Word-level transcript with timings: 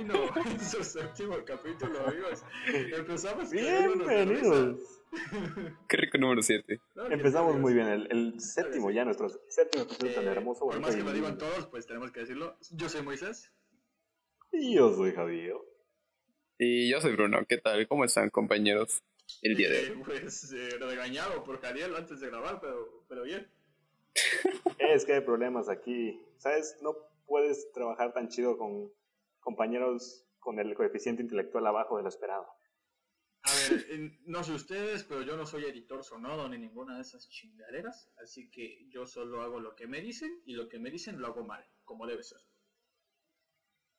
en 0.46 0.60
su 0.60 0.82
séptimo 0.82 1.36
capítulo, 1.44 2.06
amigos. 2.06 2.42
Empezamos 2.66 3.50
Bienvenidos. 3.50 5.02
Qué 5.88 5.96
rico 5.98 6.16
número 6.16 6.40
7. 6.40 6.80
Empezamos 7.10 7.58
muy 7.58 7.74
bien, 7.74 7.86
el, 7.86 8.08
el 8.10 8.40
séptimo 8.40 8.90
ya, 8.90 9.04
nuestro 9.04 9.28
séptimo 9.28 9.84
episodio 9.84 10.14
tan 10.14 10.26
hermoso. 10.28 10.64
Por 10.64 10.80
más 10.80 10.96
que 10.96 11.02
lo 11.02 11.12
digan 11.12 11.36
todos, 11.36 11.66
pues 11.66 11.86
tenemos 11.86 12.12
que 12.12 12.20
decirlo. 12.20 12.56
Yo 12.70 12.88
soy 12.88 13.02
Moisés. 13.02 13.52
Y 14.52 14.76
yo 14.76 14.94
soy 14.94 15.12
Javier. 15.12 15.56
Y 16.58 16.90
yo 16.90 17.00
soy 17.02 17.12
Bruno. 17.12 17.44
¿Qué 17.46 17.58
tal? 17.58 17.86
¿Cómo 17.86 18.06
están, 18.06 18.30
compañeros? 18.30 19.02
El 19.42 19.54
día 19.54 19.68
de 19.68 19.80
hoy. 19.80 19.86
Eh, 19.86 20.02
pues 20.06 20.50
eh, 20.54 20.78
regañado 20.80 21.44
por 21.44 21.60
Jariel 21.60 21.94
antes 21.94 22.20
de 22.20 22.26
grabar, 22.28 22.58
pero, 22.58 23.04
pero 23.06 23.24
bien. 23.24 23.46
Es 24.78 25.04
que 25.04 25.12
hay 25.12 25.20
problemas 25.20 25.68
aquí. 25.68 26.18
¿Sabes? 26.38 26.78
No 26.80 26.96
puedes 27.26 27.70
trabajar 27.72 28.14
tan 28.14 28.28
chido 28.28 28.56
con 28.56 28.90
compañeros 29.40 30.26
con 30.38 30.58
el 30.58 30.74
coeficiente 30.74 31.22
intelectual 31.22 31.66
abajo 31.66 31.96
de 31.96 32.02
lo 32.02 32.08
esperado. 32.08 32.46
A 33.42 33.50
ver, 33.54 33.86
eh, 33.88 34.18
no 34.26 34.44
sé 34.44 34.52
ustedes, 34.52 35.04
pero 35.04 35.22
yo 35.22 35.36
no 35.36 35.46
soy 35.46 35.64
editor 35.64 36.04
sonoro 36.04 36.48
ni 36.48 36.58
ninguna 36.58 36.96
de 36.96 37.02
esas 37.02 37.28
chingaderas, 37.28 38.12
así 38.22 38.50
que 38.50 38.86
yo 38.90 39.06
solo 39.06 39.40
hago 39.40 39.60
lo 39.60 39.74
que 39.74 39.86
me 39.86 40.00
dicen 40.00 40.42
y 40.44 40.54
lo 40.54 40.68
que 40.68 40.78
me 40.78 40.90
dicen 40.90 41.20
lo 41.20 41.26
hago 41.28 41.44
mal, 41.44 41.64
como 41.84 42.06
debe 42.06 42.22
ser. 42.22 42.38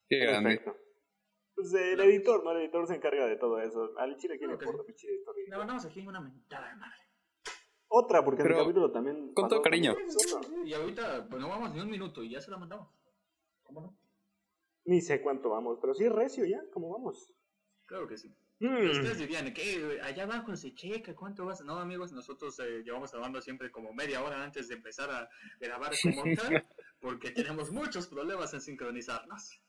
Qué 0.08 0.20
grande. 0.20 0.58
Perfecto. 0.58 0.78
Pues 1.56 1.74
el 1.74 2.00
editor, 2.02 2.44
¿no? 2.44 2.52
El 2.52 2.62
editor 2.64 2.88
se 2.88 2.96
encarga 2.96 3.26
de 3.26 3.36
todo 3.38 3.60
eso. 3.60 3.98
Al 3.98 4.16
chile, 4.18 4.38
¿quién 4.38 4.52
le 4.52 4.58
que 4.58 4.66
importa, 4.66 4.86
pinche 4.86 5.08
editor? 5.08 5.36
Le 5.48 5.58
mandamos 5.58 5.86
aquí 5.86 6.06
una 6.06 6.22
mentada 6.22 6.70
de 6.70 6.76
madre. 6.76 7.02
Otra, 7.88 8.24
porque 8.24 8.42
en 8.42 8.52
el 8.52 8.58
capítulo 8.58 8.92
también. 8.92 9.34
con 9.34 9.50
todo 9.50 9.62
cariño. 9.62 9.94
Y 10.66 10.74
ahorita, 10.74 11.28
pues 11.30 11.42
no 11.42 11.50
vamos 11.50 11.74
ni 11.74 11.82
un 11.82 11.90
minuto 11.90 12.24
y 12.24 12.30
ya 12.30 12.40
se 12.40 12.52
la 12.52 12.58
mandamos. 12.58 12.90
¿Cómo 13.64 13.82
no? 13.82 14.01
Ni 14.86 15.02
sé 15.02 15.22
cuánto 15.22 15.50
vamos, 15.50 15.78
pero 15.80 15.94
sí 15.94 16.08
recio 16.10 16.46
ya, 16.46 16.62
¿cómo 16.74 16.90
vamos? 16.90 17.34
Claro 17.86 18.08
que 18.08 18.18
sí. 18.18 18.34
Mm. 18.60 18.90
Ustedes 18.92 19.18
dirían, 19.20 19.54
¿qué? 19.54 20.00
Allá 20.04 20.24
abajo 20.24 20.56
se 20.56 20.74
checa, 20.74 21.16
¿cuánto 21.16 21.46
vas? 21.46 21.62
No, 21.64 21.78
amigos, 21.80 22.12
nosotros 22.12 22.60
eh, 22.60 22.84
llevamos 22.84 23.12
grabando 23.12 23.42
siempre 23.42 23.72
como 23.72 23.92
media 23.94 24.24
hora 24.24 24.44
antes 24.44 24.68
de 24.68 24.76
empezar 24.76 25.10
a 25.10 25.30
grabar 25.60 25.92
como 26.04 26.24
tal, 26.36 26.66
porque 27.00 27.32
tenemos 27.32 27.72
muchos 27.72 28.08
problemas 28.08 28.54
en 28.54 28.62
sincronizarnos. 28.62 29.60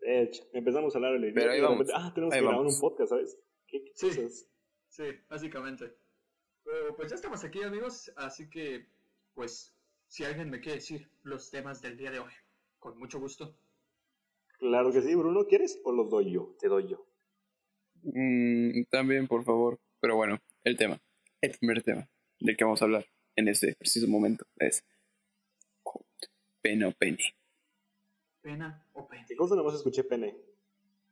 De 0.00 0.22
hecho, 0.22 0.44
empezamos 0.52 0.94
a 0.94 0.98
hablar 0.98 1.14
el 1.14 1.24
idioma 1.24 1.40
Pero 1.40 1.50
ahí 1.52 1.58
y 1.58 1.60
de 1.62 1.68
repente, 1.68 1.92
vamos. 1.92 2.06
ah, 2.10 2.14
tenemos 2.14 2.34
Ahí 2.34 2.40
que 2.40 2.44
grabar 2.44 2.58
vamos. 2.60 2.74
un 2.74 2.80
podcast, 2.80 3.10
¿sabes? 3.10 3.38
¿Qué, 3.66 3.84
qué 3.84 3.92
Sí. 3.94 4.06
cosas? 4.08 4.46
Sí, 4.88 5.04
básicamente. 5.28 5.94
Pero 6.64 6.96
pues 6.96 7.10
ya 7.10 7.14
estamos 7.16 7.44
aquí, 7.44 7.62
amigos, 7.62 8.10
así 8.16 8.48
que, 8.48 8.86
pues, 9.34 9.74
si 10.08 10.24
alguien 10.24 10.50
me 10.50 10.60
quiere 10.60 10.76
decir 10.78 11.10
los 11.22 11.50
temas 11.50 11.80
del 11.82 11.96
día 11.96 12.10
de 12.10 12.20
hoy, 12.20 12.32
con 12.78 12.98
mucho 12.98 13.18
gusto. 13.20 13.54
Claro 14.58 14.92
que 14.92 15.02
sí, 15.02 15.14
Bruno, 15.14 15.46
¿quieres? 15.46 15.80
¿O 15.84 15.92
los 15.92 16.08
doy 16.10 16.32
yo? 16.32 16.56
Te 16.58 16.68
doy 16.68 16.88
yo. 16.88 17.06
Mm, 18.02 18.84
también, 18.90 19.26
por 19.26 19.44
favor. 19.44 19.78
Pero 20.00 20.16
bueno, 20.16 20.38
el 20.64 20.76
tema. 20.76 21.00
El 21.40 21.52
primer 21.58 21.82
tema 21.82 22.08
del 22.40 22.56
que 22.56 22.64
vamos 22.64 22.80
a 22.80 22.86
hablar 22.86 23.06
en 23.36 23.48
este 23.48 23.74
preciso 23.76 24.08
momento 24.08 24.46
es 24.56 24.84
pena 26.62 26.88
o 26.88 26.92
pene. 26.92 27.18
Pena 28.40 28.86
o 28.92 29.06
pene. 29.06 29.24
¿Qué 29.28 29.36
cosa 29.36 29.54
nomás 29.54 29.74
escuché 29.74 30.04
pene? 30.04 30.36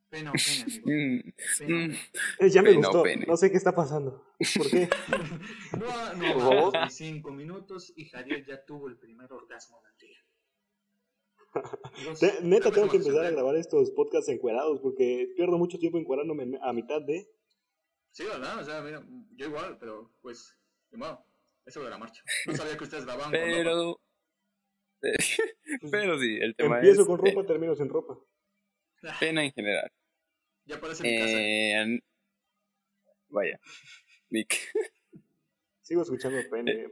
Pena 0.08 0.30
o 0.30 0.34
pene, 0.34 0.62
amigo. 0.62 0.86
Mm, 0.86 1.32
Pena. 1.58 1.86
mm, 1.88 1.94
Eh, 2.40 2.50
ya 2.50 2.62
me 2.62 2.72
gustó, 2.72 3.02
pene. 3.02 3.26
no 3.26 3.36
sé 3.36 3.50
qué 3.50 3.56
está 3.56 3.74
pasando. 3.74 4.24
¿Por 4.56 4.70
qué? 4.70 4.88
No, 5.78 6.70
no, 6.70 6.90
cinco 6.90 7.32
minutos 7.32 7.92
y 7.96 8.06
Javier 8.06 8.44
ya 8.44 8.64
tuvo 8.64 8.88
el 8.88 8.96
primer 8.96 9.32
orgasmo 9.32 9.82
del 9.82 9.96
día. 9.98 10.23
Te- 12.20 12.40
neta, 12.42 12.70
tengo 12.70 12.88
que 12.88 12.96
empezar 12.96 13.24
a 13.26 13.30
grabar 13.30 13.56
estos 13.56 13.90
podcasts 13.92 14.28
encuerados 14.28 14.80
porque 14.80 15.28
pierdo 15.36 15.58
mucho 15.58 15.78
tiempo 15.78 15.98
encuerándome 15.98 16.58
a 16.62 16.72
mitad 16.72 17.00
de... 17.02 17.28
Sí, 18.10 18.24
¿verdad? 18.24 18.60
O 18.60 18.64
sea, 18.64 18.80
mira, 18.80 19.04
yo 19.36 19.46
igual, 19.46 19.76
pero 19.78 20.12
pues, 20.22 20.56
de 20.90 20.98
modo, 20.98 21.24
eso 21.66 21.82
de 21.82 21.90
la 21.90 21.98
marcha. 21.98 22.22
No 22.46 22.54
sabía 22.56 22.76
que 22.76 22.84
ustedes 22.84 23.04
grababan 23.04 23.32
con 23.32 23.40
ropa. 23.40 23.52
Pero. 23.54 24.00
Pero 25.90 26.18
sí, 26.18 26.38
el 26.40 26.54
tema 26.56 26.76
Empiezo 26.76 27.02
es 27.02 27.06
con 27.06 27.26
eh, 27.26 27.30
ropa, 27.32 27.46
termino 27.46 27.74
sin 27.74 27.88
ropa. 27.88 28.18
pena 29.20 29.44
en 29.44 29.52
general. 29.52 29.90
Ya 30.64 30.80
parece 30.80 31.02
mi 31.02 31.18
casa. 31.18 31.32
Eh, 31.36 32.00
vaya. 33.28 33.60
Nick. 34.30 34.54
Sigo 35.82 36.02
escuchando 36.02 36.38
pene. 36.50 36.88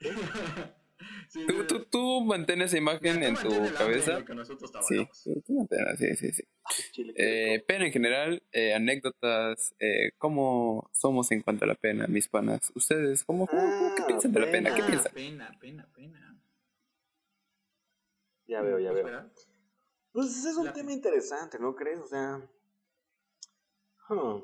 Sí, 1.28 1.46
Tú, 1.46 1.64
tú, 1.66 1.84
tú 1.90 2.24
mantén 2.24 2.60
esa 2.62 2.76
imagen 2.76 3.22
en 3.22 3.34
tu 3.36 3.66
en 3.66 3.72
cabeza. 3.72 4.18
lo 4.18 4.24
que 4.24 4.34
nosotros 4.34 4.70
Sí, 4.88 5.06
tú 5.44 5.68
sí, 5.98 6.16
sí, 6.16 6.32
sí. 6.32 6.42
Chile, 6.92 7.14
Eh, 7.16 7.64
pena 7.66 7.86
en 7.86 7.92
general, 7.92 8.42
eh, 8.52 8.74
anécdotas, 8.74 9.74
eh, 9.78 10.12
¿cómo 10.18 10.88
somos 10.92 11.30
en 11.32 11.42
cuanto 11.42 11.64
a 11.64 11.68
la 11.68 11.74
pena, 11.74 12.06
mis 12.06 12.28
panas? 12.28 12.70
¿Ustedes 12.74 13.24
cómo, 13.24 13.46
cómo- 13.46 13.62
cómo- 13.62 13.94
qué 13.96 14.02
Ah, 14.02 14.06
piensan 14.06 14.32
de 14.32 14.40
la 14.40 14.50
pena? 14.50 14.70
¿Qué 14.70 14.76
pena. 14.76 14.86
piensan? 14.88 15.12
Pena, 15.12 15.58
pena, 15.60 15.88
pena. 15.94 16.38
Ya 18.46 18.60
veo, 18.60 18.78
ya 18.78 18.92
veo. 18.92 19.30
Pues 20.12 20.44
es 20.44 20.56
un 20.56 20.66
La- 20.66 20.72
tema 20.72 20.92
interesante, 20.92 21.58
¿no 21.58 21.74
crees? 21.74 21.98
O 22.00 22.06
sea... 22.06 22.40
huh. 24.10 24.42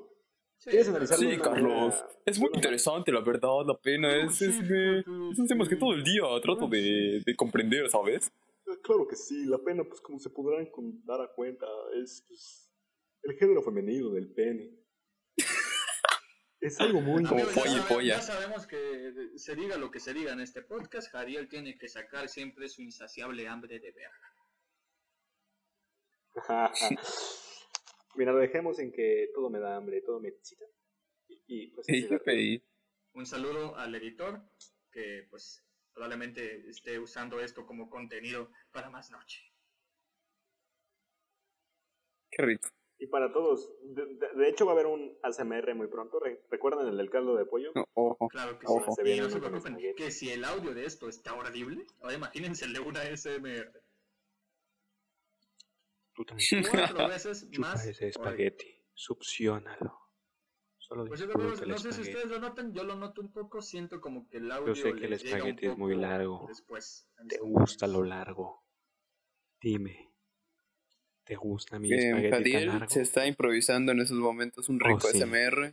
Sí, 0.58 0.70
¿Quieres 0.70 0.88
analizarlo 0.88 1.30
Sí, 1.30 1.38
Carlos. 1.38 1.94
manera- 1.94 2.08
Es 2.26 2.38
muy 2.38 2.50
interesante, 2.52 3.12
la 3.12 3.20
verdad, 3.20 3.64
la 3.66 3.78
pena. 3.78 4.24
Es, 4.24 4.42
es, 4.42 4.56
es 4.60 5.06
un 5.38 5.46
tema 5.48 5.66
que 5.68 5.76
todo 5.76 5.92
el 5.94 6.02
día 6.02 6.22
trato 6.42 6.66
de, 6.66 7.22
de 7.24 7.36
comprender, 7.36 7.88
¿sabes? 7.88 8.30
Claro 8.82 9.06
que 9.06 9.14
sí, 9.16 9.46
la 9.46 9.58
pena, 9.58 9.84
pues 9.84 10.00
como 10.00 10.18
se 10.18 10.30
podrán 10.30 10.66
con- 10.66 11.02
dar 11.04 11.20
a 11.22 11.28
cuenta, 11.32 11.66
es 12.02 12.24
pues, 12.26 12.70
el 13.22 13.36
género 13.38 13.62
femenino 13.62 14.10
del 14.10 14.28
pene. 14.34 14.70
es 16.60 16.78
algo 16.80 17.00
muy... 17.00 17.22
Como 17.24 17.44
polla 17.46 17.86
polla. 17.88 18.16
Ya 18.16 18.20
sabemos 18.22 18.66
que 18.66 19.30
se 19.36 19.54
diga 19.54 19.76
lo 19.78 19.90
que 19.92 20.00
se 20.00 20.12
diga 20.12 20.32
en 20.32 20.40
este 20.40 20.60
podcast, 20.62 21.08
Jariel 21.12 21.48
tiene 21.48 21.78
que 21.78 21.88
sacar 21.88 22.28
siempre 22.28 22.68
su 22.68 22.82
insaciable 22.82 23.46
hambre 23.48 23.78
de 23.78 23.92
verga. 23.92 24.34
Mira, 28.18 28.32
lo 28.32 28.38
dejemos 28.38 28.80
en 28.80 28.90
que 28.90 29.30
todo 29.32 29.48
me 29.48 29.60
da 29.60 29.76
hambre, 29.76 30.00
todo 30.02 30.18
me 30.18 30.28
excita. 30.30 30.64
Y, 31.28 31.40
y, 31.46 31.66
pues 31.68 31.86
Sí, 31.86 32.04
Un 33.14 33.26
saludo 33.26 33.76
al 33.76 33.94
editor 33.94 34.40
que 34.90 35.26
pues 35.30 35.64
probablemente 35.94 36.68
esté 36.68 36.98
usando 36.98 37.38
esto 37.40 37.64
como 37.64 37.88
contenido 37.88 38.50
para 38.72 38.90
más 38.90 39.12
noche. 39.12 39.40
qué 42.30 42.42
rico. 42.42 42.68
Y 42.98 43.06
para 43.06 43.32
todos, 43.32 43.72
de, 43.94 44.04
de- 44.16 44.34
de 44.34 44.48
hecho 44.48 44.66
va 44.66 44.72
a 44.72 44.74
haber 44.74 44.86
un 44.86 45.16
ASMR 45.22 45.74
muy 45.76 45.86
pronto. 45.86 46.18
Re- 46.18 46.42
¿Recuerdan 46.50 46.88
el 46.88 46.96
del 46.96 47.10
caldo 47.10 47.36
de 47.36 47.44
pollo? 47.44 47.70
No, 47.76 47.84
ojo. 47.94 48.28
Claro 48.28 48.58
que 48.58 48.66
Ojo. 48.66 48.92
sí. 48.96 49.02
Se 49.02 49.08
Y 49.14 49.20
no 49.20 49.30
se 49.30 49.38
preocupen, 49.38 49.78
que 49.96 50.10
si 50.10 50.30
el 50.30 50.44
audio 50.44 50.74
de 50.74 50.84
esto 50.84 51.08
está 51.08 51.30
audible, 51.30 51.86
ahora 52.00 52.16
imagínense 52.16 52.64
el 52.64 52.72
de 52.72 52.80
una 52.80 53.04
SMR. 53.04 53.72
Tú 56.18 56.24
también 56.24 56.48
Cuatro 56.68 57.06
veces 57.08 57.48
chupa 57.48 57.68
más. 57.68 57.86
ese 57.86 58.08
espagueti, 58.08 58.84
succionalo. 58.92 59.96
Solo 60.76 61.04
Pues 61.06 61.20
yo 61.20 61.28
creo, 61.30 61.52
el 61.52 61.68
no 61.68 61.78
sé 61.78 61.92
si 61.92 62.00
ustedes 62.00 62.26
lo 62.26 62.40
notan, 62.40 62.72
yo 62.72 62.82
lo 62.82 62.96
noto 62.96 63.20
un 63.20 63.30
poco, 63.30 63.62
siento 63.62 64.00
como 64.00 64.26
que 64.28 64.38
el 64.38 64.50
audio 64.50 64.74
sé 64.74 64.94
que 64.94 65.04
el 65.04 65.10
les 65.10 65.22
llega 65.22 65.36
un 65.36 65.38
espagueti 65.50 65.66
es 65.66 65.78
muy 65.78 65.92
poco 65.94 66.02
largo. 66.06 66.44
Después. 66.48 67.08
¿Te 67.28 67.38
gusta 67.38 67.86
lo 67.86 68.02
largo? 68.02 68.64
Dime. 69.60 70.12
¿Te 71.22 71.36
gusta 71.36 71.78
mi 71.78 71.92
Eh, 71.92 71.96
espagueti 72.26 72.52
tan 72.52 72.66
largo? 72.66 72.88
se 72.90 73.02
está 73.02 73.24
improvisando 73.28 73.92
en 73.92 74.00
esos 74.00 74.18
momentos 74.18 74.68
un 74.68 74.80
rico 74.80 74.96
Oh, 74.96 75.00
sí. 75.12 75.18
SMR. 75.20 75.72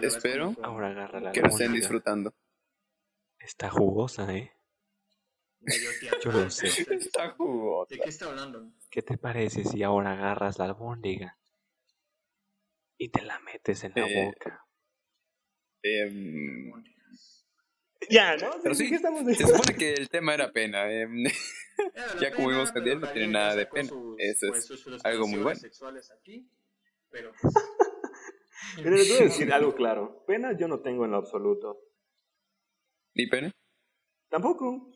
Espero. 0.00 0.54
Ahora 0.62 0.88
agarra 0.92 1.20
la 1.20 1.32
Que 1.32 1.42
lo 1.42 1.48
estén 1.48 1.74
disfrutando. 1.74 2.32
Está 3.38 3.68
jugosa, 3.68 4.34
¿eh? 4.34 4.52
Medio 5.62 5.90
Yo 6.24 6.32
lo 6.32 6.50
sé. 6.50 6.66
Está. 6.68 7.36
¿De 7.88 7.98
qué 7.98 8.08
está 8.08 8.26
hablando? 8.26 8.72
¿Qué 8.90 9.02
te 9.02 9.16
parece 9.18 9.64
si 9.64 9.82
ahora 9.82 10.12
agarras 10.12 10.58
la 10.58 10.66
albóndiga 10.66 11.38
y 12.98 13.08
te 13.10 13.22
la 13.22 13.38
metes 13.40 13.84
en 13.84 13.92
la 13.96 14.06
Eh, 14.06 14.24
boca? 14.26 14.64
Em, 15.82 16.72
Ya, 18.10 18.36
¿no? 18.36 18.50
Pero 18.62 18.74
Sí, 18.74 18.84
sí, 18.84 18.90
¿qué 18.90 18.96
estamos 18.96 19.24
se 19.36 19.46
supone 19.46 19.76
que 19.76 19.92
el 19.94 20.08
tema 20.08 20.34
era 20.34 20.52
pena. 20.52 20.90
em, 20.92 21.24
Era 21.26 21.34
Ya 22.30 22.34
como 22.34 22.48
vimos 22.48 22.70
que 22.72 22.80
pero 22.80 23.00
no 23.00 23.08
tiene 23.12 23.28
nada 23.32 23.56
de 23.56 23.66
pena. 23.66 23.88
sus, 23.88 24.14
Eso 24.18 24.46
pues, 24.48 24.70
es 24.70 24.80
sus 24.80 25.04
algo 25.04 25.26
muy 25.26 25.40
bueno. 25.40 25.58
sexuales 25.58 26.10
aquí, 26.10 26.48
pero 27.10 27.32
pues, 27.42 27.54
Mira, 28.76 28.90
les 28.90 29.08
voy 29.08 29.18
a 29.18 29.22
decir 29.24 29.52
algo 29.52 29.74
claro. 29.74 30.24
Pena 30.26 30.56
yo 30.58 30.68
no 30.68 30.80
tengo 30.80 31.04
en 31.04 31.10
lo 31.12 31.16
absoluto. 31.18 31.80
¿Ni 33.14 33.26
pena? 33.26 33.50
Tampoco. 34.30 34.91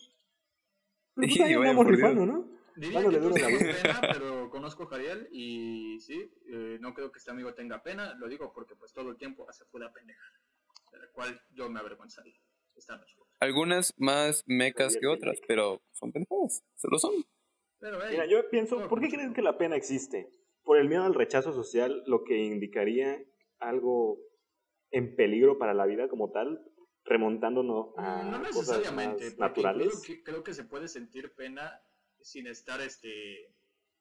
Pues 1.16 1.32
Sí, 1.32 1.42
ahí 1.42 1.56
vaya, 1.56 1.70
andamos 1.70 1.86
rifando, 1.86 2.26
¿no? 2.26 2.48
Diría 2.76 3.00
que 3.00 3.10
la 3.10 3.32
tienes 3.34 3.82
pena, 3.82 4.00
pero 4.12 4.50
conozco 4.50 4.84
a 4.84 4.86
Jariel 4.86 5.28
y 5.32 5.98
sí, 5.98 6.30
eh, 6.48 6.78
no 6.80 6.94
creo 6.94 7.10
que 7.10 7.18
este 7.18 7.30
amigo 7.32 7.52
tenga 7.54 7.82
pena, 7.82 8.14
lo 8.14 8.28
digo 8.28 8.52
porque 8.52 8.76
pues 8.76 8.92
todo 8.92 9.10
el 9.10 9.16
tiempo 9.16 9.48
hace 9.48 9.64
pura 9.64 9.92
pendeja, 9.92 10.22
de 10.92 10.98
la 10.98 11.08
cual 11.12 11.40
yo 11.50 11.68
me 11.68 11.80
avergonzaría. 11.80 12.38
Esta 12.76 12.94
noche. 12.98 13.16
Algunas 13.40 13.94
más 13.96 14.44
mecas 14.46 14.98
que 15.00 15.06
otras, 15.06 15.40
pendeja. 15.40 15.46
pero 15.48 15.82
son 15.92 16.12
pendejadas. 16.12 16.62
Se 16.74 16.88
lo 16.90 16.98
son. 16.98 17.14
Pero 17.80 17.98
hey, 18.02 18.08
Mira, 18.10 18.26
yo 18.26 18.46
pienso, 18.50 18.86
¿por 18.86 19.00
qué 19.00 19.08
creen 19.08 19.32
que 19.32 19.40
la 19.40 19.56
pena 19.56 19.76
existe? 19.76 20.30
por 20.66 20.78
el 20.78 20.88
miedo 20.88 21.04
al 21.04 21.14
rechazo 21.14 21.52
social, 21.52 22.02
lo 22.06 22.24
que 22.24 22.36
indicaría 22.36 23.22
algo 23.60 24.18
en 24.90 25.14
peligro 25.14 25.58
para 25.58 25.74
la 25.74 25.86
vida 25.86 26.08
como 26.08 26.32
tal, 26.32 26.60
remontándonos 27.06 27.96
a 27.96 28.22
No 28.24 28.42
cosas 28.50 28.78
necesariamente, 28.78 29.24
más 29.24 29.34
porque 29.34 29.40
naturales. 29.62 29.88
Creo 29.88 30.02
que, 30.02 30.22
creo 30.22 30.42
que 30.44 30.54
se 30.54 30.64
puede 30.64 30.88
sentir 30.88 31.32
pena 31.34 31.80
sin 32.20 32.46
estar, 32.46 32.80
este, 32.80 33.54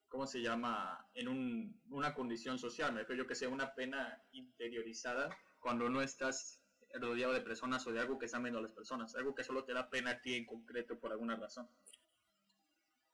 ¿cómo 0.08 0.26
se 0.28 0.42
llama? 0.42 1.08
En 1.14 1.28
un- 1.28 1.82
una 1.92 2.14
condición 2.14 2.58
social. 2.58 2.94
Me 2.94 3.02
refiero 3.02 3.24
yo 3.24 3.28
que 3.28 3.36
sea 3.36 3.50
una 3.50 3.74
pena 3.76 4.22
interiorizada 4.32 5.30
cuando 5.60 5.90
no 5.90 6.02
estás 6.02 6.62
rodeado 7.00 7.34
de 7.34 7.42
personas 7.42 7.86
o 7.88 7.92
de 7.92 8.00
algo 8.00 8.18
que 8.18 8.26
están 8.26 8.42
viendo 8.44 8.62
las 8.62 8.72
personas. 8.72 9.16
Algo 9.16 9.36
que 9.36 9.44
solo 9.44 9.64
te 9.66 9.74
da 9.74 9.90
pena 9.90 10.12
a 10.12 10.22
ti 10.22 10.36
en 10.36 10.46
concreto 10.46 10.98
por 11.00 11.12
alguna 11.12 11.36
razón. 11.36 11.68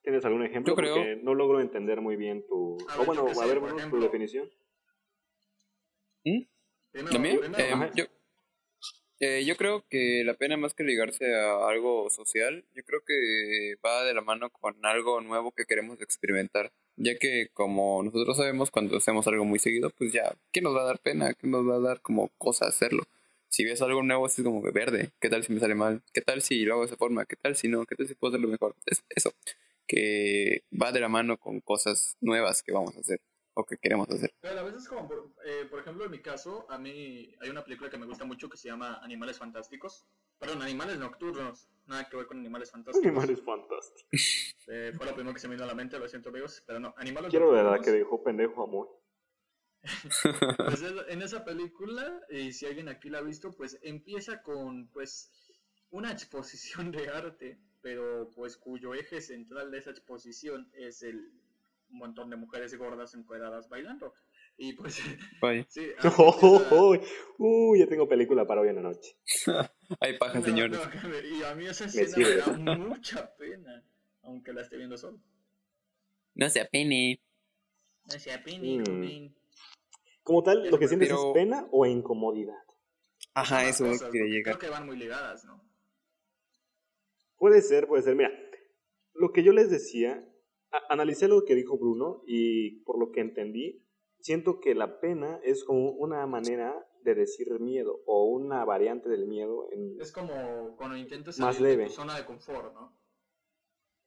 ¿Tienes 0.03 0.23
algún 0.25 0.43
ejemplo? 0.43 0.71
Yo 0.71 0.75
creo- 0.75 0.95
Porque 0.95 1.15
no 1.17 1.35
logro 1.35 1.59
entender 1.61 2.01
muy 2.01 2.15
bien 2.15 2.45
tu... 2.47 2.77
A 2.89 2.95
o 2.95 2.97
ver, 2.99 3.05
bueno, 3.07 3.27
a 3.27 3.35
sé, 3.35 3.45
ver, 3.47 3.59
por 3.59 3.63
Bruno, 3.67 3.77
ejemplo. 3.77 3.99
tu 3.99 4.03
definición. 4.05 4.49
¿Mm? 6.23 6.41
Primero, 6.91 7.13
¿Lo 7.13 7.19
mío? 7.19 7.39
primero, 7.39 7.85
Eh, 7.85 7.91
yo, 7.95 8.05
eh, 9.21 9.45
yo 9.45 9.55
creo 9.55 9.85
que 9.87 10.23
la 10.25 10.33
pena 10.33 10.57
más 10.57 10.73
que 10.73 10.83
ligarse 10.83 11.35
a 11.35 11.67
algo 11.69 12.09
social, 12.09 12.65
yo 12.73 12.83
creo 12.83 13.01
que 13.05 13.75
va 13.85 14.03
de 14.03 14.15
la 14.15 14.21
mano 14.21 14.49
con 14.49 14.83
algo 14.83 15.21
nuevo 15.21 15.51
que 15.51 15.65
queremos 15.65 16.01
experimentar, 16.01 16.73
ya 16.95 17.15
que 17.19 17.49
como 17.53 18.01
nosotros 18.01 18.37
sabemos 18.37 18.71
cuando 18.71 18.97
hacemos 18.97 19.27
algo 19.27 19.45
muy 19.45 19.59
seguido, 19.59 19.91
pues 19.91 20.11
ya, 20.11 20.35
¿qué 20.51 20.61
nos 20.61 20.75
va 20.75 20.81
a 20.81 20.85
dar 20.85 20.99
pena? 20.99 21.35
¿Qué 21.35 21.47
nos 21.47 21.67
va 21.69 21.75
a 21.75 21.79
dar 21.79 22.01
como 22.01 22.29
cosa 22.39 22.65
hacerlo? 22.67 23.03
Si 23.47 23.63
ves 23.63 23.81
algo 23.83 24.01
nuevo, 24.01 24.25
es 24.25 24.35
como 24.43 24.61
verde, 24.63 25.11
¿qué 25.19 25.29
tal 25.29 25.43
si 25.43 25.53
me 25.53 25.59
sale 25.59 25.75
mal? 25.75 26.01
¿Qué 26.13 26.21
tal 26.21 26.41
si 26.41 26.65
lo 26.65 26.73
hago 26.73 26.81
de 26.83 26.87
esa 26.87 26.97
forma? 26.97 27.25
¿Qué 27.25 27.35
tal 27.35 27.55
si 27.55 27.67
no? 27.67 27.85
¿Qué 27.85 27.95
tal 27.95 28.07
si 28.07 28.15
puedo 28.15 28.31
hacerlo 28.33 28.47
mejor? 28.47 28.75
Es 28.87 29.03
eso, 29.09 29.33
que 29.87 30.63
va 30.71 30.91
de 30.91 30.99
la 30.99 31.09
mano 31.09 31.37
con 31.37 31.61
cosas 31.61 32.17
nuevas 32.21 32.63
que 32.63 32.71
vamos 32.71 32.97
a 32.97 33.01
hacer 33.01 33.21
o 33.53 33.65
que 33.65 33.77
queremos 33.77 34.09
hacer. 34.09 34.33
Pero 34.41 34.59
a 34.59 34.63
veces 34.63 34.87
como, 34.87 35.07
por, 35.07 35.33
eh, 35.45 35.65
por 35.69 35.79
ejemplo, 35.79 36.05
en 36.05 36.11
mi 36.11 36.21
caso, 36.21 36.65
a 36.69 36.77
mí 36.77 37.33
hay 37.39 37.49
una 37.49 37.63
película 37.63 37.89
que 37.89 37.97
me 37.97 38.05
gusta 38.05 38.25
mucho 38.25 38.49
que 38.49 38.57
se 38.57 38.67
llama 38.69 38.99
Animales 39.03 39.37
Fantásticos. 39.37 40.05
Perdón, 40.39 40.61
Animales 40.61 40.97
Nocturnos. 40.97 41.67
Nada 41.85 42.07
que 42.09 42.17
ver 42.17 42.25
con 42.27 42.37
Animales 42.39 42.71
Fantásticos. 42.71 43.05
Animales 43.07 43.41
fantásticos. 43.41 44.55
Eh, 44.67 44.93
fue 44.95 45.05
lo 45.05 45.13
primero 45.13 45.33
que 45.33 45.39
se 45.39 45.47
me 45.47 45.55
vino 45.55 45.65
a 45.65 45.67
la 45.67 45.75
mente, 45.75 45.99
lo 45.99 46.07
siento 46.07 46.29
amigos, 46.29 46.63
pero 46.65 46.79
no, 46.79 46.93
Animales 46.97 47.29
Quiero 47.29 47.47
de 47.47 47.57
verdad 47.57 47.71
Nocturnos. 47.71 47.85
que 47.85 47.99
dejó 47.99 48.23
pendejo 48.23 48.63
a 48.63 48.67
Moy. 48.67 48.87
Pues 50.57 50.81
es- 50.81 50.93
en 51.09 51.21
esa 51.21 51.43
película, 51.43 52.21
y 52.29 52.53
si 52.53 52.65
alguien 52.65 52.87
aquí 52.89 53.09
la 53.09 53.17
ha 53.19 53.21
visto, 53.21 53.51
pues 53.51 53.77
empieza 53.81 54.41
con 54.41 54.87
pues 54.89 55.31
una 55.89 56.11
exposición 56.11 56.91
de 56.91 57.09
arte, 57.09 57.59
pero 57.81 58.29
pues 58.35 58.57
cuyo 58.57 58.93
eje 58.93 59.21
central 59.21 59.71
de 59.71 59.79
esa 59.79 59.89
exposición 59.91 60.69
es 60.73 61.01
el 61.03 61.31
un 61.91 61.97
montón 61.99 62.29
de 62.29 62.35
mujeres 62.37 62.75
gordas 62.77 63.13
encueradas 63.15 63.67
bailando. 63.69 64.13
Y 64.57 64.73
pues 64.73 64.95
sí, 65.69 65.91
Oh, 66.17 66.95
Uy, 67.37 67.79
ya 67.79 67.87
tengo 67.87 68.07
película 68.07 68.45
para 68.45 68.61
hoy 68.61 68.69
en 68.69 68.75
la 68.75 68.81
noche. 68.81 69.17
hay 69.99 70.17
paja, 70.17 70.39
No, 70.39 70.45
señores. 70.45 70.79
no, 70.79 70.89
que 70.89 71.07
me- 71.07 71.27
y 71.27 71.43
a 71.43 71.55
mí 71.55 71.65
esa 71.67 71.85
Me 71.85 71.89
escena 71.89 72.15
sirve. 72.15 72.57
me 72.57 72.71
da 72.71 72.77
mucha 72.77 73.35
pena, 73.37 73.83
aunque 74.23 74.53
la 74.53 74.61
esté 74.61 74.77
viendo 74.77 74.97
solo. 74.97 75.19
No 76.35 76.49
se 76.49 76.61
apene. 76.61 77.21
No 78.05 78.19
sea 78.19 78.43
pene, 78.43 78.79
Mm. 78.79 79.33
Como 80.23 80.43
tal, 80.43 80.69
lo 80.69 80.77
que 80.79 80.87
sientes 80.87 81.09
Pero- 81.09 81.29
es 81.29 81.33
pena 81.33 81.67
o 81.71 81.85
incomodidad. 81.85 82.55
Ajá, 83.33 83.63
eso 83.67 83.85
cosas, 83.85 84.01
quería 84.11 84.21
porque 84.21 84.29
llegar. 84.29 84.57
Creo 84.57 84.69
que 84.69 84.75
van 84.77 84.85
muy 84.85 84.97
ligadas, 84.97 85.45
¿no? 85.45 85.63
Puede 87.37 87.61
ser, 87.61 87.87
puede 87.87 88.03
ser. 88.03 88.15
Mira, 88.15 88.31
lo 89.13 89.31
que 89.31 89.43
yo 89.43 89.51
les 89.51 89.69
decía, 89.71 90.23
analicé 90.89 91.27
lo 91.27 91.43
que 91.45 91.55
dijo 91.55 91.77
Bruno 91.77 92.23
y 92.25 92.81
por 92.83 92.99
lo 92.99 93.11
que 93.11 93.21
entendí, 93.21 93.85
siento 94.19 94.59
que 94.59 94.75
la 94.75 94.99
pena 94.99 95.39
es 95.43 95.63
como 95.63 95.91
una 95.91 96.25
manera 96.27 96.87
de 97.03 97.15
decir 97.15 97.47
miedo 97.59 98.01
o 98.05 98.25
una 98.25 98.63
variante 98.65 99.09
del 99.09 99.27
miedo. 99.27 99.67
En... 99.71 99.99
Es 99.99 100.11
como 100.11 100.75
cuando 100.77 100.97
intentas 100.97 101.39
Más 101.39 101.55
salir 101.55 101.69
de 101.71 101.77
leve. 101.77 101.89
tu 101.89 101.95
zona 101.95 102.17
de 102.17 102.25
confort, 102.25 102.73
¿no? 102.73 103.01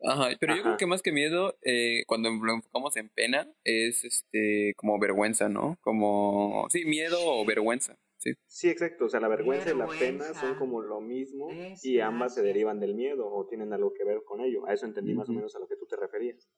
Ajá, 0.07 0.29
pero 0.39 0.55
yo 0.55 0.63
creo 0.63 0.77
que 0.77 0.87
más 0.87 1.01
que 1.01 1.13
miedo, 1.13 1.57
eh, 1.63 2.05
cuando 2.07 2.29
lo 2.31 2.55
enfocamos 2.55 2.97
en 2.97 3.09
pena, 3.09 3.51
es 3.65 4.05
este 4.05 4.75
como 4.77 4.99
vergüenza, 4.99 5.49
¿no? 5.49 5.79
Como, 5.81 6.67
sí, 6.69 6.85
miedo 6.85 7.19
o 7.21 7.45
vergüenza, 7.47 7.97
sí. 8.25 8.33
Sí, 8.47 8.69
exacto. 8.71 9.05
O 9.05 9.09
sea, 9.09 9.21
la 9.21 9.29
vergüenza 9.29 9.71
y 9.71 9.77
la 9.77 9.89
pena 9.99 10.33
son 10.35 10.55
como 10.57 10.81
lo 10.81 11.01
mismo 11.01 11.51
y 11.83 12.01
ambas 12.01 12.35
se 12.35 12.43
derivan 12.43 12.81
del 12.81 12.95
miedo 12.95 13.27
o 13.31 13.47
tienen 13.47 13.73
algo 13.73 13.93
que 13.93 14.05
ver 14.05 14.23
con 14.25 14.41
ello. 14.41 14.67
A 14.67 14.73
eso 14.73 14.87
entendí 14.87 15.15
más 15.15 15.29
o 15.29 15.33
menos 15.33 15.55
a 15.55 15.59
lo 15.59 15.69
que 15.69 15.77
tú 15.77 15.87
te 15.87 15.97
referías. 15.97 16.49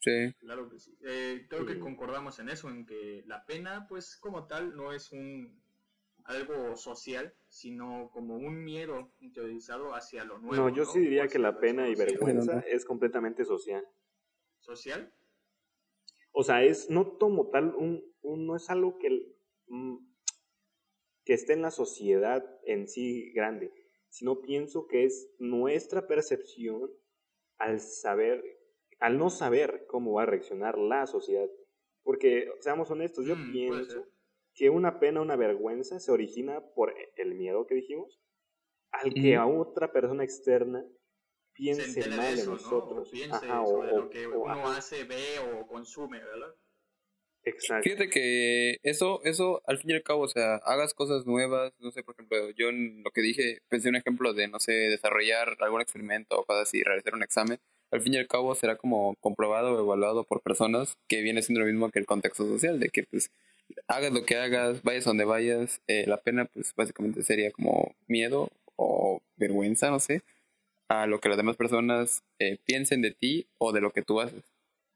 Sí, 0.00 0.32
Claro 0.38 0.68
que 0.68 0.78
sí. 0.78 0.96
Eh, 1.04 1.46
creo 1.48 1.66
que 1.66 1.78
concordamos 1.80 2.38
en 2.38 2.48
eso, 2.50 2.68
en 2.68 2.86
que 2.86 3.22
la 3.26 3.44
pena, 3.46 3.86
pues 3.88 4.16
como 4.16 4.46
tal, 4.46 4.76
no 4.76 4.92
es 4.92 5.10
un 5.10 5.60
algo 6.24 6.76
social, 6.76 7.34
sino 7.48 8.10
como 8.12 8.36
un 8.36 8.62
miedo 8.64 9.12
interiorizado 9.20 9.94
hacia 9.94 10.24
lo 10.24 10.38
nuevo. 10.38 10.68
No, 10.68 10.74
yo 10.74 10.84
sí 10.84 10.98
diría 11.00 11.24
O 11.24 11.28
que 11.28 11.38
la 11.38 11.58
pena 11.58 11.88
y 11.88 11.94
vergüenza 11.94 12.60
es 12.60 12.84
completamente 12.84 13.44
social. 13.44 13.84
¿Social? 14.60 15.12
O 16.32 16.42
sea, 16.42 16.62
es 16.62 16.90
no 16.90 17.18
como 17.18 17.48
tal, 17.50 17.74
un, 17.74 18.04
un- 18.22 18.46
no 18.46 18.56
es 18.56 18.68
algo 18.70 18.98
que, 18.98 19.08
mm, 19.68 19.96
que 21.26 21.34
esté 21.34 21.54
en 21.54 21.62
la 21.62 21.72
sociedad 21.72 22.44
en 22.64 22.88
sí 22.88 23.32
grande, 23.34 23.72
sino 24.08 24.40
pienso 24.42 24.86
que 24.88 25.04
es 25.04 25.30
nuestra 25.40 26.08
percepción 26.08 26.90
al 27.58 27.80
saber, 27.80 28.44
al 29.00 29.18
no 29.18 29.30
saber 29.30 29.86
cómo 29.88 30.14
va 30.14 30.22
a 30.24 30.26
reaccionar 30.26 30.78
la 30.78 31.06
sociedad. 31.06 31.48
Porque, 32.04 32.48
seamos 32.60 32.90
honestos, 32.90 33.26
yo 33.26 33.36
Mm, 33.36 33.50
pienso 33.52 34.08
que 34.54 34.70
una 34.70 35.00
pena, 35.00 35.20
una 35.20 35.36
vergüenza 35.36 36.00
se 36.00 36.12
origina 36.12 36.62
por 36.74 36.94
el 37.16 37.34
miedo 37.34 37.66
que 37.66 37.74
dijimos, 37.76 38.20
al 38.92 39.12
que 39.12 39.36
Ujú. 39.36 39.40
a 39.40 39.46
otra 39.46 39.92
persona 39.92 40.24
externa 40.24 40.84
Se 40.84 41.54
piense 41.54 42.08
mal 42.10 42.36
de 42.36 42.42
eso, 42.42 42.50
¿no? 42.52 42.54
nosotros. 42.54 43.08
O 43.08 43.10
piense 43.10 43.46
Ajá, 43.48 43.62
sobre 43.64 43.92
o- 43.92 43.96
lo 43.96 44.08
que 44.10 44.26
o- 44.26 44.44
uno 44.44 44.68
ajá, 44.68 44.76
hace, 44.76 45.04
ve 45.04 45.38
o 45.38 45.66
consume, 45.66 46.18
¿verdad? 46.24 46.54
Exacto. 47.46 47.84
Fíjate 47.84 48.10
que 48.10 48.78
eso, 48.82 49.20
eso 49.24 49.62
al 49.66 49.78
fin 49.78 49.90
y 49.90 49.94
al 49.94 50.02
cabo, 50.02 50.22
o 50.22 50.28
sea, 50.28 50.56
hagas 50.56 50.94
cosas 50.94 51.26
nuevas, 51.26 51.72
no 51.78 51.92
sé, 51.92 52.02
por 52.02 52.14
ejemplo, 52.16 52.50
yo 52.50 52.70
en 52.70 53.04
lo 53.04 53.12
que 53.12 53.20
dije, 53.20 53.60
pensé 53.68 53.88
un 53.88 53.94
ejemplo 53.94 54.34
de, 54.34 54.48
no 54.48 54.58
sé, 54.58 54.72
desarrollar 54.72 55.56
algún 55.60 55.80
experimento 55.80 56.36
o 56.36 56.44
cosas 56.44 56.68
así, 56.68 56.82
realizar 56.82 57.14
un 57.14 57.22
examen, 57.22 57.60
al 57.92 58.00
fin 58.00 58.14
y 58.14 58.16
al 58.16 58.26
cabo 58.26 58.52
será 58.56 58.76
como 58.76 59.14
comprobado 59.20 59.74
o 59.74 59.80
evaluado 59.80 60.24
por 60.24 60.42
personas 60.42 60.98
que 61.06 61.22
viene 61.22 61.40
siendo 61.40 61.60
lo 61.60 61.66
mismo 61.70 61.88
que 61.90 62.00
el 62.00 62.06
contexto 62.06 62.44
social, 62.48 62.80
de 62.80 62.88
que 62.88 63.04
pues 63.04 63.30
hagas 63.86 64.12
lo 64.12 64.24
que 64.24 64.36
hagas, 64.36 64.82
vayas 64.82 65.04
donde 65.04 65.24
vayas, 65.24 65.80
eh, 65.86 66.04
la 66.08 66.16
pena 66.16 66.46
pues 66.46 66.74
básicamente 66.74 67.22
sería 67.22 67.52
como 67.52 67.94
miedo 68.08 68.50
o 68.74 69.22
vergüenza, 69.36 69.90
no 69.90 70.00
sé, 70.00 70.22
a 70.88 71.06
lo 71.06 71.20
que 71.20 71.28
las 71.28 71.36
demás 71.36 71.56
personas 71.56 72.24
eh, 72.40 72.58
piensen 72.64 73.02
de 73.02 73.12
ti 73.12 73.46
o 73.58 73.72
de 73.72 73.80
lo 73.80 73.92
que 73.92 74.02
tú 74.02 74.20
haces. 74.20 74.42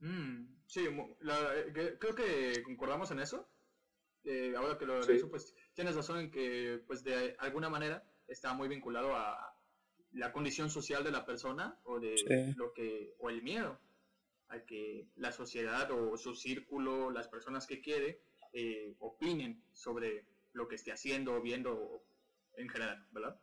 Mm, 0.01 0.50
sí, 0.71 0.89
mu- 0.89 1.17
la- 1.21 1.57
eh, 1.59 1.73
que- 1.75 1.99
creo 1.99 2.15
que 2.15 2.63
concordamos 2.63 3.11
en 3.11 3.19
eso. 3.21 3.49
Eh, 4.25 4.55
ahora 4.57 4.79
que 4.79 4.87
lo 4.87 5.03
Sí. 5.03 5.09
reviso, 5.09 5.29
pues 5.29 5.55
tienes 5.75 5.97
razón 5.97 6.19
en 6.21 6.31
que, 6.31 6.81
pues 6.87 7.03
de 7.03 7.35
alguna 7.39 7.69
manera 7.69 8.05
está 8.29 8.53
muy 8.55 8.69
vinculado 8.69 9.15
a 9.17 9.55
la 10.13 10.31
condición 10.33 10.71
social 10.71 11.03
de 11.03 11.11
la 11.11 11.25
persona 11.25 11.79
o 11.85 11.99
de 11.99 12.17
Sí. 12.19 12.55
lo 12.57 12.73
que 12.73 13.15
o 13.19 13.31
el 13.31 13.43
miedo 13.43 13.79
a 14.49 14.61
que 14.61 15.07
la 15.17 15.33
sociedad 15.33 15.91
o 15.93 16.17
su 16.17 16.35
círculo, 16.35 17.11
las 17.11 17.29
personas 17.29 17.67
que 17.67 17.81
quiere, 17.81 18.21
eh, 18.53 18.95
opinen 18.99 19.63
sobre 19.73 20.25
lo 20.53 20.67
que 20.69 20.75
esté 20.75 20.93
haciendo 20.93 21.35
o 21.35 21.41
viendo 21.41 22.03
en 22.57 22.69
general, 22.69 23.07
¿verdad? 23.13 23.41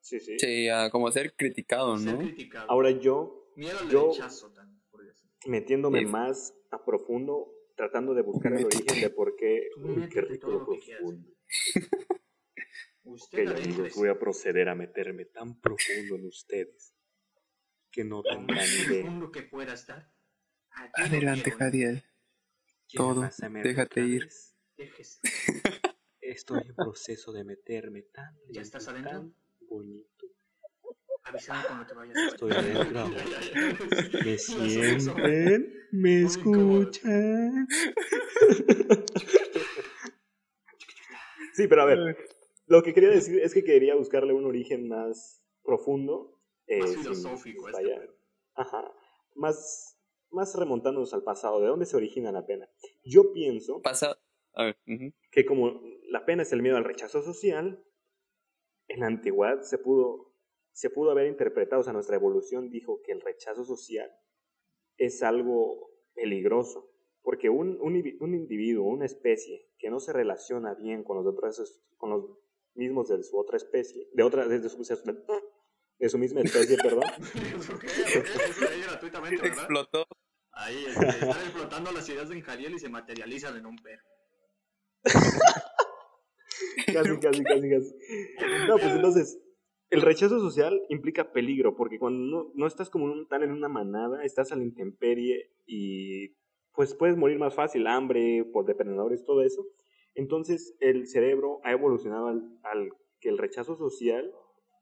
Sí, 0.00 0.18
sí. 0.20 0.38
Sí, 0.38 0.68
a 0.68 0.90
como 0.90 1.10
ser 1.10 1.34
criticado, 1.36 1.96
Ser 1.98 2.12
¿no? 2.14 2.18
criticado. 2.20 2.70
Ahora 2.70 2.90
yo, 2.90 3.50
miedo 3.56 3.78
al 3.80 3.90
yo- 3.90 4.10
rechazo 4.12 4.50
también. 4.52 4.71
Metiéndome 5.46 6.00
Sí. 6.00 6.06
más 6.06 6.54
a 6.70 6.84
profundo, 6.84 7.52
tratando 7.76 8.14
de 8.14 8.22
buscar 8.22 8.52
el 8.54 8.64
origen 8.66 9.00
de 9.00 9.10
por 9.10 9.34
qué. 9.36 9.68
Uy, 9.76 10.08
qué 10.08 10.20
rico 10.22 10.50
lo 10.50 10.64
profundo. 10.64 11.28
Ok, 13.04 13.34
amigos, 13.34 13.94
voy 13.96 14.08
a 14.08 14.18
proceder 14.18 14.68
a 14.68 14.76
meterme 14.76 15.24
tan 15.24 15.60
profundo 15.60 16.14
en 16.14 16.24
ustedes 16.26 16.94
que 17.90 18.04
no 18.04 18.22
tendrán 18.22 18.56
más 18.56 18.86
idea. 18.88 19.30
que 19.32 19.42
pueda 19.42 19.74
estar. 19.74 20.08
Adelante, 20.94 21.42
quiero. 21.42 21.58
Jadiel. 21.58 22.04
Todo, 22.94 23.28
déjate 23.64 24.00
ir. 24.02 24.28
Estoy 26.20 26.62
en 26.64 26.74
proceso 26.76 27.32
de 27.32 27.44
meterme 27.44 28.02
tan 28.02 28.38
¿Ya 28.50 28.62
estás 28.62 28.86
adentro? 28.86 29.10
tan 29.10 29.34
bonito. 29.68 30.08
Avísame 31.24 31.64
cuando 31.66 31.86
te 31.86 31.94
vayas. 31.94 32.16
Estoy 32.32 32.52
adentro. 32.56 33.08
¿Me 34.24 34.38
sienten? 34.38 35.72
¿Me 35.92 36.22
escuchan? 36.22 37.66
Sí, 41.54 41.66
pero 41.68 41.82
a 41.82 41.84
ver, 41.84 42.16
lo 42.66 42.82
que 42.82 42.94
quería 42.94 43.10
decir 43.10 43.38
es 43.40 43.52
que 43.52 43.62
quería 43.62 43.94
buscarle 43.94 44.32
un 44.32 44.46
origen 44.46 44.88
más 44.88 45.44
profundo. 45.62 46.40
eh, 46.66 46.78
Más 46.80 46.96
filosófico 46.96 47.68
este. 47.68 48.08
Ajá. 48.54 48.90
Más, 49.34 49.98
más 50.30 50.54
remontándonos 50.58 51.12
al 51.12 51.22
pasado, 51.22 51.60
¿de 51.60 51.66
dónde 51.66 51.84
se 51.84 51.94
origina 51.96 52.32
la 52.32 52.46
pena? 52.46 52.70
Yo 53.04 53.34
pienso 53.34 53.82
Pasa. 53.82 54.18
A 54.54 54.64
ver, 54.64 54.78
ujú. 54.86 55.12
que 55.30 55.44
como 55.44 55.82
la 56.10 56.24
pena 56.24 56.42
es 56.42 56.52
el 56.54 56.62
miedo 56.62 56.78
al 56.78 56.84
rechazo 56.84 57.22
social, 57.22 57.84
en 58.88 59.00
la 59.00 59.06
antigüedad 59.08 59.60
se 59.60 59.76
pudo, 59.76 60.31
se 60.72 60.90
pudo 60.90 61.10
haber 61.10 61.26
interpretado, 61.26 61.80
o 61.80 61.84
sea, 61.84 61.92
nuestra 61.92 62.16
evolución 62.16 62.70
dijo 62.70 63.00
que 63.04 63.12
el 63.12 63.20
rechazo 63.20 63.64
social 63.64 64.10
es 64.96 65.22
algo 65.22 65.90
peligroso, 66.14 66.90
porque 67.22 67.50
un, 67.50 67.78
un, 67.80 68.02
un 68.20 68.34
individuo, 68.34 68.86
una 68.86 69.06
especie 69.06 69.68
que 69.78 69.90
no 69.90 70.00
se 70.00 70.12
relaciona 70.12 70.74
bien 70.74 71.04
con 71.04 71.16
los, 71.16 71.26
otros, 71.26 71.80
con 71.96 72.10
los 72.10 72.24
mismos 72.74 73.08
de 73.08 73.22
su 73.22 73.38
otra 73.38 73.56
especie, 73.56 74.08
de 74.12 74.22
otra, 74.22 74.46
de 74.48 74.68
su, 74.68 74.82
de 75.98 76.08
su 76.08 76.18
misma 76.18 76.40
especie, 76.40 76.76
perdón. 76.76 77.04
Explotó. 79.42 80.06
Ahí 80.52 80.84
este, 80.86 81.06
están 81.06 81.30
explotando 81.30 81.92
las 81.92 82.08
ideas 82.08 82.28
de 82.28 82.42
Jariel 82.42 82.74
y 82.74 82.78
se 82.78 82.88
materializan 82.88 83.56
en 83.56 83.66
un 83.66 83.76
perro. 83.76 84.06
casi, 86.86 87.18
casi, 87.18 87.42
casi, 87.42 87.70
casi. 87.70 87.96
No, 88.68 88.78
pues 88.78 88.92
entonces, 88.92 89.38
el 89.92 90.00
rechazo 90.02 90.40
social 90.40 90.80
implica 90.88 91.32
peligro, 91.32 91.76
porque 91.76 91.98
cuando 91.98 92.24
no, 92.44 92.52
no 92.54 92.66
estás 92.66 92.90
como 92.90 93.04
un, 93.04 93.28
tan 93.28 93.42
en 93.42 93.52
una 93.52 93.68
manada, 93.68 94.24
estás 94.24 94.50
a 94.52 94.56
la 94.56 94.62
intemperie 94.64 95.52
y 95.66 96.34
pues 96.74 96.94
puedes 96.94 97.16
morir 97.16 97.38
más 97.38 97.54
fácil, 97.54 97.86
hambre, 97.86 98.44
por 98.52 98.64
depredadores, 98.64 99.24
todo 99.24 99.42
eso. 99.42 99.66
Entonces, 100.14 100.74
el 100.80 101.06
cerebro 101.06 101.60
ha 101.64 101.72
evolucionado 101.72 102.28
al, 102.28 102.58
al 102.62 102.90
que 103.20 103.28
el 103.28 103.38
rechazo 103.38 103.76
social 103.76 104.32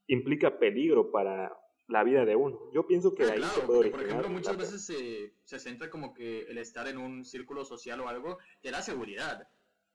implica 0.07 0.59
peligro 0.59 1.11
para 1.11 1.57
la 1.89 2.05
vida 2.05 2.25
de 2.25 2.37
uno. 2.37 2.71
Yo 2.73 2.87
pienso 2.87 3.15
que 3.15 3.25
de 3.25 3.31
Ah, 3.31 3.33
ahí 3.35 3.39
claro, 3.41 3.55
se 3.55 3.61
puede 3.63 3.79
porque, 3.79 3.91
por 3.91 4.01
originar. 4.01 4.21
ejemplo, 4.25 4.39
muchas 4.39 4.57
veces 4.57 4.87
se, 4.87 5.35
se 5.45 5.59
centra 5.59 5.91
como 5.91 6.15
que 6.15 6.43
el 6.43 6.59
estar 6.59 6.87
en 6.89 6.99
un 6.99 7.25
círculo 7.25 7.65
social 7.65 8.01
o 8.01 8.09
algo 8.09 8.39
te 8.63 8.71
da 8.71 8.81
seguridad. 8.83 9.49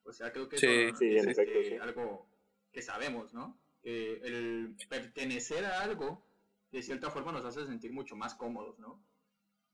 O 0.03 0.11
sea, 0.11 0.31
creo 0.33 0.49
que 0.49 0.57
Sí. 0.57 0.67
eso 0.67 0.95
Sí, 0.97 1.15
es 1.15 1.23
en 1.23 1.29
efecto, 1.29 1.57
este, 1.59 1.75
sí. 1.75 1.81
algo 1.81 2.27
que 2.73 2.81
sabemos, 2.81 3.33
¿no? 3.33 3.57
Que 3.85 4.13
el 4.23 4.75
pertenecer 4.89 5.63
a 5.63 5.81
algo, 5.81 6.25
de 6.71 6.81
cierta 6.81 7.11
forma, 7.11 7.31
nos 7.31 7.45
hace 7.45 7.67
sentir 7.67 7.93
mucho 7.93 8.15
más 8.15 8.33
cómodos, 8.33 8.79
¿no? 8.79 8.99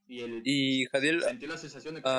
Y 0.05 0.19
el 0.19 0.41
Y 0.43 0.85
Jadiel, 0.87 1.21
sentir 1.21 1.47
la 1.47 1.57
sensación 1.57 1.95
de 1.95 2.01
que 2.01 2.09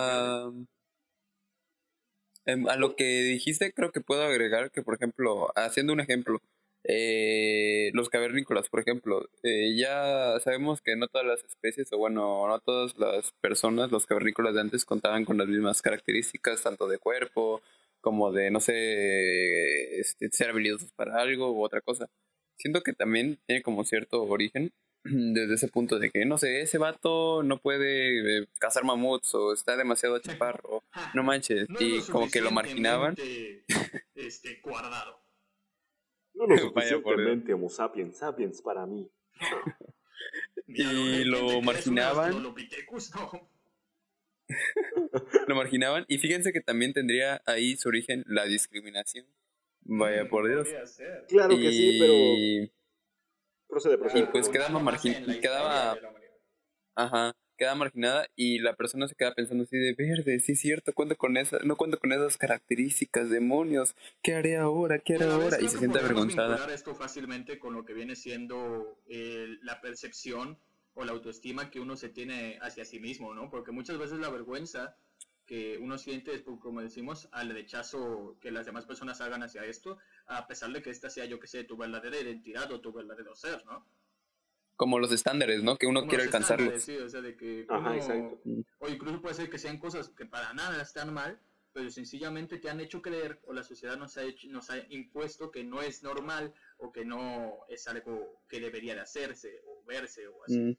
em, 2.46 2.66
a 2.66 2.76
lo 2.76 2.96
que 2.96 3.04
dijiste, 3.04 3.74
creo 3.74 3.92
que 3.92 4.00
puedo 4.00 4.22
agregar 4.22 4.70
que, 4.70 4.80
por 4.80 4.94
ejemplo, 4.94 5.52
haciendo 5.54 5.92
un 5.92 6.00
ejemplo, 6.00 6.40
eh, 6.84 7.90
los 7.92 8.08
cavernícolas, 8.08 8.70
por 8.70 8.80
ejemplo, 8.80 9.28
eh, 9.42 9.76
ya 9.76 10.40
sabemos 10.40 10.80
que 10.80 10.96
no 10.96 11.08
todas 11.08 11.26
las 11.26 11.44
especies, 11.44 11.92
o 11.92 11.98
bueno, 11.98 12.48
no 12.48 12.58
todas 12.60 12.96
las 12.96 13.32
personas, 13.42 13.92
los 13.92 14.06
cavernícolas 14.06 14.54
de 14.54 14.62
antes 14.62 14.86
contaban 14.86 15.26
con 15.26 15.36
las 15.36 15.46
mismas 15.46 15.82
características, 15.82 16.62
tanto 16.62 16.88
de 16.88 16.96
cuerpo 16.96 17.60
como 18.02 18.32
de, 18.32 18.50
no 18.50 18.60
sé, 18.60 20.00
este, 20.00 20.28
ser 20.30 20.50
habilidosos 20.50 20.92
para 20.92 21.22
algo 21.22 21.52
u 21.52 21.64
otra 21.64 21.80
cosa. 21.80 22.10
Siento 22.58 22.82
que 22.82 22.92
también 22.92 23.38
tiene 23.46 23.62
como 23.62 23.84
cierto 23.84 24.22
origen 24.24 24.72
desde 25.04 25.54
ese 25.54 25.68
punto 25.68 25.98
de 25.98 26.10
que, 26.10 26.26
no 26.26 26.36
sé, 26.36 26.60
ese 26.60 26.76
vato 26.76 27.42
no 27.42 27.58
puede 27.58 28.40
eh, 28.42 28.48
cazar 28.58 28.84
mamuts 28.84 29.34
o 29.34 29.54
está 29.54 29.76
demasiado 29.76 30.18
chaparro, 30.18 30.82
no 31.14 31.22
manches, 31.22 31.68
no 31.70 31.80
y 31.80 31.98
lo 31.98 32.06
como 32.06 32.30
que 32.30 32.42
lo 32.42 32.50
marginaban. 32.50 33.16
Este, 34.14 34.60
guardado. 34.62 35.22
No 36.34 36.46
lo 36.46 36.56
suficientemente 36.58 37.54
homo 37.54 37.70
sapiens, 37.70 38.18
sapiens 38.18 38.60
para 38.60 38.84
mí. 38.84 39.08
Y 40.74 41.24
lo 41.24 41.60
marginaban. 41.60 42.42
Lo 45.48 45.54
marginaban 45.54 46.04
y 46.08 46.18
fíjense 46.18 46.52
que 46.52 46.60
también 46.60 46.92
tendría 46.92 47.42
ahí 47.46 47.76
su 47.76 47.88
origen 47.88 48.24
la 48.26 48.44
discriminación. 48.44 49.26
Vaya 49.84 50.24
Mm, 50.24 50.28
por 50.28 50.48
Dios. 50.48 50.68
Claro 51.28 51.56
que 51.56 51.72
sí, 51.72 51.96
pero 52.00 52.12
Y- 52.12 52.72
procede, 53.68 53.98
procede. 53.98 54.20
Y 54.20 54.26
pues 54.26 54.48
quedaba 54.48 54.78
margin- 54.80 55.40
quedaba-. 55.40 55.98
Ajá, 56.94 57.34
queda 57.56 57.74
marginada 57.74 58.26
y 58.36 58.58
la 58.58 58.76
persona 58.76 59.08
se 59.08 59.14
queda 59.14 59.34
pensando 59.34 59.64
así 59.64 59.76
de 59.78 59.94
verde, 59.94 60.38
sí 60.40 60.52
es 60.52 60.60
cierto, 60.60 60.92
cuento 60.92 61.16
con 61.16 61.36
esa, 61.36 61.58
no 61.64 61.76
cuento 61.76 61.98
con 61.98 62.12
esas 62.12 62.36
características, 62.36 63.30
demonios, 63.30 63.94
¿qué 64.22 64.34
haré 64.34 64.56
ahora? 64.56 64.98
¿Qué 64.98 65.14
haré 65.14 65.24
ahora? 65.24 65.58
Y 65.60 65.68
se 65.68 65.78
siente 65.78 65.98
avergonzada. 65.98 66.72
esto 66.74 66.94
fácilmente 66.94 67.58
con 67.58 67.72
lo 67.74 67.84
que 67.84 67.94
viene 67.94 68.14
siendo 68.14 68.98
eh, 69.08 69.46
la 69.62 69.80
percepción 69.80 70.58
o 70.94 71.04
la 71.04 71.12
autoestima 71.12 71.70
que 71.70 71.80
uno 71.80 71.96
se 71.96 72.08
tiene 72.08 72.58
hacia 72.60 72.84
sí 72.84 73.00
mismo, 73.00 73.34
¿no? 73.34 73.48
Porque 73.50 73.72
muchas 73.72 73.98
veces 73.98 74.18
la 74.18 74.28
vergüenza 74.30 74.96
que 75.46 75.78
uno 75.78 75.98
siente 75.98 76.34
es, 76.34 76.42
por, 76.42 76.58
como 76.60 76.80
decimos, 76.82 77.28
al 77.32 77.50
rechazo 77.50 78.36
que 78.40 78.50
las 78.52 78.66
demás 78.66 78.86
personas 78.86 79.20
hagan 79.20 79.42
hacia 79.42 79.64
esto, 79.64 79.98
a 80.26 80.46
pesar 80.46 80.70
de 80.72 80.82
que 80.82 80.90
esta 80.90 81.10
sea, 81.10 81.24
yo 81.24 81.40
que 81.40 81.46
sé, 81.46 81.64
tu 81.64 81.76
verdadera 81.76 82.18
identidad 82.20 82.70
o 82.72 82.80
tu 82.80 82.92
verdadero 82.92 83.34
ser, 83.34 83.64
¿no? 83.66 83.84
Como 84.76 84.98
los 84.98 85.12
estándares, 85.12 85.62
¿no? 85.62 85.76
Que 85.76 85.86
uno 85.86 86.00
Como 86.00 86.10
quiere 86.10 86.24
los 86.26 86.34
alcanzarlos. 86.34 86.82
Sí, 86.82 86.96
o 86.96 87.08
sea, 87.08 87.20
de 87.20 87.36
que 87.36 87.66
Ajá, 87.68 87.90
uno- 87.90 87.94
exacto. 87.94 88.40
o 88.78 88.88
incluso 88.88 89.20
puede 89.20 89.34
ser 89.34 89.50
que 89.50 89.58
sean 89.58 89.78
cosas 89.78 90.08
que 90.10 90.26
para 90.26 90.52
nada 90.54 90.80
están 90.82 91.12
mal, 91.12 91.38
pero 91.72 91.90
sencillamente 91.90 92.58
te 92.58 92.68
han 92.68 92.80
hecho 92.80 93.00
creer 93.00 93.40
o 93.46 93.52
la 93.52 93.62
sociedad 93.62 93.96
nos 93.96 94.16
ha, 94.16 94.24
hecho, 94.24 94.48
nos 94.50 94.70
ha 94.70 94.78
impuesto 94.90 95.50
que 95.50 95.64
no 95.64 95.80
es 95.82 96.02
normal 96.02 96.52
o 96.78 96.92
que 96.92 97.04
no 97.04 97.58
es 97.68 97.86
algo 97.88 98.42
que 98.48 98.60
debería 98.60 98.94
de 98.94 99.00
hacerse 99.00 99.62
o 99.66 99.82
verse 99.86 100.26
o 100.28 100.44
así. 100.44 100.58
Mm, 100.58 100.76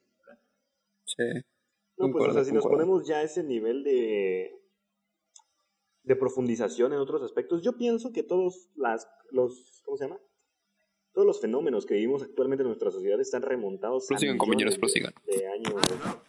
Sí. 1.05 1.23
No, 1.97 2.09
pues 2.11 2.29
o 2.29 2.33
sea, 2.33 2.43
si 2.45 2.51
nos 2.53 2.63
ponemos 2.65 3.05
ya 3.05 3.17
a 3.17 3.23
ese 3.23 3.43
nivel 3.43 3.83
de, 3.83 4.57
de 6.03 6.15
profundización 6.15 6.93
en 6.93 6.99
otros 6.99 7.21
aspectos, 7.21 7.61
yo 7.61 7.77
pienso 7.77 8.11
que 8.13 8.23
todos 8.23 8.69
las, 8.75 9.07
los, 9.31 9.81
¿cómo 9.85 9.97
se 9.97 10.05
llama? 10.05 10.19
Todos 11.11 11.27
los 11.27 11.39
fenómenos 11.41 11.85
que 11.85 11.93
vivimos 11.95 12.23
actualmente 12.23 12.63
en 12.63 12.67
nuestra 12.69 12.89
sociedad 12.89 13.19
están 13.19 13.41
remontados 13.43 14.05
a 14.05 14.07
Prosigan, 14.09 14.37
compañeros, 14.37 14.77
millones 14.77 14.93
de- 14.93 15.01
prosigan. 15.01 15.13
de 15.27 15.47
años 15.47 15.73
Ah, 16.03 16.23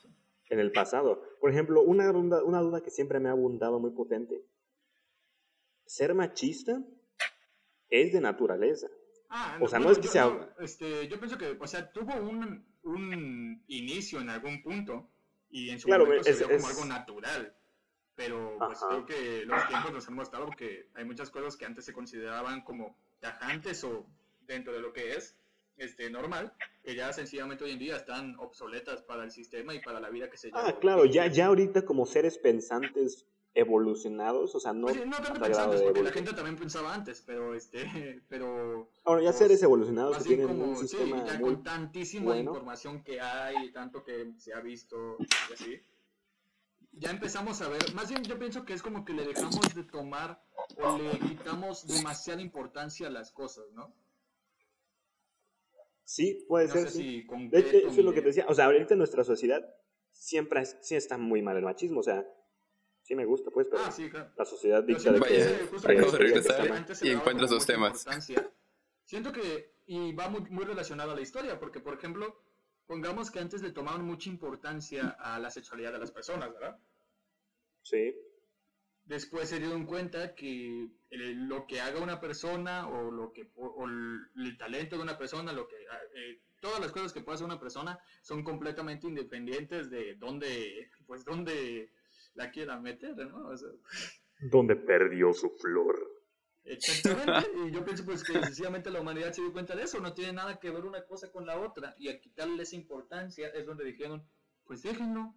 en 0.51 0.61
el 0.61 0.73
pasado. 0.73 1.23
Por 1.41 1.51
ejemplo, 1.51 1.81
una 1.83 2.13
duda, 2.13 2.45
una 2.45 2.61
duda 2.61 2.83
que 2.83 2.91
siempre 2.91 3.21
me 3.21 3.29
ha 3.29 3.33
abundado 3.33 3.79
muy 3.81 3.93
potente. 3.93 4.45
¿Ser 5.87 6.15
machista 6.15 6.83
es 7.89 8.13
de 8.13 8.21
naturaleza? 8.21 8.89
Ah, 9.29 9.59
O 9.61 9.69
sea, 9.69 9.79
no 9.79 9.91
es 9.91 9.99
que 9.99 10.05
yo, 10.07 10.11
sea- 10.13 10.27
no, 10.27 10.49
este, 10.65 11.09
yo 11.09 11.19
pienso 11.19 11.37
que, 11.37 11.57
o 11.61 11.67
sea, 11.67 11.91
tuvo 11.93 12.15
un, 12.15 12.65
un 12.85 13.65
inicio 13.69 14.21
en 14.21 14.31
algún 14.31 14.63
punto 14.63 15.11
y 15.51 15.71
en 15.71 15.81
su 15.81 15.87
Claro, 15.87 16.05
momento 16.07 16.29
es- 16.29 16.39
se 16.39 16.45
vio 16.47 16.55
es- 16.57 16.63
como 16.63 16.73
algo 16.73 16.85
natural. 16.87 17.57
Pero 18.17 18.57
pues 18.59 18.79
creo 18.89 19.05
que 19.07 19.45
los 19.45 19.67
tiempos 19.67 19.93
nos 19.93 20.07
han 20.07 20.15
mostrado 20.15 20.49
que 20.57 20.89
hay 20.95 21.05
muchas 21.05 21.31
cosas 21.31 21.57
que 21.57 21.65
antes 21.65 21.85
se 21.85 21.93
consideraban 21.93 22.63
como 22.63 22.97
tajantes 23.19 23.83
o 23.83 24.07
dentro 24.43 24.73
de 24.73 24.79
lo 24.81 24.93
que 24.93 25.15
es 25.17 25.37
este 25.77 26.09
normal, 26.11 26.53
que 26.85 26.95
ya 26.95 27.13
sencillamente 27.13 27.65
hoy 27.65 27.73
en 27.73 27.81
día 27.81 27.97
están 27.97 28.37
obsoletas 28.39 29.03
para 29.03 29.25
el 29.25 29.33
sistema 29.33 29.75
y 29.75 29.81
para 29.81 29.99
la 29.99 30.11
vida 30.11 30.31
que 30.31 30.37
se 30.37 30.47
lleva. 30.47 30.69
Ah, 30.69 30.79
claro, 30.79 31.07
ya, 31.07 31.27
ya 31.27 31.47
ahorita 31.47 31.85
como 31.85 32.07
seres 32.07 32.39
pensantes 32.39 33.27
evolucionados, 33.55 34.55
o 34.55 34.61
sea, 34.61 34.73
no, 34.73 34.89
Pues 34.89 34.97
sí, 34.97 35.03
no 35.07 35.17
tanto 35.17 35.41
pensantes, 35.41 35.83
porque 35.83 36.03
la 36.03 36.11
gente 36.11 36.33
también 36.33 36.57
pensaba 36.57 36.93
antes, 36.93 37.23
pero 37.25 37.55
este, 37.55 37.85
pero 38.29 38.91
Ahora 39.05 39.23
ya 39.23 39.29
pues, 39.29 39.39
seres 39.39 39.63
evolucionados 39.63 40.19
que 40.19 40.25
tienen 40.25 40.49
como, 40.49 40.65
un 40.65 40.77
sí, 40.77 40.89
sistema 40.89 41.25
ya 41.25 41.39
muy 41.39 41.55
con 41.55 41.63
tantísima 41.63 42.27
bueno. 42.27 42.51
información 42.51 43.05
que 43.05 43.21
hay, 43.21 43.71
tanto 43.73 44.03
que 44.03 44.33
se 44.39 44.53
ha 44.53 44.61
visto 44.61 45.17
y 45.21 45.53
así, 45.53 45.81
ya 46.93 47.11
empezamos 47.11 47.61
a 47.63 47.69
ver, 47.69 47.95
más 47.95 48.09
bien 48.09 48.25
yo 48.25 48.39
pienso 48.39 48.65
que 48.65 48.73
es 48.73 48.83
como 48.83 49.05
que 49.05 49.13
le 49.13 49.25
dejamos 49.25 49.75
de 49.75 49.85
tomar 49.85 50.43
o 50.77 50.99
le 50.99 51.19
quitamos 51.21 51.87
demasiada 51.87 52.43
importancia 52.43 53.07
a 53.07 53.11
las 53.11 53.31
cosas, 53.31 53.65
¿no? 53.73 53.95
Sí, 56.05 56.45
puede 56.49 56.69
No 56.69 56.73
ser, 56.75 56.91
sí. 56.91 57.27
si 57.29 57.49
De 57.49 57.59
hecho, 57.61 57.77
eso 57.79 57.89
es 57.89 58.05
lo 58.05 58.13
que 58.13 58.21
te 58.21 58.29
decía. 58.29 58.45
O 58.49 58.55
sea, 58.55 58.67
ahorita 58.67 58.93
en 58.95 58.99
nuestra 58.99 59.25
sociedad 59.25 59.65
siempre 60.13 60.65
sí 60.67 60.95
está 60.97 61.17
muy 61.17 61.41
mal 61.41 61.57
el 61.57 61.65
machismo. 61.65 62.01
O 62.01 62.03
sea, 62.03 62.27
sí 63.05 63.15
me 63.15 63.25
gusta, 63.25 63.51
pues, 63.53 63.69
pero 63.71 63.85
Ah, 63.85 63.93
sí, 63.93 64.11
claro. 64.11 64.33
la 64.37 64.45
sociedad 64.45 64.83
dicta 64.83 65.13
de 65.13 65.19
siento 65.21 65.25
que... 65.29 65.35
se 66.95 67.07
y 67.07 67.11
esos 67.45 67.59
mucha 67.59 67.67
temas. 67.67 68.05
Siento 69.05 69.31
que, 69.33 69.75
y 69.87 70.13
va 70.15 70.29
muy, 70.29 70.41
muy 70.51 70.65
relacionado 70.65 71.13
a 71.13 71.15
la 71.15 71.21
historia, 71.21 71.61
porque 71.61 71.79
por 71.79 71.95
ejemplo, 71.95 72.43
pongamos 72.87 73.31
que 73.31 73.39
antes 73.39 73.63
le 73.63 73.71
tomaban 73.71 74.05
mucha 74.05 74.29
importancia 74.29 75.11
a 75.21 75.39
la 75.39 75.51
sexualidad 75.51 75.93
de 75.93 75.99
las 76.01 76.11
personas, 76.11 76.53
¿verdad? 76.53 76.79
Sí, 77.83 78.15
Después 79.07 79.51
se 79.51 79.59
dieron 79.59 79.85
cuenta 79.85 80.35
que 80.35 80.89
el- 81.11 81.47
lo 81.47 81.67
que 81.67 81.83
haga 81.83 82.01
una 82.01 82.19
persona 82.23 82.89
o 82.89 83.11
lo 83.11 83.35
que 83.35 83.51
o, 83.57 83.67
o 83.67 83.85
el, 83.87 84.19
el 84.37 84.57
talento 84.57 84.97
de 84.97 85.03
una 85.03 85.19
persona, 85.19 85.53
lo 85.53 85.69
que 85.69 85.77
eh, 85.77 86.41
todas 86.59 86.81
las 86.81 86.91
cosas 86.91 87.13
que 87.13 87.21
puede 87.21 87.35
hacer 87.35 87.45
una 87.45 87.61
persona 87.61 87.99
son 88.23 88.43
completamente 88.43 89.07
independientes 89.07 89.91
de 89.91 90.15
dónde 90.15 90.91
pues 91.07 91.23
dónde 91.23 91.93
la 92.35 92.51
quiera 92.51 92.79
meter, 92.81 93.17
¿no? 93.17 93.49
O 93.49 93.57
sea, 93.57 93.69
donde 94.51 94.77
perdió 94.77 95.33
su 95.33 95.51
flor. 95.51 95.97
Exactamente, 96.65 97.51
y 97.69 97.73
yo 97.73 97.85
pienso 97.85 98.05
pues 98.05 98.25
que 98.25 98.33
sencillamente 98.33 98.91
la 98.91 99.01
humanidad 99.01 99.33
se 99.33 99.43
dio 99.43 99.53
cuenta 99.53 99.77
de 99.77 99.83
eso, 99.83 100.01
no 100.01 100.15
tiene 100.15 100.33
nada 100.33 100.59
que 100.59 100.71
ver 100.71 100.85
una 100.85 101.05
cosa 101.05 101.31
con 101.31 101.47
la 101.47 101.61
otra, 101.61 101.95
y 101.99 102.09
a 102.09 102.19
quitarle 102.21 102.63
esa 102.63 102.77
importancia 102.77 103.49
es 103.49 103.67
donde 103.67 103.85
dijeron, 103.85 104.27
pues 104.65 104.83
déjenlo. 104.83 105.35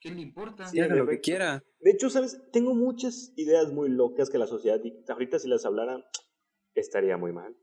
¿Quién 0.00 0.14
le 0.14 0.20
importa? 0.22 0.66
Sí, 0.66 0.78
haga 0.78 0.94
lo 0.94 1.08
que 1.08 1.20
quiera. 1.20 1.64
De 1.80 1.90
hecho, 1.90 2.08
¿sabes? 2.08 2.40
Tengo 2.52 2.72
muchas 2.74 3.32
ideas 3.36 3.72
muy 3.72 3.88
locas 3.88 4.30
que 4.30 4.38
la 4.38 4.46
sociedad, 4.46 4.80
ahorita 5.08 5.40
si 5.40 5.48
las 5.48 5.64
hablara, 5.64 6.04
estaría 6.74 7.16
muy 7.16 7.32
mal. 7.32 7.56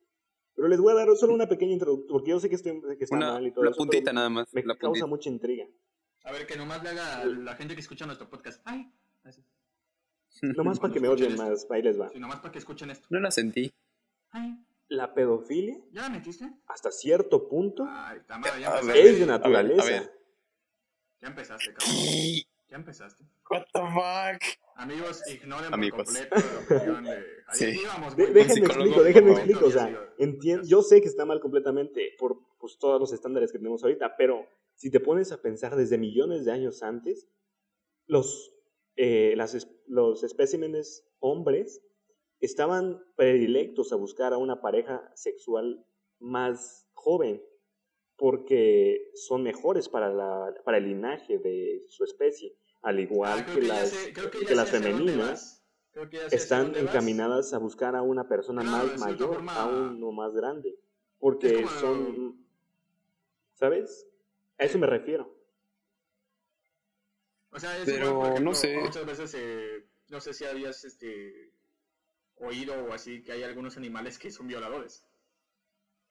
Pero 0.54 0.68
les 0.68 0.80
voy 0.80 0.92
a 0.92 0.96
dar 0.96 1.08
solo 1.16 1.34
una 1.34 1.48
pequeña 1.48 1.74
introducción, 1.74 2.08
porque 2.12 2.32
yo 2.32 2.40
sé 2.40 2.50
que, 2.50 2.56
estoy, 2.56 2.82
que 2.98 3.04
está 3.06 3.16
Una, 3.16 3.34
mal 3.34 3.48
y 3.48 3.54
todo 3.54 3.64
la 3.66 3.72
eso, 3.72 3.78
puntita 3.78 4.12
nada 4.12 4.30
más. 4.30 4.54
me 4.54 4.64
la 4.64 4.76
causa 4.76 5.06
puntita. 5.06 5.08
mucha 5.08 5.30
intriga. 5.30 5.66
A 6.26 6.32
ver, 6.32 6.46
que 6.48 6.56
nomás 6.58 6.82
le 6.84 6.90
haga 6.90 7.18
a 7.22 7.26
la 7.26 7.56
gente 7.56 7.76
que 7.76 7.82
escucha 7.82 8.06
nuestro 8.06 8.30
podcast. 8.30 8.62
Ay, 8.66 8.92
así. 9.24 9.44
Nomás 10.42 10.80
para 10.80 10.94
que 10.94 11.00
me 11.00 11.08
odien 11.08 11.32
esto. 11.32 11.44
más, 11.44 11.68
ahí 11.70 11.82
les 11.82 12.00
va. 12.00 12.10
Sí, 12.10 12.20
nomás 12.20 12.40
para 12.40 12.52
que 12.52 12.60
escuchen 12.60 12.90
esto. 12.90 13.08
No 13.10 13.20
la 13.20 13.32
sentí. 13.32 13.74
Ay, 14.32 14.58
La 14.90 15.14
pedofilia, 15.14 15.78
¿ya 15.92 16.02
la 16.04 16.10
metiste? 16.10 16.52
hasta 16.68 16.92
cierto 16.92 17.48
punto, 17.48 17.86
Ay, 17.88 18.20
Tamara, 18.28 18.60
ya 18.60 18.68
A 18.74 18.80
empezaste. 18.80 19.02
ver, 19.04 19.14
es 19.14 19.20
de 19.20 19.26
naturaleza. 19.26 19.82
a 19.82 19.86
ver. 19.86 20.12
Ya 21.22 21.28
empezaste, 21.30 21.74
cabrón. 21.74 21.96
Ya 22.68 22.78
empezaste. 22.78 23.24
What 23.48 23.66
the 23.74 23.80
fuck? 23.80 24.60
Amigos, 24.76 25.22
ignoren 25.32 25.72
Amigos. 25.72 26.04
por 26.04 26.06
completo 26.06 26.36
la 26.36 26.78
opinión 26.78 27.04
de... 27.04 27.12
Ahí 27.48 27.58
Sí. 27.60 27.80
íbamos, 27.82 28.16
güey. 28.16 28.34
déjenme 28.34 28.66
explico, 28.66 29.04
déjenme 29.04 29.32
explico. 29.34 29.66
O 29.68 29.72
sea, 29.72 29.88
Sí, 30.18 30.24
entien- 30.24 30.64
yo 30.66 30.82
sé 30.82 31.00
que 31.00 31.08
está 31.08 31.26
mal 31.26 31.40
completamente 31.40 32.16
por 32.18 32.40
pues, 32.58 32.80
todos 32.80 33.00
los 33.00 33.14
estándares 33.14 33.52
que 33.52 33.60
tenemos 33.60 33.84
ahorita, 33.84 34.18
pero 34.18 34.48
si 34.76 34.92
te 34.92 35.00
pones 35.00 35.32
a 35.32 35.42
pensar 35.42 35.76
desde 35.76 35.98
millones 35.98 36.46
de 36.46 36.52
años 36.52 36.84
antes, 36.84 37.28
los, 38.08 38.54
eh, 38.96 39.34
las 39.36 39.68
los 39.88 40.24
especímenes 40.24 41.08
hombres 41.20 41.82
estaban 42.40 43.04
predilectos 43.16 43.92
a 43.92 43.96
buscar 43.96 44.34
a 44.34 44.38
una 44.38 44.62
pareja 44.62 45.10
sexual 45.16 45.86
más 46.20 46.88
joven 46.94 47.42
porque 48.18 49.12
son 49.16 49.44
mejores 49.44 49.90
para, 49.90 50.14
la, 50.14 50.54
para 50.64 50.78
el 50.78 50.86
linaje 50.86 51.38
de 51.40 51.82
su 51.90 52.04
especie, 52.04 52.56
al 52.82 53.00
igual 53.00 53.46
Ah, 53.48 53.54
que, 53.54 53.62
las, 53.62 53.90
sé- 53.90 54.14
que 54.48 54.56
las 54.56 54.70
femeninas 54.72 55.66
están 56.32 56.72
vas. 56.74 56.82
encaminadas 56.82 57.54
a 57.54 57.58
buscar 57.58 57.96
a 57.96 58.02
una 58.02 58.28
persona 58.28 58.64
más 58.64 58.98
mayor, 59.00 59.34
forma- 59.36 59.54
a 59.54 59.66
uno 59.66 60.12
más 60.12 60.34
grande, 60.34 60.78
porque 61.20 61.64
como- 61.64 61.68
son, 61.80 62.46
¿sabes? 63.54 64.08
A 64.58 64.64
eso 64.64 64.78
me 64.80 64.88
refiero. 64.88 65.34
O 67.52 67.60
sea, 67.60 67.78
es 67.78 67.86
Pero, 67.86 68.08
igual, 68.08 68.16
por 68.18 68.26
ejemplo, 68.28 68.46
no 68.52 68.56
sé. 68.56 68.78
Muchas 68.78 69.06
veces, 69.06 69.34
eh, 69.38 69.86
no 70.10 70.20
sé 70.20 70.34
si 70.34 70.46
habías 70.46 70.84
este, 70.84 71.52
oído 72.38 72.74
o 72.86 72.94
así 72.94 73.24
que 73.24 73.32
hay 73.32 73.44
algunos 73.44 73.78
animales 73.78 74.18
que 74.20 74.32
son 74.32 74.48
violadores. 74.48 75.06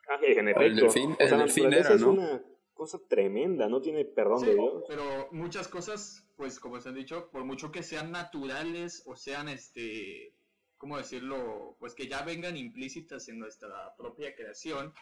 Ah, 0.09 0.19
en 0.23 0.49
efecto. 0.49 0.63
El 0.63 0.77
delfín- 0.79 1.15
o 1.15 1.17
sea, 1.17 1.37
el 1.39 1.39
delfín 1.45 1.73
era, 1.73 1.95
es 1.95 2.01
¿no? 2.01 2.11
una 2.11 2.43
cosa 2.75 2.99
tremenda, 3.09 3.69
no 3.69 3.81
tiene 3.81 4.05
perdón 4.05 4.41
Sí, 4.41 4.47
de 4.47 4.55
Dios. 4.55 4.85
pero 4.89 5.29
muchas 5.33 5.69
cosas, 5.69 6.27
pues 6.37 6.59
como 6.61 6.81
se 6.81 6.89
han 6.89 6.95
dicho, 6.95 7.31
por 7.31 7.45
mucho 7.45 7.71
que 7.71 7.83
sean 7.83 8.11
naturales 8.11 9.03
o 9.07 9.15
sean, 9.17 9.49
este, 9.49 10.35
¿cómo 10.77 10.99
decirlo? 10.99 11.77
Pues 11.79 11.95
que 11.95 12.09
ya 12.09 12.23
vengan 12.23 12.57
implícitas 12.57 13.29
en 13.29 13.39
nuestra 13.39 13.95
propia 13.97 14.35
creación, 14.35 14.93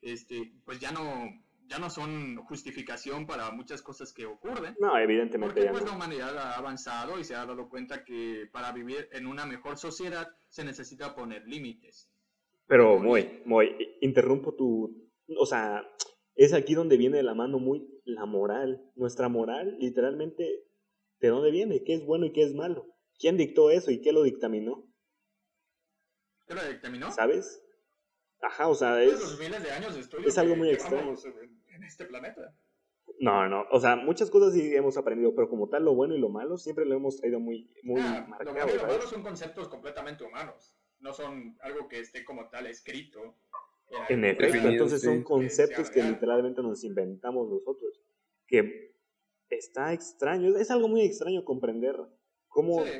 este, 0.00 0.52
pues 0.64 0.80
ya 0.80 0.90
no, 0.90 1.28
ya 1.68 1.78
no 1.78 1.90
son 1.90 2.36
justificación 2.36 3.26
para 3.26 3.50
muchas 3.50 3.82
cosas 3.82 4.12
que 4.12 4.26
ocurren. 4.26 4.74
No, 4.80 4.98
evidentemente 4.98 5.54
Porque 5.54 5.64
ya 5.66 5.70
pues 5.70 5.84
la 5.84 5.90
no. 5.90 5.96
humanidad 5.96 6.36
ha 6.38 6.54
avanzado 6.54 7.18
y 7.18 7.24
se 7.24 7.34
ha 7.34 7.44
dado 7.44 7.68
cuenta 7.68 8.04
que 8.04 8.48
para 8.52 8.72
vivir 8.72 9.08
en 9.12 9.26
una 9.26 9.44
mejor 9.44 9.76
sociedad 9.76 10.28
se 10.48 10.64
necesita 10.64 11.14
poner 11.14 11.46
límites. 11.46 12.10
Pero, 12.66 12.98
Moy, 12.98 13.42
Moy, 13.44 13.76
interrumpo 14.00 14.54
tu... 14.54 15.10
O 15.38 15.46
sea, 15.46 15.82
es 16.34 16.52
aquí 16.52 16.74
donde 16.74 16.96
viene 16.96 17.18
de 17.18 17.22
la 17.22 17.34
mano 17.34 17.58
muy 17.58 17.86
la 18.04 18.26
moral. 18.26 18.82
Nuestra 18.94 19.28
moral, 19.28 19.76
literalmente, 19.78 20.64
¿de 21.20 21.28
dónde 21.28 21.50
viene? 21.50 21.82
¿Qué 21.84 21.94
es 21.94 22.04
bueno 22.04 22.26
y 22.26 22.32
qué 22.32 22.42
es 22.42 22.54
malo? 22.54 22.86
¿Quién 23.18 23.36
dictó 23.36 23.70
eso 23.70 23.90
y 23.90 24.00
qué 24.00 24.12
lo 24.12 24.22
dictaminó? 24.22 24.86
¿Qué 26.46 26.54
lo 26.54 26.64
dictaminó? 26.66 27.10
¿Sabes? 27.12 27.62
Ajá, 28.40 28.68
o 28.68 28.74
sea, 28.74 29.02
es... 29.02 29.12
los 29.12 29.38
miles 29.38 29.62
de 29.62 29.70
años 29.70 29.94
de 29.94 30.00
estudio 30.00 30.28
es 30.28 30.38
algo 30.38 30.54
que 30.54 30.58
muy 30.58 30.68
llevamos 30.68 31.24
En, 31.24 31.82
este 31.84 32.04
planeta. 32.04 32.54
No, 33.20 33.48
no, 33.48 33.66
o 33.70 33.80
sea, 33.80 33.96
muchas 33.96 34.30
cosas 34.30 34.52
sí 34.54 34.74
hemos 34.74 34.96
aprendido, 34.96 35.34
pero 35.34 35.48
como 35.48 35.68
tal, 35.68 35.84
lo 35.84 35.94
bueno 35.94 36.14
y 36.14 36.20
lo 36.20 36.28
malo 36.28 36.56
siempre 36.56 36.84
lo 36.84 36.94
hemos 36.94 37.16
traído 37.16 37.40
muy, 37.40 37.68
muy 37.82 38.00
Ah, 38.00 38.22
lo 38.24 38.28
marcado, 38.28 38.52
bueno 38.52 38.72
y 38.72 38.76
lo 38.76 38.86
malo 38.86 39.02
son 39.02 39.22
conceptos 39.22 39.68
completamente 39.68 40.24
humanos. 40.24 40.76
No 41.00 41.12
son 41.12 41.56
algo 41.60 41.88
que 41.88 42.00
esté 42.00 42.24
como 42.24 42.48
tal 42.48 42.66
escrito. 42.66 43.36
En 44.08 44.24
efecto, 44.24 44.68
entonces 44.68 45.02
son 45.02 45.22
conceptos 45.22 45.90
que 45.90 46.00
real. 46.00 46.12
literalmente 46.12 46.62
nos 46.62 46.84
inventamos 46.84 47.48
nosotros. 47.48 48.00
Que 48.46 48.94
está 49.48 49.92
extraño, 49.92 50.56
es 50.56 50.70
algo 50.70 50.88
muy 50.88 51.02
extraño 51.02 51.44
comprender 51.44 51.96
cómo 52.48 52.84
Sí. 52.84 52.90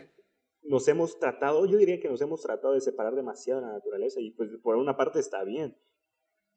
Nos 0.69 0.87
hemos 0.89 1.19
tratado, 1.19 1.67
yo 1.67 1.79
diría 1.79 1.99
que 2.01 2.09
nos 2.09 2.21
hemos 2.21 2.41
tratado 2.43 2.75
de 2.75 2.81
separar 2.81 3.15
demasiado 3.15 3.61
de 3.61 3.67
la 3.67 3.73
naturaleza 3.75 4.21
y 4.21 4.31
pues 4.31 4.51
por 4.63 4.77
una 4.77 4.97
parte 4.97 5.19
está 5.21 5.43
bien, 5.45 5.77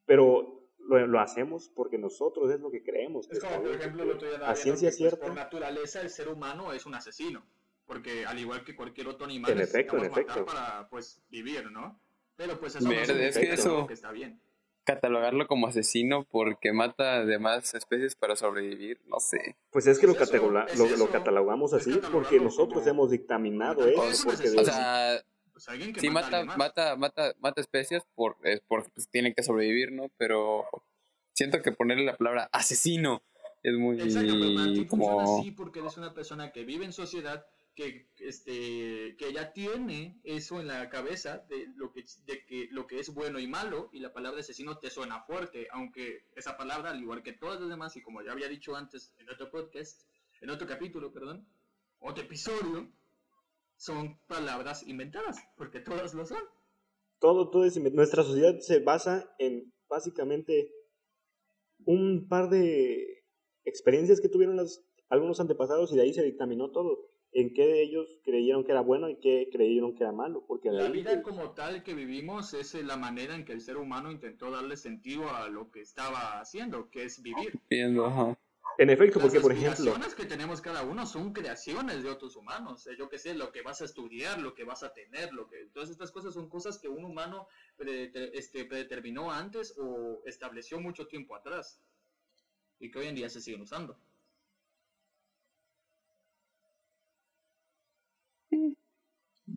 pero 0.05 0.67
lo, 0.79 1.07
lo 1.07 1.19
hacemos 1.19 1.69
porque 1.75 1.97
nosotros 1.97 2.51
es 2.51 2.59
lo 2.59 2.71
que 2.71 2.83
creemos. 2.83 3.27
que 3.27 3.35
Es 3.37 3.43
como, 3.43 3.61
por 3.61 3.71
ejemplo, 3.75 4.03
día 4.05 4.47
a 4.47 4.55
ciencia 4.55 4.87
que, 4.89 4.91
pues, 4.91 4.97
cierta, 4.97 5.25
por 5.25 5.35
naturaleza 5.35 6.01
el 6.01 6.09
ser 6.09 6.27
humano 6.29 6.73
es 6.73 6.85
un 6.85 6.95
asesino. 6.95 7.43
Porque 7.85 8.25
al 8.25 8.39
igual 8.39 8.63
que 8.63 8.73
cualquier 8.75 9.07
otro 9.09 9.25
animal, 9.25 9.51
En 9.51 9.59
efecto, 9.59 9.97
en 9.97 10.03
matar 10.03 10.19
efecto. 10.23 10.45
para 10.45 10.87
pues 10.89 11.21
vivir, 11.29 11.69
¿no? 11.71 11.99
Pero 12.37 12.57
pues 12.59 12.75
eso 12.75 12.87
Verde, 12.87 13.27
es 13.27 13.37
que 13.37 13.51
eso- 13.53 13.85
que 13.85 13.93
está 13.93 14.11
bien. 14.11 14.39
Catalogarlo 14.95 15.47
como 15.47 15.67
asesino 15.67 16.25
porque 16.29 16.73
mata 16.73 17.25
demás 17.25 17.73
especies 17.73 18.15
para 18.15 18.35
sobrevivir, 18.35 18.99
no 19.07 19.19
sé. 19.19 19.55
pues 19.71 19.87
es 19.87 19.99
que 19.99 20.07
lo, 20.07 20.13
Es 20.13 20.21
eso, 20.21 20.25
categola- 20.31 20.65
es 20.69 20.77
lo, 20.79 20.85
eso. 20.85 20.97
lo 20.97 21.09
catalogamos 21.11 21.73
así 21.73 21.99
porque 22.11 22.39
nosotros 22.39 22.79
como- 22.79 22.89
hemos 22.91 23.11
dictaminado 23.11 23.81
como- 23.93 24.03
eso. 24.05 24.25
Porque. 24.29 24.49
O 24.49 24.51
de- 24.53 24.65
sea, 24.65 25.21
Pues 25.53 25.67
que 25.93 25.99
sí 25.99 26.09
mata, 26.09 26.27
a 26.27 26.31
mata, 26.31 26.45
más. 26.45 26.57
mata, 26.57 26.95
mata, 26.95 27.35
mata 27.39 27.61
especies 27.61 28.03
por, 28.15 28.35
es 28.43 28.61
porque 28.67 28.89
pues, 28.93 29.09
tienen 29.09 29.33
que 29.33 29.43
sobrevivir, 29.43 29.91
¿no? 29.91 30.09
Pero 30.17 30.65
siento 31.33 31.61
que 31.61 31.71
ponerle 31.71 32.05
la 32.05 32.17
palabra 32.17 32.49
asesino 32.51 33.21
es 33.63 33.73
muy 33.75 34.01
Exacto, 34.01 34.33
pero 34.39 34.55
para 34.55 34.73
ti 34.73 34.85
funciona 34.85 35.13
como 35.15 35.39
así 35.39 35.51
porque 35.51 35.79
eres 35.79 35.97
una 35.97 36.13
persona 36.13 36.51
que 36.51 36.65
vive 36.65 36.85
en 36.85 36.93
sociedad 36.93 37.45
que 37.75 38.09
este 38.19 39.15
que 39.17 39.33
ya 39.33 39.53
tiene 39.53 40.19
eso 40.23 40.59
en 40.59 40.67
la 40.67 40.89
cabeza 40.89 41.39
de 41.49 41.67
lo 41.75 41.91
que 41.91 42.03
de 42.25 42.45
que 42.45 42.67
lo 42.71 42.85
que 42.87 42.99
es 42.99 43.13
bueno 43.13 43.39
y 43.39 43.47
malo 43.47 43.89
y 43.93 43.99
la 43.99 44.13
palabra 44.13 44.41
asesino 44.41 44.77
te 44.77 44.89
suena 44.89 45.23
fuerte, 45.23 45.67
aunque 45.71 46.25
esa 46.35 46.57
palabra 46.57 46.91
al 46.91 47.01
igual 47.01 47.23
que 47.23 47.33
todas 47.33 47.59
las 47.59 47.69
demás 47.69 47.95
y 47.95 48.01
como 48.01 48.21
ya 48.21 48.31
había 48.31 48.49
dicho 48.49 48.75
antes 48.75 49.13
en 49.19 49.29
otro 49.29 49.49
podcast, 49.49 50.01
en 50.41 50.49
otro 50.49 50.67
capítulo, 50.67 51.11
perdón, 51.13 51.47
otro 51.99 52.23
episodio 52.23 52.91
son 53.77 54.19
palabras 54.27 54.87
inventadas, 54.87 55.37
porque 55.55 55.79
todas 55.79 56.13
lo 56.13 56.25
son. 56.25 56.43
todo, 57.19 57.49
todo 57.49 57.65
es 57.65 57.79
nuestra 57.79 58.23
sociedad 58.23 58.59
se 58.59 58.79
basa 58.79 59.33
en 59.39 59.73
básicamente 59.89 60.71
un 61.85 62.27
par 62.27 62.49
de 62.49 63.23
experiencias 63.63 64.21
que 64.21 64.29
tuvieron 64.29 64.55
las, 64.55 64.83
algunos 65.09 65.39
antepasados 65.39 65.91
y 65.91 65.95
de 65.95 66.03
ahí 66.03 66.13
se 66.13 66.23
dictaminó 66.23 66.71
todo. 66.71 67.10
En 67.33 67.53
qué 67.53 67.81
ellos 67.81 68.19
creyeron 68.25 68.65
que 68.65 68.71
era 68.71 68.81
bueno 68.81 69.07
y 69.09 69.15
qué 69.15 69.49
creyeron 69.51 69.95
que 69.95 70.03
era 70.03 70.11
malo. 70.11 70.43
Porque 70.47 70.69
de 70.69 70.77
La 70.77 70.89
vida 70.89 71.21
como 71.21 71.51
tal 71.51 71.81
que 71.83 71.93
vivimos 71.93 72.53
es 72.53 72.75
eh, 72.75 72.83
la 72.83 72.97
manera 72.97 73.35
en 73.35 73.45
que 73.45 73.53
el 73.53 73.61
ser 73.61 73.77
humano 73.77 74.11
intentó 74.11 74.51
darle 74.51 74.75
sentido 74.75 75.29
a 75.29 75.47
lo 75.47 75.71
que 75.71 75.81
estaba 75.81 76.41
haciendo, 76.41 76.89
que 76.89 77.05
es 77.05 77.21
vivir. 77.21 77.53
viendo, 77.69 78.05
ajá. 78.05 78.37
en 78.77 78.89
efecto, 78.89 79.19
Las 79.19 79.27
porque 79.27 79.39
por 79.39 79.53
ejemplo, 79.53 79.71
aspiraciones 79.71 80.13
que 80.13 80.25
tenemos 80.25 80.59
cada 80.59 80.83
uno 80.83 81.05
son 81.05 81.31
creaciones 81.31 82.03
de 82.03 82.09
otros 82.09 82.35
humanos. 82.35 82.89
Yo 82.97 83.07
qué 83.07 83.17
sé, 83.17 83.33
lo 83.33 83.53
que 83.53 83.61
vas 83.61 83.81
a 83.81 83.85
estudiar, 83.85 84.39
lo 84.39 84.53
que 84.53 84.65
vas 84.65 84.83
a 84.83 84.93
tener, 84.93 85.31
lo 85.31 85.47
que 85.47 85.67
todas 85.73 85.89
estas 85.89 86.11
cosas 86.11 86.33
son 86.33 86.49
cosas 86.49 86.77
que 86.79 86.89
un 86.89 87.05
humano 87.05 87.47
este, 88.33 88.65
predeterminó 88.65 89.31
antes 89.31 89.73
o 89.77 90.21
estableció 90.25 90.81
mucho 90.81 91.07
tiempo 91.07 91.35
atrás 91.35 91.81
y 92.81 92.91
que 92.91 92.99
hoy 92.99 93.07
en 93.07 93.15
día 93.15 93.29
se 93.29 93.39
siguen 93.39 93.61
usando. 93.61 93.97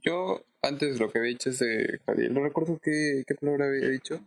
Yo 0.03 0.45
antes 0.63 0.99
lo 0.99 1.11
que 1.11 1.19
había 1.19 1.31
dicho 1.31 1.51
es 1.51 1.59
de 1.59 2.01
Javier, 2.07 2.31
no 2.31 2.43
recuerdo 2.43 2.79
qué, 2.83 3.25
qué 3.27 3.35
palabra 3.35 3.67
había 3.67 3.89
dicho. 3.89 4.21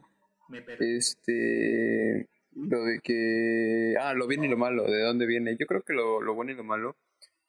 Me 0.50 0.62
perdí. 0.62 0.98
Este, 0.98 2.28
lo 2.54 2.84
de 2.84 3.00
que, 3.02 3.96
ah, 4.00 4.14
lo 4.14 4.28
bien 4.28 4.44
y 4.44 4.48
lo 4.48 4.58
malo, 4.58 4.84
¿de 4.84 5.02
dónde 5.02 5.26
viene? 5.26 5.58
Yo 5.60 5.66
creo 5.68 5.82
que 5.82 5.94
lo, 5.94 6.22
lo 6.22 6.34
bueno 6.34 6.52
y 6.52 6.56
lo 6.56 6.64
malo 6.64 6.96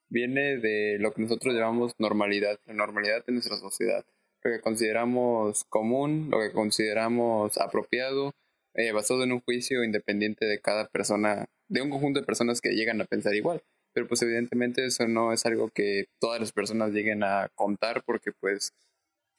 viene 0.09 0.57
de 0.57 0.99
lo 0.99 1.13
que 1.13 1.23
nosotros 1.23 1.55
llamamos 1.55 1.93
normalidad, 1.99 2.59
la 2.67 2.75
normalidad 2.75 3.25
de 3.27 3.33
nuestra 3.33 3.57
sociedad, 3.57 4.05
lo 4.43 4.51
que 4.51 4.61
consideramos 4.61 5.65
común, 5.65 6.29
lo 6.31 6.41
que 6.41 6.53
consideramos 6.53 7.59
apropiado, 7.59 8.33
eh, 8.75 8.93
basado 8.93 9.25
en 9.25 9.33
un 9.33 9.41
juicio 9.41 9.85
independiente 9.85 10.47
de 10.47 10.61
cada 10.61 10.89
persona, 10.89 11.47
de 11.69 11.83
un 11.83 11.91
conjunto 11.91 12.21
de 12.21 12.27
personas 12.27 12.61
que 12.61 12.71
llegan 12.71 13.01
a 13.01 13.05
pensar 13.05 13.35
igual. 13.35 13.63
Pero 13.99 14.07
pues 14.07 14.23
evidentemente 14.23 14.87
eso 14.87 15.09
no 15.09 15.33
es 15.33 15.45
algo 15.45 15.71
que 15.71 16.05
todas 16.21 16.39
las 16.39 16.53
personas 16.53 16.93
lleguen 16.93 17.25
a 17.25 17.49
contar 17.57 18.05
porque 18.07 18.31
pues, 18.31 18.73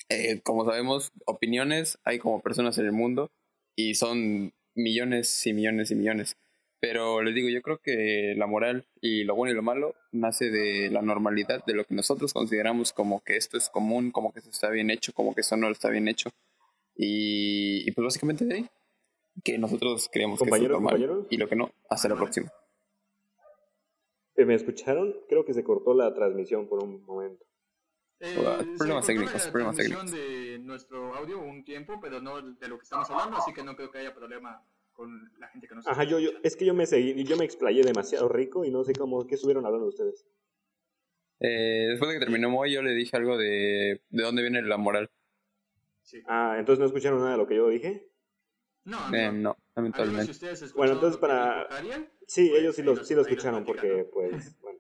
eh, 0.09 0.41
como 0.41 0.65
sabemos, 0.65 1.13
opiniones 1.25 1.97
hay 2.03 2.19
como 2.19 2.41
personas 2.41 2.77
en 2.77 2.87
el 2.87 2.91
mundo 2.91 3.31
y 3.77 3.95
son 3.95 4.51
millones 4.75 5.47
y 5.47 5.53
millones 5.53 5.91
y 5.91 5.95
millones. 5.95 6.35
Pero 6.81 7.23
les 7.23 7.33
digo, 7.33 7.47
yo 7.47 7.61
creo 7.61 7.77
que 7.77 8.33
la 8.35 8.47
moral 8.47 8.83
y 8.99 9.23
lo 9.23 9.33
bueno 9.33 9.53
y 9.53 9.55
lo 9.55 9.61
malo 9.61 9.95
nace 10.11 10.49
de 10.49 10.89
la 10.89 11.01
normalidad, 11.01 11.63
de 11.63 11.75
lo 11.75 11.85
que 11.85 11.95
nosotros 11.95 12.33
consideramos 12.33 12.91
como 12.91 13.21
que 13.21 13.37
esto 13.37 13.57
es 13.57 13.69
común, 13.69 14.11
como 14.11 14.33
que 14.33 14.39
esto 14.39 14.51
está 14.51 14.69
bien 14.69 14.89
hecho, 14.89 15.13
como 15.13 15.33
que 15.33 15.39
eso 15.39 15.55
no 15.55 15.69
está 15.69 15.87
bien 15.87 16.09
hecho. 16.09 16.31
Y, 16.97 17.87
y 17.87 17.91
pues 17.93 18.03
básicamente 18.03 18.43
de 18.43 18.55
ahí, 18.55 18.69
que 19.41 19.57
nosotros 19.57 20.09
creemos 20.11 20.37
que 20.37 20.49
esto 20.49 20.55
es 20.57 20.63
normal 20.63 20.95
compañeros. 20.95 21.27
y 21.29 21.37
lo 21.37 21.47
que 21.47 21.55
no, 21.55 21.71
hasta 21.89 22.09
la 22.09 22.15
próxima. 22.17 22.51
Eh, 24.39 24.45
¿Me 24.45 24.55
escucharon? 24.55 25.15
Creo 25.27 25.43
que 25.43 25.53
se 25.53 25.63
cortó 25.63 25.93
la 25.93 26.13
transmisión 26.13 26.67
por 26.67 26.81
un 26.83 27.03
momento. 27.03 27.45
Eh, 28.21 28.35
Problemas 28.77 29.05
técnicos, 29.05 29.47
problemas 29.47 29.75
transmisión 29.75 30.11
de 30.11 30.59
nuestro 30.59 31.13
audio 31.15 31.39
un 31.41 31.63
tiempo, 31.63 31.99
pero 32.01 32.21
no 32.21 32.41
de 32.41 32.67
lo 32.67 32.77
que 32.77 32.83
estamos 32.83 33.09
hablando, 33.09 33.37
así 33.37 33.53
que 33.53 33.63
no 33.63 33.75
creo 33.75 33.91
que 33.91 33.99
haya 33.99 34.13
problema 34.13 34.61
con 34.91 35.31
la 35.39 35.47
gente 35.49 35.67
que 35.67 35.75
nos 35.75 35.87
Ajá, 35.87 36.03
yo, 36.03 36.19
yo, 36.19 36.31
es 36.43 36.55
que 36.57 36.65
yo 36.65 36.73
me 36.73 36.85
seguí 36.85 37.11
y 37.11 37.23
yo 37.23 37.37
me 37.37 37.45
explayé 37.45 37.81
demasiado 37.83 38.27
rico 38.27 38.65
y 38.65 38.71
no 38.71 38.83
sé 38.83 38.93
cómo, 38.93 39.25
qué 39.25 39.35
estuvieron 39.35 39.65
hablando 39.65 39.87
ustedes. 39.87 40.25
Eh, 41.39 41.87
después 41.91 42.11
de 42.11 42.19
que 42.19 42.25
terminó 42.25 42.49
Moy, 42.49 42.73
yo 42.73 42.81
le 42.81 42.91
dije 42.93 43.15
algo 43.15 43.37
de 43.37 44.03
de 44.09 44.23
dónde 44.23 44.41
viene 44.41 44.61
la 44.61 44.75
moral. 44.77 45.09
Sí. 46.03 46.21
Ah, 46.27 46.55
entonces 46.59 46.79
no 46.79 46.85
escucharon 46.87 47.19
nada 47.19 47.31
de 47.31 47.37
lo 47.37 47.47
que 47.47 47.55
yo 47.55 47.69
dije. 47.69 48.09
No, 48.83 48.97
Eh, 49.13 49.31
no, 49.31 49.55
si 49.57 49.71
lamentablemente. 49.75 50.31
escucharon 50.31 50.71
Bueno, 50.75 50.93
entonces 50.93 51.19
para- 51.21 51.67
Sí, 52.29 52.47
Pues, 52.49 52.61
ellos 52.61 52.75
sí 52.75 52.81
ahí 52.81 52.85
lo, 52.85 52.93
nos- 52.95 53.07
sí 53.07 53.15
lo 53.15 53.21
escucharon 53.21 53.65
porque, 53.65 54.07
pues, 54.13 54.55
bueno. 54.61 54.79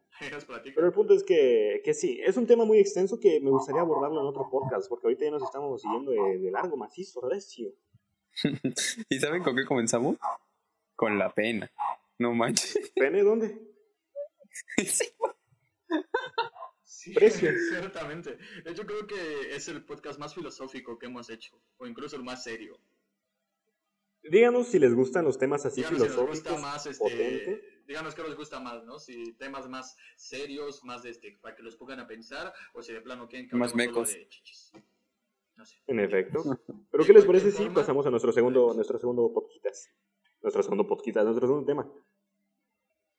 Pero 0.75 0.85
el 0.87 0.93
punto 0.93 1.13
es 1.13 1.23
que, 1.23 1.81
que 1.83 1.93
sí, 1.93 2.19
es 2.23 2.35
un 2.37 2.45
tema 2.45 2.65
muy 2.65 2.77
extenso 2.79 3.19
que 3.19 3.39
me 3.39 3.49
gustaría 3.49 3.81
abordarlo 3.81 4.19
en 4.21 4.27
otro 4.27 4.49
podcast, 4.51 4.87
porque 4.89 5.07
ahorita 5.07 5.25
ya 5.25 5.31
nos 5.31 5.43
estamos 5.43 5.81
siguiendo 5.81 6.11
de, 6.11 6.37
de 6.39 6.51
largo, 6.51 6.75
macizo, 6.77 7.21
recio. 7.27 7.73
¿Y 9.09 9.19
saben 9.19 9.41
con 9.43 9.55
qué 9.55 9.65
comenzamos? 9.65 10.17
Con 10.95 11.17
la 11.17 11.33
pena. 11.33 11.71
No 12.17 12.33
manches. 12.33 12.91
¿Pene 12.95 13.23
dónde? 13.23 13.59
Sí. 14.77 15.05
Sí, 16.83 17.13
Precio. 17.13 17.49
ciertamente. 17.69 18.37
Hecho, 18.65 18.85
creo 18.85 19.07
que 19.07 19.55
es 19.55 19.67
el 19.69 19.85
podcast 19.85 20.19
más 20.19 20.35
filosófico 20.35 20.99
que 20.99 21.05
hemos 21.05 21.29
hecho, 21.29 21.57
o 21.77 21.87
incluso 21.87 22.15
el 22.17 22.23
más 22.23 22.43
serio. 22.43 22.77
Díganos 24.23 24.67
si 24.67 24.79
les 24.79 24.93
gustan 24.93 25.25
los 25.25 25.37
temas 25.37 25.65
así 25.65 25.77
Díganos 25.81 25.99
si 25.99 26.03
nos 26.05 26.13
filosóficos. 26.15 26.51
gusta 26.51 26.61
más, 26.61 26.85
este, 26.85 27.03
potentes. 27.03 27.61
díganos 27.87 28.15
qué 28.15 28.23
les 28.23 28.35
gusta 28.35 28.59
más, 28.59 28.83
¿no? 28.83 28.99
Si 28.99 29.33
temas 29.33 29.67
más 29.69 29.95
serios, 30.17 30.83
más 30.83 31.03
de 31.03 31.11
este, 31.11 31.37
para 31.41 31.55
que 31.55 31.63
los 31.63 31.75
pongan 31.77 31.99
a 32.01 32.07
pensar, 32.07 32.53
o 32.73 32.81
si 32.81 32.93
de 32.93 33.01
plano 33.01 33.27
quieren 33.27 33.47
que 33.49 33.55
Más 33.55 33.73
mecos. 33.75 34.13
de 34.13 34.27
chichis. 34.27 34.71
No 35.55 35.65
sé. 35.65 35.75
En 35.87 35.99
efecto. 35.99 36.43
Pero 36.91 37.03
¿qué 37.05 37.13
les 37.13 37.25
parece 37.25 37.51
si 37.51 37.69
pasamos 37.69 38.05
a 38.05 38.09
nuestro 38.11 38.31
segundo, 38.31 38.73
nuestro 38.73 38.99
segundo 38.99 39.31
podcast? 39.33 39.87
Nuestro 40.41 40.63
segundo 40.63 40.87
podcast, 40.87 41.25
nuestro 41.25 41.47
segundo 41.47 41.65
tema. 41.65 41.89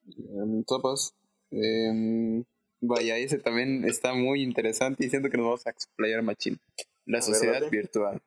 Em, 0.06 0.64
Topas. 0.64 1.14
Em, 1.50 2.44
vaya, 2.80 3.18
ese 3.18 3.38
también 3.38 3.84
está 3.84 4.14
muy 4.14 4.42
interesante 4.42 5.04
y 5.04 5.10
siento 5.10 5.28
que 5.28 5.36
nos 5.36 5.46
vamos 5.46 5.66
a 5.66 5.70
explayar 5.70 6.22
machín. 6.22 6.58
La 7.06 7.18
ver, 7.18 7.22
sociedad 7.22 7.60
date. 7.60 7.70
virtual, 7.70 8.22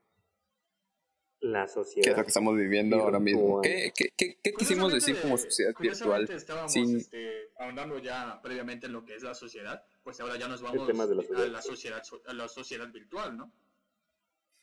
La 1.43 1.59
que 1.61 1.65
es 1.65 1.71
sociedad. 1.73 2.17
lo 2.17 2.23
que 2.23 2.27
estamos 2.27 2.55
viviendo 2.57 2.95
ahora 3.01 3.19
mismo. 3.19 3.61
¿Qué, 3.61 3.91
qué, 3.95 4.09
qué, 4.17 4.37
qué 4.41 4.53
quisimos 4.53 4.93
decir 4.93 5.19
como 5.21 5.37
sociedad 5.37 5.73
virtual? 5.77 6.25
curiosamente 6.25 6.35
estábamos 6.35 6.71
sin- 6.71 6.97
este, 6.97 7.51
ahondando 7.59 7.99
ya 7.99 8.39
previamente 8.41 8.85
en 8.87 8.93
lo 8.93 9.03
que 9.05 9.15
es 9.15 9.23
la 9.23 9.33
sociedad, 9.35 9.83
pues 10.03 10.19
ahora 10.21 10.37
ya 10.37 10.47
nos 10.47 10.61
vamos 10.61 10.87
tema 10.87 11.05
de 11.05 11.15
la 11.15 11.21
a 11.21 11.25
sociedad. 11.25 11.51
la 11.51 11.61
sociedad, 11.61 12.03
a 12.27 12.33
la 12.33 12.47
sociedad 12.47 12.91
virtual, 12.91 13.37
¿no? 13.37 13.51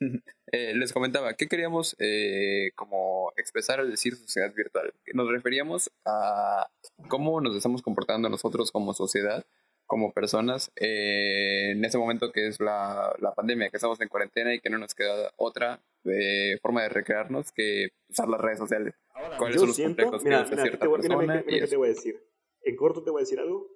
Eh, 0.53 0.75
les 0.75 0.93
comentaba, 0.93 1.35
¿qué 1.35 1.47
queríamos 1.47 1.95
eh, 2.01 2.73
como 2.75 3.33
expresar 3.37 3.79
al 3.79 3.89
decir 3.91 4.17
sociedad 4.17 4.53
virtual? 4.53 4.93
Nos 5.15 5.29
referíamos 5.31 5.91
a 6.05 6.69
cómo 7.09 7.41
nos 7.41 7.55
estamos 7.55 7.83
comportando 7.83 8.29
nosotros 8.29 8.73
como 8.73 8.93
sociedad, 8.95 9.45
como 9.91 10.13
personas, 10.13 10.71
eh, 10.77 11.73
en 11.73 11.85
ese 11.85 11.99
momento 11.99 12.31
que 12.31 12.47
es 12.47 12.61
la, 12.61 13.13
la 13.19 13.35
pandemia, 13.35 13.71
que 13.71 13.77
estamos 13.77 14.01
en 14.01 14.07
cuarentena 14.09 14.55
y 14.55 14.61
que 14.61 14.71
no 14.71 14.79
nos 14.79 14.95
queda 14.95 15.33
otra 15.37 15.83
eh, 16.05 16.59
forma 16.63 16.85
de 16.85 16.91
recrearnos 16.91 17.51
que 17.51 17.89
usar 18.09 18.29
las 18.29 18.41
redes 18.41 18.59
sociales. 18.59 18.95
Ahora, 19.13 19.37
¿Cuáles 19.37 19.57
Yo 19.57 19.61
son 19.63 19.67
los 19.71 19.77
siento, 19.77 19.91
complejos 20.05 20.23
que 20.23 20.29
mira, 20.29 20.45
mira, 20.49 20.63
cierta 20.63 20.79
te 20.79 20.87
voy- 20.87 21.01
mira, 21.03 21.17
mira, 21.17 21.33
persona 21.33 21.45
mira 21.45 21.57
y 21.57 21.61
eso. 21.65 21.71
te 21.71 21.77
voy 21.77 21.87
a 21.89 21.91
decir. 21.91 22.23
En 22.63 22.77
corto 22.77 23.03
te 23.03 23.11
voy 23.11 23.19
a 23.19 23.25
decir 23.25 23.41
algo 23.41 23.67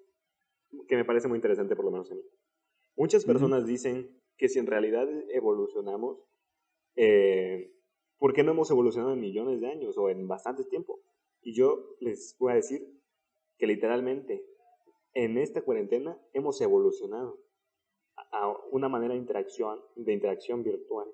que 0.86 0.94
me 0.94 1.04
parece 1.04 1.26
muy 1.26 1.34
interesante, 1.36 1.74
por 1.74 1.84
lo 1.84 1.90
menos 1.90 2.08
a 2.12 2.14
mí. 2.14 2.22
Muchas 2.94 3.24
personas 3.24 3.66
dicen 3.66 4.22
que 4.38 4.48
si 4.48 4.60
en 4.60 4.66
realidad 4.68 5.08
evolucionamos, 5.30 6.20
eh, 6.94 7.72
¿por 8.18 8.34
qué 8.34 8.44
no 8.44 8.52
hemos 8.52 8.70
evolucionado 8.70 9.14
en 9.14 9.20
millones 9.20 9.60
de 9.60 9.66
años 9.66 9.98
o 9.98 10.10
en 10.10 10.28
bastante 10.28 10.62
tiempo? 10.64 11.00
Y 11.42 11.54
yo 11.56 11.96
les 11.98 12.36
voy 12.38 12.52
a 12.52 12.54
decir 12.54 12.86
que 13.58 13.66
literalmente 13.66 14.44
en 15.14 15.38
esta 15.38 15.62
cuarentena 15.62 16.18
hemos 16.32 16.60
evolucionado 16.60 17.40
a 18.16 18.24
a 18.32 18.48
una 18.72 18.88
manera 18.88 19.14
de 19.14 19.20
interacción, 19.20 19.80
de 19.96 20.12
interacción 20.12 20.62
virtual. 20.62 21.08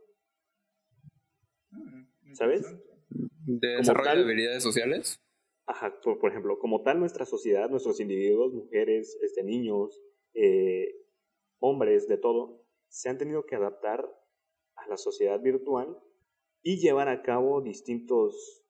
Mm, 1.71 2.35
¿Sabes? 2.35 2.67
¿De 3.09 3.69
desarrollo 3.77 4.05
tal- 4.11 4.19
de 4.19 4.25
habilidades 4.25 4.63
sociales? 4.63 5.17
Ajá, 5.67 6.01
por, 6.03 6.19
por 6.19 6.31
ejemplo, 6.31 6.59
como 6.59 6.83
tal 6.83 6.99
nuestra 6.99 7.27
sociedad, 7.27 7.69
nuestros 7.71 8.01
individuos, 8.01 8.53
mujeres, 8.53 9.19
este, 9.23 9.43
niños, 9.45 10.01
eh, 10.35 10.95
hombres, 11.61 12.09
de 12.09 12.17
todo, 12.19 12.65
se 12.89 13.09
han 13.09 13.19
tenido 13.19 13.47
que 13.47 13.55
adaptar 13.57 14.05
a 14.77 14.89
la 14.89 14.97
sociedad 14.97 15.41
virtual 15.41 15.97
y 16.63 16.79
llevar 16.79 17.09
a 17.09 17.23
cabo 17.23 17.61
distintos 17.61 18.65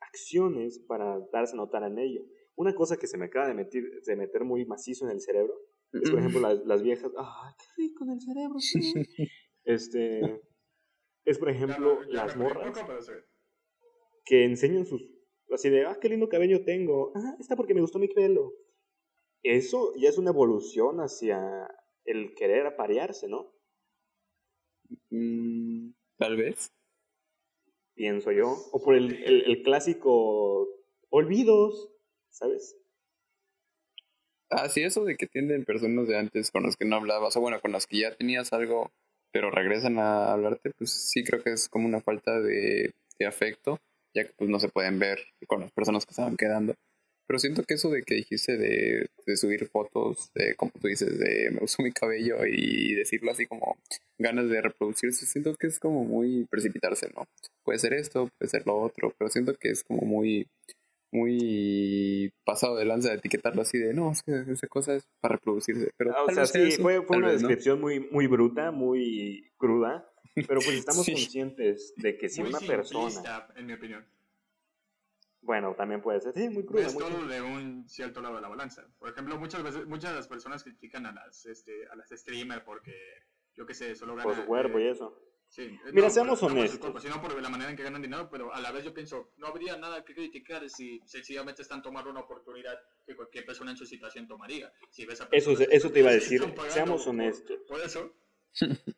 acciones 0.00 0.78
para 0.78 1.20
darse 1.32 1.54
a 1.54 1.56
notar 1.58 1.82
en 1.84 1.98
ello. 1.98 2.22
Una 2.56 2.74
cosa 2.74 2.96
que 2.96 3.06
se 3.06 3.16
me 3.18 3.26
acaba 3.26 3.48
de 3.48 3.54
meter, 3.54 3.82
de 4.04 4.16
meter 4.16 4.44
muy 4.44 4.64
macizo 4.66 5.04
en 5.06 5.12
el 5.12 5.20
cerebro 5.20 5.54
es, 5.92 6.08
por 6.10 6.18
ejemplo, 6.20 6.40
las, 6.40 6.64
las 6.64 6.82
viejas, 6.82 7.10
¡ay, 7.18 7.52
qué 7.58 7.82
rico 7.82 8.04
en 8.04 8.10
el 8.10 8.20
cerebro! 8.20 8.58
sí". 8.58 8.80
este, 9.64 10.40
es, 11.24 11.38
por 11.38 11.50
ejemplo, 11.50 12.00
Ya 12.00 12.06
me- 12.06 12.12
ya 12.12 12.24
las 12.24 12.36
morras 12.36 12.78
que 14.24 14.44
enseñan 14.44 14.86
sus 14.86 15.02
así 15.50 15.68
de 15.68 15.84
ah 15.84 15.98
qué 16.00 16.08
lindo 16.08 16.28
cabello 16.28 16.64
tengo 16.64 17.12
ah 17.14 17.36
está 17.38 17.56
porque 17.56 17.74
me 17.74 17.80
gustó 17.82 17.98
mi 17.98 18.08
pelo 18.08 18.54
eso 19.42 19.92
ya 19.96 20.08
es 20.08 20.16
una 20.16 20.30
evolución 20.30 20.98
hacia 21.00 21.68
el 22.04 22.34
querer 22.34 22.66
aparearse 22.66 23.28
no 23.28 23.52
Mm, 25.10 25.92
Tal 26.18 26.36
vez. 26.36 26.70
pienso 27.94 28.30
yo 28.32 28.54
o 28.72 28.82
por 28.82 28.94
el, 28.94 29.22
el, 29.24 29.42
el 29.42 29.62
clásico 29.62 30.68
olvidos 31.10 31.91
sabes 32.32 32.76
Ah, 34.50 34.68
sí, 34.68 34.82
eso 34.82 35.04
de 35.04 35.16
que 35.16 35.26
tienden 35.26 35.64
personas 35.64 36.06
de 36.08 36.18
antes 36.18 36.50
con 36.50 36.62
las 36.64 36.76
que 36.76 36.84
no 36.84 36.96
hablabas, 36.96 37.34
o 37.36 37.40
bueno, 37.40 37.60
con 37.60 37.72
las 37.72 37.86
que 37.86 38.00
ya 38.00 38.14
tenías 38.14 38.52
algo, 38.52 38.92
pero 39.32 39.50
regresan 39.50 39.98
a 39.98 40.32
hablarte, 40.32 40.70
pues 40.76 40.90
sí 40.92 41.24
creo 41.24 41.42
que 41.42 41.52
es 41.52 41.68
como 41.70 41.86
una 41.86 42.02
falta 42.02 42.38
de, 42.40 42.92
de 43.18 43.26
afecto, 43.26 43.78
ya 44.14 44.24
que 44.24 44.32
pues 44.36 44.50
no 44.50 44.60
se 44.60 44.68
pueden 44.68 44.98
ver 44.98 45.20
con 45.46 45.60
las 45.62 45.72
personas 45.72 46.04
que 46.04 46.10
estaban 46.10 46.36
quedando. 46.36 46.74
Pero 47.26 47.38
siento 47.38 47.62
que 47.64 47.74
eso 47.74 47.88
de 47.88 48.02
que 48.02 48.14
dijiste 48.16 48.58
de, 48.58 49.06
de 49.26 49.36
subir 49.38 49.66
fotos, 49.68 50.30
de 50.34 50.54
como 50.56 50.72
tú 50.78 50.88
dices, 50.88 51.18
de 51.18 51.50
me 51.52 51.64
uso 51.64 51.82
mi 51.82 51.92
cabello 51.92 52.44
y 52.46 52.94
decirlo 52.94 53.30
así 53.30 53.46
como 53.46 53.78
ganas 54.18 54.50
de 54.50 54.60
reproducirse, 54.60 55.24
siento 55.24 55.54
que 55.54 55.68
es 55.68 55.78
como 55.78 56.04
muy 56.04 56.46
precipitarse, 56.50 57.08
¿no? 57.16 57.26
Puede 57.64 57.78
ser 57.78 57.94
esto, 57.94 58.28
puede 58.38 58.50
ser 58.50 58.66
lo 58.66 58.78
otro, 58.78 59.14
pero 59.18 59.30
siento 59.30 59.54
que 59.54 59.70
es 59.70 59.82
como 59.82 60.02
muy 60.02 60.46
muy 61.12 62.32
pasado 62.44 62.76
de 62.76 62.84
lanza 62.84 63.10
de 63.10 63.16
etiquetarlo 63.16 63.62
así 63.62 63.78
de 63.78 63.94
no, 63.94 64.10
es 64.12 64.22
que 64.22 64.44
esa 64.50 64.66
cosa 64.66 64.94
es 64.94 65.06
para 65.20 65.36
reproducirse. 65.36 65.90
Pero 65.96 66.12
Ah, 66.16 66.24
o 66.24 66.30
sea 66.32 66.46
sí 66.46 66.60
eso, 66.62 66.82
fue, 66.82 67.02
fue 67.02 67.18
una 67.18 67.28
vez 67.28 67.42
no. 67.42 67.48
descripción 67.48 67.80
muy 67.80 68.00
muy 68.10 68.26
bruta 68.26 68.70
muy 68.70 69.50
cruda 69.58 70.08
pero 70.34 70.60
pues 70.60 70.68
estamos 70.78 71.04
Sí. 71.04 71.12
conscientes 71.12 71.92
de 71.96 72.16
que 72.16 72.28
si 72.28 72.40
Muy 72.40 72.50
una 72.50 72.60
persona 72.60 73.46
en 73.56 73.66
mi 73.66 73.74
opinión. 73.74 74.06
bueno 75.42 75.74
también 75.76 76.00
puede 76.00 76.20
ser 76.20 76.32
sí 76.34 76.48
muy 76.48 76.64
cruda 76.64 76.84
Ves 76.84 76.94
muy 76.94 77.02
todo 77.04 77.26
de 77.26 77.42
un 77.42 77.88
cierto 77.88 78.20
lado 78.22 78.36
de 78.36 78.40
la 78.42 78.48
balanza. 78.48 78.86
Por 78.98 79.10
ejemplo, 79.10 79.36
muchas 79.38 79.62
veces, 79.62 79.86
muchas 79.86 80.10
de 80.12 80.16
las 80.16 80.28
personas 80.28 80.62
critican 80.64 81.04
a 81.06 81.12
las, 81.12 81.44
este, 81.46 81.86
a 81.88 81.96
las 81.96 82.08
streamers 82.10 82.62
porque, 82.62 82.94
yo 83.54 83.66
qué 83.66 83.74
sé, 83.74 83.94
solo 83.94 84.14
ganan... 84.16 84.32
por 84.32 84.40
su 84.40 84.46
cuerpo 84.46 84.78
y 84.78 84.86
eso 84.88 85.18
Sí, 85.52 85.64
eh, 85.64 85.78
Mira, 85.92 86.06
no, 86.06 86.10
seamos 86.10 86.40
no 86.40 86.48
honestos. 86.48 86.78
cuerpo, 86.80 86.98
sino 86.98 87.20
por 87.20 87.38
la 87.42 87.50
manera 87.50 87.68
en 87.68 87.76
que 87.76 87.82
ganan 87.82 88.00
dinero, 88.00 88.26
pero 88.30 88.54
a 88.54 88.60
la 88.62 88.72
vez 88.72 88.84
yo 88.84 88.94
pienso, 88.94 89.32
no 89.36 89.48
habría 89.48 89.76
nada 89.76 90.02
que 90.02 90.14
criticar 90.14 90.66
si 90.70 90.98
sencillamente 91.04 91.60
están 91.60 91.82
tomando 91.82 92.08
una 92.10 92.20
oportunidad 92.20 92.74
que 93.06 93.14
cualquier 93.14 93.44
persona 93.44 93.72
en 93.72 93.76
su 93.76 93.84
situación 93.84 94.26
tomaría. 94.26 94.72
Si 94.88 95.04
ves 95.04 95.20
a 95.20 95.24
Eso- 95.30 95.50
personas 95.50 95.68
eso 95.70 95.90
te 95.92 96.00
iba 96.00 96.08
a 96.08 96.14
decir, 96.14 96.40
seamos 96.70 97.02
por- 97.04 97.10
honestos. 97.10 97.58
Por 97.68 97.80
eso, 97.82 98.14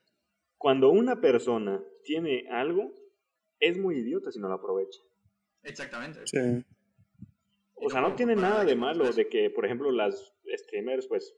cuando 0.57 0.91
una 0.91 1.21
persona 1.21 1.83
tiene 2.05 2.47
algo 2.49 2.93
es 3.59 3.77
muy 3.77 3.97
idiota 3.99 4.31
si 4.31 4.39
no 4.39 4.47
lo 4.47 4.55
aprovecha 4.55 5.01
exactamente. 5.65 6.21
Sí. 6.27 6.39
O 7.75 7.91
sea, 7.91 8.01
no 8.01 8.15
tiene 8.15 8.37
nada 8.37 8.65
de 8.65 8.77
malo 8.77 9.13
de 9.13 9.29
que, 9.29 9.51
por 9.51 9.65
ejemplo, 9.65 9.91
las 9.91 10.33
streamers, 10.57 11.09
pues, 11.09 11.35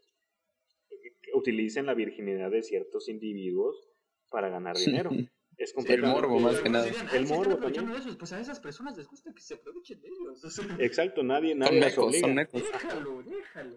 utilicen 1.34 1.86
la 1.86 1.94
virginidad 1.94 2.50
de 2.50 2.62
ciertos 2.62 3.08
individuos 3.08 3.85
para 4.30 4.48
ganar 4.48 4.76
dinero. 4.76 5.10
Es 5.58 5.72
El 5.88 6.02
morbo, 6.02 6.38
más 6.38 6.60
que 6.60 6.68
nada. 6.68 6.86
El 6.86 6.92
"Ay, 6.92 6.98
se 6.98 7.04
están 7.06 7.28
morbo 7.28 7.56
también. 7.56 7.86
de 7.90 7.96
eso. 7.96 8.18
Pues 8.18 8.30
a 8.34 8.40
esas 8.42 8.60
personas 8.60 8.94
les 8.98 9.08
gusta 9.08 9.32
que 9.32 9.40
se 9.40 9.54
aprovechen 9.54 9.98
de 10.02 10.08
ellos. 10.08 10.44
O 10.44 10.50
sea, 10.50 10.76
Exacto, 10.80 11.22
nadie, 11.22 11.52
Son 11.52 11.60
nadie 11.60 11.80
las 11.80 11.90
necos, 11.92 12.04
obliga. 12.08 12.26
son 12.26 12.34
necos. 12.34 12.62
déjalo, 12.62 13.22
déjalo. 13.22 13.76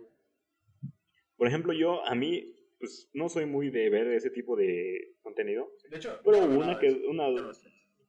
Por 1.37 1.47
ejemplo, 1.47 1.71
yo, 1.71 2.05
a 2.05 2.15
mí, 2.15 2.53
pues 2.79 3.09
no 3.13 3.29
soy 3.29 3.45
muy 3.45 3.69
de 3.69 3.89
ver 3.89 4.07
ese 4.07 4.29
tipo 4.29 4.57
de 4.57 5.15
contenido. 5.21 5.71
De 5.89 5.95
hecho, 5.95 6.19
Pero 6.25 6.47
no 6.47 6.59
una 6.59 6.77
que, 6.79 6.89
una. 7.07 7.27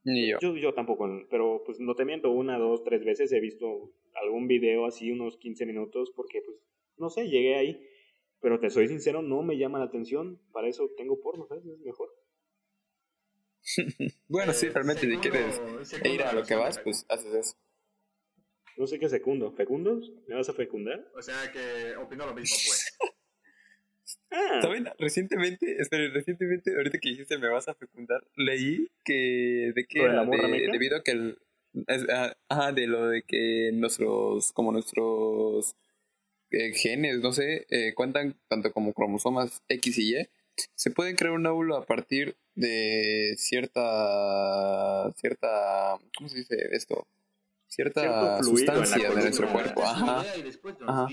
Ni 0.03 0.31
yo. 0.31 0.39
yo, 0.41 0.57
yo 0.57 0.75
tampoco, 0.75 1.09
pero 1.31 1.63
pues 1.65 1.79
no 1.79 1.95
te 1.95 2.05
miento, 2.05 2.31
una, 2.33 2.59
dos, 2.59 2.83
tres 2.83 3.05
veces 3.05 3.31
he 3.33 3.39
visto 3.39 3.93
algún 4.21 4.49
video 4.49 4.85
así, 4.87 5.13
unos 5.13 5.37
15 5.37 5.65
minutos, 5.67 6.11
porque 6.17 6.43
pues, 6.43 6.57
no 6.97 7.09
sé, 7.09 7.29
llegué 7.29 7.55
ahí. 7.55 7.87
Pero 8.41 8.59
te 8.59 8.71
soy 8.71 8.89
sincero, 8.89 9.23
no 9.23 9.43
me 9.45 9.59
llama 9.59 9.79
la 9.79 9.85
atención. 9.85 10.41
Para 10.51 10.67
eso 10.69 10.91
tengo 10.97 11.21
porno, 11.21 11.47
¿sabes? 11.47 11.65
Es 11.67 11.79
mejor. 11.81 12.09
Bueno, 14.29 14.53
sí, 14.53 14.69
realmente, 14.69 15.09
si 15.11 15.19
quieres 15.19 15.55
segundo 15.83 16.15
ir 16.15 16.23
a 16.23 16.33
lo 16.33 16.45
que 16.45 16.55
vas, 16.55 16.79
pues 16.79 17.05
haces 17.09 17.35
eso. 17.35 17.57
No 18.77 18.87
sé 18.87 18.99
qué 18.99 19.09
secundo. 19.09 19.53
¿Fecundos? 19.53 20.11
¿Me 20.27 20.35
vas 20.35 20.49
a 20.49 20.55
fecundar? 20.55 21.07
O 21.15 21.23
sea 21.23 21.51
que 21.53 21.97
opino 21.97 22.27
lo 22.27 22.35
mismo, 22.35 22.57
pues. 22.67 22.97
Ah, 24.33 24.61
¿Saben? 24.63 24.89
Recientemente, 24.99 25.77
espera, 25.81 26.09
recientemente, 26.13 26.75
ahorita 26.75 26.99
que 26.99 27.11
dijiste 27.11 27.39
me 27.39 27.49
vas 27.49 27.69
a 27.69 27.75
fecundar, 27.75 28.25
leí 28.37 28.89
que 29.05 29.73
de 29.75 29.87
que 29.87 29.99
debido 30.71 30.97
a 30.97 31.03
que 31.05 31.11
el 31.13 31.39
es- 31.87 32.09
ah, 32.09 32.37
ajá, 32.49 32.73
de 32.73 32.87
lo 32.89 33.09
de 33.09 33.23
que 33.23 33.71
nuestros 33.73 34.51
como 34.53 34.73
nuestros 34.73 35.77
eh, 36.51 36.73
genes, 36.75 37.21
no 37.21 37.33
sé, 37.33 37.67
eh, 37.71 37.95
cuentan 37.95 38.37
tanto 38.49 38.73
como 38.73 38.93
cromosomas 38.95 39.63
X 39.69 39.99
y 39.99 40.17
Y, 40.17 40.29
se 40.75 40.91
pueden 40.91 41.17
crear 41.17 41.33
un 41.33 41.47
óvulo 41.47 41.77
a 41.77 41.87
partir 41.87 42.37
de 42.55 43.35
cierta 43.39 45.11
cierta 45.17 45.99
¿cómo 46.17 46.29
se 46.29 46.39
dice 46.39 46.57
esto? 46.73 47.07
Cierta 47.69 48.43
sustancia 48.43 49.09
de 49.11 49.15
nuestro 49.15 49.49
cuerpo, 49.53 49.83
ajá. 49.83 50.25
Y 50.37 50.43
Ajá. 50.87 51.07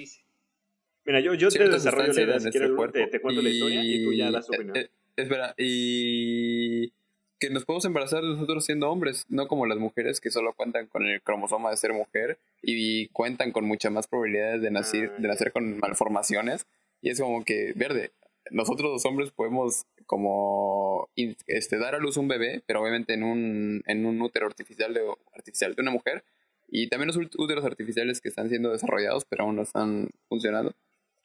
Mira, 1.05 1.19
yo, 1.21 1.33
yo 1.35 1.49
te 1.49 1.69
desarrollo 1.69 2.11
la 2.11 2.21
idea. 2.21 2.33
de 2.33 2.39
Si 2.39 2.43
nuestro 2.45 2.51
quieres, 2.61 2.75
cuerpo. 2.75 2.93
te, 2.93 3.07
te 3.07 3.21
cuento 3.21 3.41
la 3.41 3.49
historia 3.49 3.81
y 3.83 4.03
tú 4.03 4.13
ya 4.13 4.31
das 4.31 4.49
eh, 4.49 4.55
opinión. 4.55 4.75
eh, 4.77 4.89
espera, 5.15 5.53
y 5.57 6.91
que 7.39 7.49
nos 7.51 7.63
podemos 7.63 7.85
embarazar 7.85 8.23
nosotros 8.23 8.65
siendo 8.65 8.89
hombres, 8.89 9.25
no 9.29 9.47
como 9.47 9.67
las 9.67 9.77
mujeres 9.77 10.19
que 10.19 10.31
solo 10.31 10.53
cuentan 10.53 10.87
con 10.87 11.05
el 11.05 11.21
cromosoma 11.21 11.69
de 11.69 11.77
ser 11.77 11.93
mujer 11.93 12.39
y 12.63 13.07
cuentan 13.09 13.51
con 13.51 13.63
muchas 13.65 13.91
más 13.91 14.07
probabilidades 14.07 14.61
de 14.61 14.71
nacer, 14.71 15.11
Ah, 15.15 15.21
de 15.21 15.27
nacer 15.27 15.51
con 15.51 15.77
malformaciones. 15.77 16.65
Y 17.01 17.11
es 17.11 17.21
como 17.21 17.45
que, 17.45 17.73
verde, 17.75 18.11
nosotros 18.51 18.91
los 18.91 19.05
hombres 19.05 19.31
podemos 19.31 19.85
como 20.05 21.09
este, 21.47 21.77
dar 21.77 21.95
a 21.95 21.99
luz 21.99 22.17
un 22.17 22.27
bebé, 22.27 22.63
pero 22.65 22.81
obviamente 22.81 23.13
en 23.13 23.23
un, 23.23 23.83
en 23.87 24.05
un 24.05 24.21
útero 24.21 24.45
artificial 24.47 24.93
de, 24.93 25.01
artificial 25.33 25.75
de 25.75 25.81
una 25.81 25.91
mujer. 25.91 26.23
Y 26.69 26.87
también 26.89 27.07
los 27.07 27.17
út- 27.17 27.35
úteros 27.37 27.63
artificiales 27.65 28.19
que 28.21 28.29
están 28.29 28.49
siendo 28.49 28.71
desarrollados, 28.71 29.25
pero 29.25 29.43
aún 29.43 29.55
no 29.55 29.61
están 29.61 30.09
funcionando. 30.27 30.73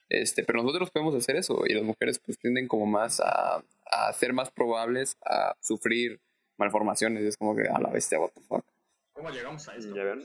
Este, 0.09 0.43
pero 0.43 0.61
nosotros 0.61 0.91
podemos 0.91 1.15
hacer 1.15 1.35
eso 1.37 1.63
y 1.65 1.73
las 1.73 1.83
mujeres 1.83 2.19
pues 2.19 2.37
tienden 2.37 2.67
como 2.67 2.85
más 2.85 3.19
a, 3.19 3.63
a 3.85 4.13
ser 4.13 4.31
más 4.33 4.51
probables 4.51 5.17
a 5.25 5.55
sufrir 5.59 6.19
malformaciones. 6.57 7.23
Es 7.23 7.35
como 7.37 7.55
que 7.55 7.63
a 7.63 7.79
la 7.79 7.89
bestia, 7.89 8.19
what 8.19 8.31
the 8.35 8.41
fuck. 8.41 8.65
¿Cómo 9.13 9.29
llegamos 9.31 9.67
a 9.67 9.75
esto? 9.75 9.95
Ya 9.95 10.03
ven. 10.03 10.21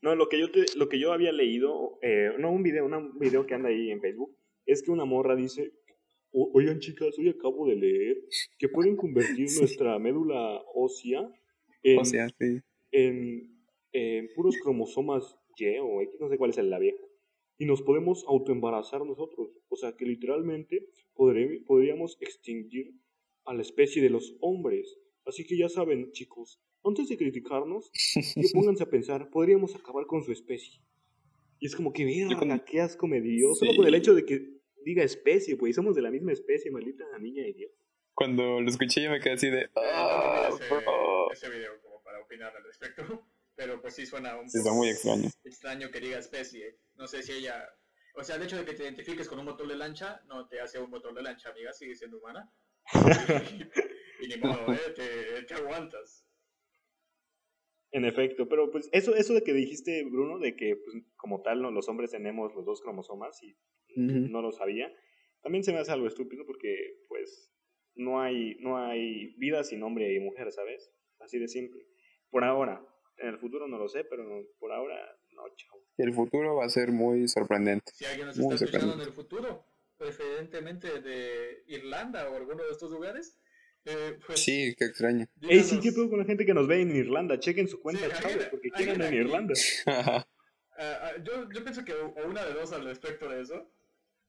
No, 0.00 0.14
lo 0.16 0.28
que 0.28 0.40
yo 0.40 0.50
te, 0.50 0.64
lo 0.76 0.88
que 0.88 0.98
yo 0.98 1.12
había 1.12 1.30
leído, 1.30 1.98
eh, 2.02 2.30
no 2.38 2.50
un 2.50 2.62
video, 2.62 2.84
una- 2.84 2.98
un 2.98 3.18
video 3.18 3.46
que 3.46 3.54
anda 3.54 3.68
ahí 3.68 3.90
en 3.90 4.00
Facebook, 4.00 4.36
es 4.66 4.82
que 4.82 4.90
una 4.90 5.04
morra 5.04 5.36
dice, 5.36 5.72
"O- 6.32 6.50
oigan 6.54 6.78
chicas, 6.80 7.18
hoy 7.18 7.28
acabo 7.28 7.66
de 7.66 7.76
leer 7.76 8.16
que 8.58 8.68
pueden 8.68 8.96
convertir 8.96 9.48
Sí. 9.48 9.58
nuestra 9.60 9.98
médula 9.98 10.62
ósea 10.74 11.30
en, 11.82 12.04
sí. 12.06 12.60
en, 12.92 13.56
en 13.92 14.28
puros 14.34 14.56
cromosomas 14.62 15.36
Y 15.58 15.76
o 15.78 16.00
X, 16.00 16.16
no 16.20 16.28
sé 16.28 16.38
cuál 16.38 16.50
es 16.50 16.56
la 16.58 16.78
vieja, 16.78 17.04
y 17.58 17.66
nos 17.66 17.82
podemos 17.82 18.24
autoembarazar 18.26 19.04
nosotros. 19.04 19.50
O 19.68 19.76
sea 19.76 19.92
que 19.96 20.06
literalmente 20.06 20.88
podré- 21.14 21.62
podríamos 21.66 22.16
extinguir 22.20 22.94
a 23.44 23.52
la 23.54 23.62
especie 23.62 24.00
de 24.02 24.10
los 24.10 24.36
hombres. 24.40 24.98
Así 25.26 25.44
que 25.44 25.56
ya 25.58 25.68
saben, 25.68 26.10
chicos, 26.12 26.60
antes 26.84 27.08
de 27.08 27.16
criticarnos, 27.16 27.90
que 28.14 28.42
pónganse 28.54 28.82
a 28.84 28.90
pensar, 28.90 29.28
podríamos 29.30 29.74
acabar 29.76 30.06
con 30.06 30.22
su 30.24 30.32
especie. 30.32 30.80
Y 31.60 31.66
es 31.66 31.76
como 31.76 31.92
que, 31.92 32.04
mira, 32.04 32.28
qué 32.64 32.80
asco 32.80 33.06
me 33.06 33.20
dio. 33.20 33.54
Solo 33.54 33.72
por 33.76 33.86
el 33.86 33.94
hecho 33.94 34.14
de 34.14 34.24
que 34.24 34.61
diga 34.84 35.02
especie, 35.02 35.56
pues 35.56 35.74
somos 35.76 35.94
de 35.96 36.02
la 36.02 36.10
misma 36.10 36.32
especie, 36.32 36.70
maldita 36.70 37.04
niña 37.18 37.46
idiota. 37.46 37.74
Cuando 38.14 38.60
lo 38.60 38.68
escuché 38.68 39.02
yo 39.02 39.10
me 39.10 39.20
quedé 39.20 39.34
así 39.34 39.48
de... 39.50 39.70
"Ah, 39.76 40.48
ese, 40.52 40.68
bro". 40.68 41.30
ese 41.32 41.48
video 41.50 41.80
como 41.82 42.02
para 42.02 42.20
opinar 42.20 42.54
al 42.56 42.64
respecto. 42.64 43.02
Pero 43.54 43.80
pues 43.82 43.94
sí 43.94 44.06
suena 44.06 44.36
un 44.38 44.48
Sí, 44.48 44.58
está 44.58 44.72
muy 44.72 44.88
extraño. 44.88 45.28
extraño 45.44 45.90
que 45.90 46.00
diga 46.00 46.18
especie. 46.18 46.78
No 46.94 47.06
sé 47.06 47.22
si 47.22 47.32
ella. 47.32 47.68
O 48.14 48.24
sea, 48.24 48.36
el 48.36 48.42
hecho 48.42 48.56
de 48.56 48.64
que 48.64 48.72
te 48.74 48.82
identifiques 48.82 49.28
con 49.28 49.38
un 49.38 49.44
motor 49.44 49.66
de 49.68 49.76
lancha 49.76 50.22
no 50.26 50.48
te 50.48 50.60
hace 50.60 50.78
un 50.78 50.90
motor 50.90 51.14
de 51.14 51.22
lancha, 51.22 51.50
amiga, 51.50 51.72
sigue 51.72 51.94
siendo 51.94 52.18
humana. 52.18 52.50
y 54.20 54.26
ni 54.28 54.36
modo, 54.38 54.72
¿eh? 54.72 54.78
Te, 54.96 55.42
te 55.44 55.54
aguantas. 55.54 56.26
En 57.92 58.06
efecto, 58.06 58.48
pero 58.48 58.70
pues 58.70 58.88
eso, 58.92 59.14
eso 59.14 59.34
de 59.34 59.42
que 59.42 59.52
dijiste, 59.52 60.02
Bruno, 60.04 60.38
de 60.38 60.56
que 60.56 60.76
pues, 60.76 61.04
como 61.16 61.42
tal 61.42 61.60
¿no? 61.60 61.70
los 61.70 61.88
hombres 61.88 62.10
tenemos 62.10 62.54
los 62.54 62.64
dos 62.64 62.80
cromosomas 62.80 63.42
y 63.42 63.54
Ujú. 63.94 64.28
no 64.30 64.40
lo 64.40 64.50
sabía, 64.50 64.90
también 65.42 65.62
se 65.62 65.72
me 65.72 65.78
hace 65.78 65.92
algo 65.92 66.06
estúpido 66.06 66.46
porque 66.46 66.74
pues 67.08 67.52
no 67.94 68.20
hay, 68.22 68.56
no 68.60 68.78
hay 68.78 69.34
vida 69.36 69.62
sin 69.64 69.82
hombre 69.82 70.14
y 70.14 70.20
mujer, 70.20 70.50
¿sabes? 70.52 70.90
Así 71.20 71.38
de 71.38 71.48
simple. 71.48 71.86
Por 72.30 72.44
ahora, 72.44 72.82
en 73.18 73.28
el 73.28 73.38
futuro 73.38 73.68
no 73.68 73.78
lo 73.78 73.88
sé, 73.88 74.04
pero 74.04 74.24
por 74.58 74.72
ahora 74.72 74.96
no, 75.32 75.42
chao. 75.54 75.84
El 75.98 76.14
futuro 76.14 76.56
va 76.56 76.64
a 76.64 76.70
ser 76.70 76.92
muy 76.92 77.28
sorprendente. 77.28 77.92
Si 77.94 78.04
alguien 78.06 78.28
nos 78.28 78.38
Muy 78.38 78.54
está 78.54 78.64
escuchando 78.64 78.94
en 78.94 79.00
el 79.00 79.12
futuro, 79.12 79.66
preferentemente 79.98 81.00
de 81.00 81.64
Irlanda 81.66 82.30
o 82.30 82.36
alguno 82.36 82.64
de 82.64 82.70
estos 82.70 82.90
lugares, 82.90 83.38
eh, 83.84 84.18
pues. 84.26 84.40
Sí, 84.40 84.74
qué 84.78 84.84
extraño. 84.86 85.26
Ey, 85.42 85.60
sí, 85.60 85.76
díganos- 85.76 85.82
¿qué 85.82 85.92
pedo 85.92 86.10
con 86.10 86.18
la 86.20 86.24
gente 86.24 86.46
que 86.46 86.54
nos 86.54 86.66
ve 86.68 86.80
en 86.82 86.94
Irlanda? 86.96 87.38
Chequen 87.38 87.68
su 87.68 87.80
cuenta, 87.80 88.04
Sí, 88.04 88.22
chavos, 88.22 88.44
porque 88.50 88.70
quieran 88.70 89.02
en. 89.02 89.14
Irlanda. 89.14 89.54
Ah, 90.78 91.12
yo, 91.22 91.48
yo 91.52 91.62
pienso 91.62 91.84
que 91.84 91.92
o 91.92 92.12
una 92.26 92.44
de 92.44 92.54
dos 92.54 92.72
al 92.72 92.84
respecto 92.84 93.28
de 93.28 93.42
eso, 93.42 93.70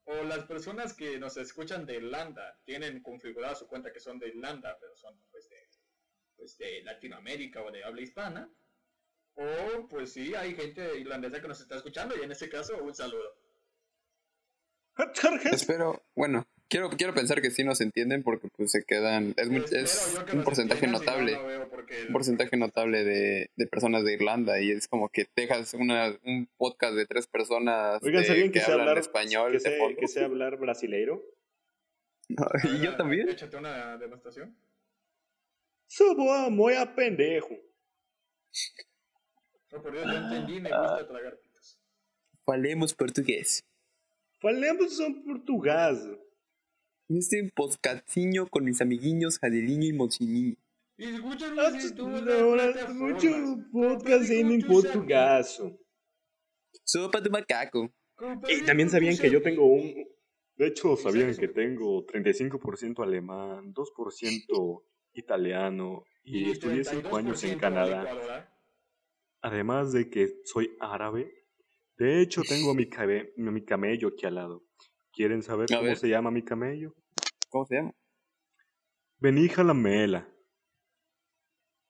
o 0.03 0.23
las 0.23 0.45
personas 0.45 0.93
que 0.93 1.17
nos 1.17 1.37
escuchan 1.37 1.85
de 1.85 1.95
Irlanda 1.95 2.59
tienen 2.65 3.01
configurada 3.01 3.55
su 3.55 3.65
cuenta 3.65 3.91
que 3.93 3.99
son 4.01 4.19
de 4.19 4.27
Irlanda, 4.27 4.77
pero 4.79 4.93
son 4.95 5.17
pues 5.31 5.49
de, 5.49 5.55
pues, 6.35 6.57
de 6.57 6.83
Latinoamérica 6.83 7.63
o 7.63 7.71
de 7.71 7.83
habla 7.83 8.01
hispana, 8.01 8.53
o 9.35 9.87
pues 9.87 10.11
sí, 10.13 10.35
hay 10.35 10.53
gente 10.53 10.99
irlandesa 10.99 11.41
que 11.41 11.47
nos 11.47 11.61
está 11.61 11.77
escuchando 11.77 12.15
y 12.15 12.21
en 12.23 12.31
este 12.33 12.49
caso 12.49 12.77
un 12.83 12.93
saludo. 12.93 13.33
Espero, 15.51 16.05
bueno, 16.15 16.47
quiero, 16.73 16.89
quiero 16.89 17.13
pensar 17.13 17.39
que 17.39 17.51
sí 17.51 17.63
nos 17.63 17.79
entienden 17.81 18.23
porque 18.23 18.47
pues 18.57 18.71
se 18.71 18.83
quedan... 18.83 19.35
Es, 19.37 19.47
muy- 19.49 19.63
es 19.71 20.19
un 20.33 20.43
porcentaje 20.43 20.87
no, 20.87 20.93
notable. 20.93 21.33
no 21.33 21.63
un 22.07 22.11
porcentaje 22.11 22.57
notable 22.57 23.03
de, 23.03 23.51
de 23.55 23.67
personas 23.67 24.03
de 24.03 24.13
Irlanda 24.13 24.59
y 24.59 24.71
es 24.71 24.87
como 24.87 25.09
que 25.09 25.27
dejas 25.35 25.75
una, 25.75 26.17
un 26.25 26.49
podcast 26.57 26.95
de 26.95 27.05
tres 27.05 27.27
personas 27.27 28.01
Oigan, 28.01 28.23
de- 28.23 28.27
¿sabían 28.27 28.51
que, 28.51 28.59
que 28.59 28.65
hablan 28.65 28.79
hablar 28.81 28.97
español 28.97 29.51
que 29.51 29.59
sé, 29.59 29.95
que 29.99 30.07
sé 30.07 30.23
hablar 30.23 30.57
brasileiro? 30.57 31.23
y 32.63 32.81
yo 32.81 32.95
también. 32.95 33.29
Échate 33.29 33.55
una 33.57 33.95
demostración. 33.97 34.57
Sou 35.85 36.15
boa, 36.15 36.49
muy 36.49 36.73
a 36.73 36.95
pendejo. 36.95 37.55
No, 39.71 39.81
por 39.83 39.91
Dios, 39.91 40.05
yo 40.05 40.17
entendí, 40.17 40.59
me 40.59 40.69
gusta 40.69 41.07
tragar 41.07 41.37
pitos. 41.37 41.77
Falemos 42.43 42.93
portugués. 42.95 43.63
Falemos 44.39 44.99
en 44.99 45.23
portugués. 45.23 45.99
Este 47.15 47.51
podcastinho 47.55 48.47
con 48.47 48.63
mis 48.63 48.81
amiguinhos 48.81 49.37
Jadeliño 49.37 49.85
y 49.87 49.93
Mociniño. 49.93 50.55
En 50.97 51.21
las 51.55 52.93
mucho 52.95 53.27
podcast 53.71 54.29
en 54.31 54.61
portugués. 54.61 55.61
Sopa 56.83 57.21
de 57.21 57.29
macaco. 57.29 57.93
Y 58.49 58.65
también 58.65 58.89
sabían 58.89 59.17
que 59.17 59.29
yo 59.29 59.41
tengo 59.41 59.65
un... 59.65 59.93
De 60.55 60.67
hecho, 60.67 60.95
sabían 60.95 61.35
que 61.35 61.47
tengo 61.47 62.05
35% 62.05 63.03
alemán, 63.03 63.73
2% 63.73 64.83
italiano 65.13 66.03
y 66.23 66.51
estudié 66.51 66.83
5 66.83 67.15
años 67.15 67.43
en 67.43 67.57
32% 67.57 67.59
Canadá. 67.59 68.49
Además 69.41 69.91
de 69.93 70.09
que 70.09 70.29
soy 70.45 70.71
árabe, 70.79 71.31
de 71.97 72.21
hecho 72.21 72.41
tengo 72.47 72.73
mi, 72.73 72.87
cabe- 72.87 73.33
mi 73.35 73.63
camello 73.65 74.07
aquí 74.09 74.25
al 74.25 74.35
lado. 74.35 74.63
¿Quieren 75.11 75.43
saber 75.43 75.67
A 75.71 75.77
cómo 75.77 75.89
ver. 75.89 75.97
se 75.97 76.07
llama 76.09 76.31
mi 76.31 76.43
camello? 76.43 76.95
¿Cómo 77.53 77.65
se 77.67 77.75
llama? 77.75 77.93
Benija 79.19 79.63
la 79.63 79.75
mela. 79.75 80.27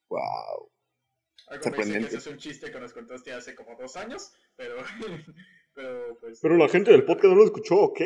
Wow. 0.09 0.69
Algo 1.47 1.47
me 1.47 1.53
dice 1.53 1.57
que 1.57 1.61
Sorprendente. 1.63 2.07
ese 2.07 2.17
es 2.17 2.27
un 2.27 2.37
chiste 2.37 2.69
que 2.69 2.79
nos 2.81 2.91
contaste 2.91 3.31
hace 3.31 3.55
como 3.55 3.77
dos 3.77 3.95
años, 3.95 4.33
pero, 4.57 4.75
pero 5.73 6.17
pues... 6.19 6.41
Pero 6.41 6.57
la 6.57 6.67
gente 6.67 6.91
del 6.91 7.05
podcast 7.05 7.27
no 7.27 7.35
lo 7.35 7.45
escuchó, 7.45 7.77
¿ok? 7.77 8.01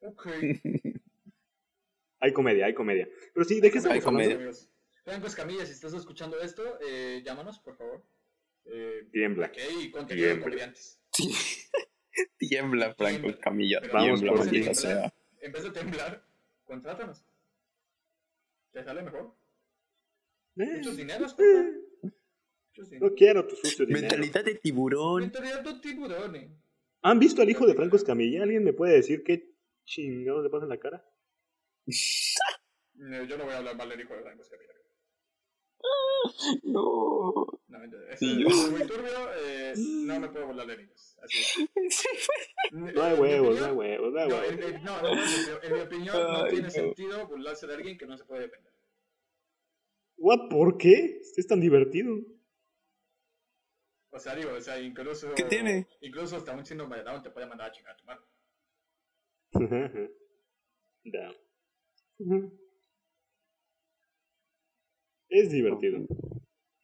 Ok. 0.00 0.26
Hay 2.20 2.32
comedia, 2.32 2.66
hay 2.66 2.74
comedia. 2.74 3.06
Pero 3.34 3.44
sí, 3.44 3.60
¿de 3.60 3.70
qué 3.70 3.78
estamos 3.78 4.02
comedia. 4.02 4.36
Amigos. 4.36 4.68
Franco 5.04 5.26
Escamilla, 5.26 5.66
si 5.66 5.72
estás 5.72 5.92
escuchando 5.92 6.40
esto, 6.40 6.78
eh, 6.80 7.22
llámanos, 7.22 7.58
por 7.58 7.76
favor. 7.76 8.02
Eh, 8.64 9.06
Tiembla. 9.12 9.52
hay 9.54 9.90
contenido 9.90 10.28
de 10.28 10.32
Tiembla. 10.32 10.42
comediantes. 10.42 11.02
Tiembla, 12.38 12.94
Franco 12.94 13.20
Tiembla. 13.20 13.40
Camilla. 13.40 13.80
Pero 13.82 13.92
Vamos 13.92 14.20
Tiembla, 14.20 14.30
por 14.32 14.38
maldita 14.38 14.74
sea. 14.74 15.14
En 15.44 15.52
vez 15.52 15.62
de 15.62 15.70
temblar, 15.72 16.24
contrátanos. 16.64 17.22
¿Te 18.72 18.82
sale 18.82 19.02
mejor? 19.02 19.34
Eh, 20.56 20.76
Muchos 20.78 20.96
dineros, 20.96 21.32
papá. 21.34 21.44
Muchos 22.68 22.88
dineros. 22.88 23.10
no 23.10 23.14
quiero 23.14 23.46
tu 23.46 23.54
sucio 23.56 23.84
dinero. 23.84 24.02
Mentalidad 24.08 24.42
de 24.42 24.54
tiburón. 24.54 25.20
Mentalidad 25.20 25.60
de 25.62 25.74
tiburones. 25.80 26.50
¿Han 27.02 27.18
visto 27.18 27.42
al 27.42 27.50
hijo 27.50 27.66
de 27.66 27.74
Franco 27.74 27.96
Escamilla? 27.96 28.42
¿Alguien 28.42 28.64
me 28.64 28.72
puede 28.72 28.94
decir 28.94 29.22
qué 29.22 29.54
chingados 29.84 30.42
le 30.44 30.48
pasa 30.48 30.64
en 30.64 30.70
la 30.70 30.78
cara? 30.78 31.06
No, 32.94 33.22
yo 33.28 33.36
no 33.36 33.44
voy 33.44 33.52
a 33.52 33.58
hablar 33.58 33.76
mal 33.76 33.90
del 33.90 34.00
hijo 34.00 34.14
de 34.14 34.22
Franco 34.22 34.42
Escamilla. 34.42 34.70
No. 36.62 37.53
No, 37.78 37.84
es, 38.08 38.18
Sí, 38.20 38.40
yo- 38.40 38.46
es 38.48 38.70
muy 38.70 38.86
turbio, 38.86 39.10
eh, 39.44 39.74
no 39.76 40.20
me 40.20 40.28
puedo 40.28 40.46
burlar 40.46 40.66
de 40.68 40.76
niños. 40.78 41.16
Así 41.22 41.38
es. 41.38 41.68
No 42.72 43.02
hay 43.02 43.14
huevos, 43.18 43.58
no 43.60 43.66
hay 43.66 43.72
huevos, 43.72 44.12
no 44.12 44.20
hay 44.20 44.28
huevos. 44.30 44.82
no, 44.82 45.02
no, 45.02 45.08
en 45.62 45.72
mi- 45.74 45.80
opinión 45.80 46.16
no 46.32 46.44
tiene 46.48 46.70
sentido 46.70 47.26
burlarse 47.26 47.66
de 47.66 47.74
alguien 47.74 47.98
que 47.98 48.06
no 48.06 48.16
se 48.16 48.24
puede 48.24 48.42
defender. 48.42 48.72
What? 50.16 50.48
¿Por 50.50 50.78
qué? 50.78 51.20
Es 51.36 51.46
tan 51.46 51.60
divertido. 51.60 52.16
O 54.10 54.18
sea, 54.18 54.34
digo, 54.36 54.52
o 54.52 54.60
sea, 54.60 54.78
incluso... 54.80 55.34
¿Qué 55.34 55.42
tiene? 55.44 55.88
Incluso 56.00 56.36
hasta 56.36 56.52
un 56.54 56.64
síndrome 56.64 56.96
de 56.98 57.02
Down 57.02 57.22
te 57.22 57.30
puede 57.30 57.46
mandar 57.46 57.68
a 57.70 57.72
chingar 57.72 57.94
a 57.94 57.96
tu 57.96 58.04
madre. 58.04 58.24
Da. 61.06 61.34
Es 65.28 65.50
divertido. 65.50 66.06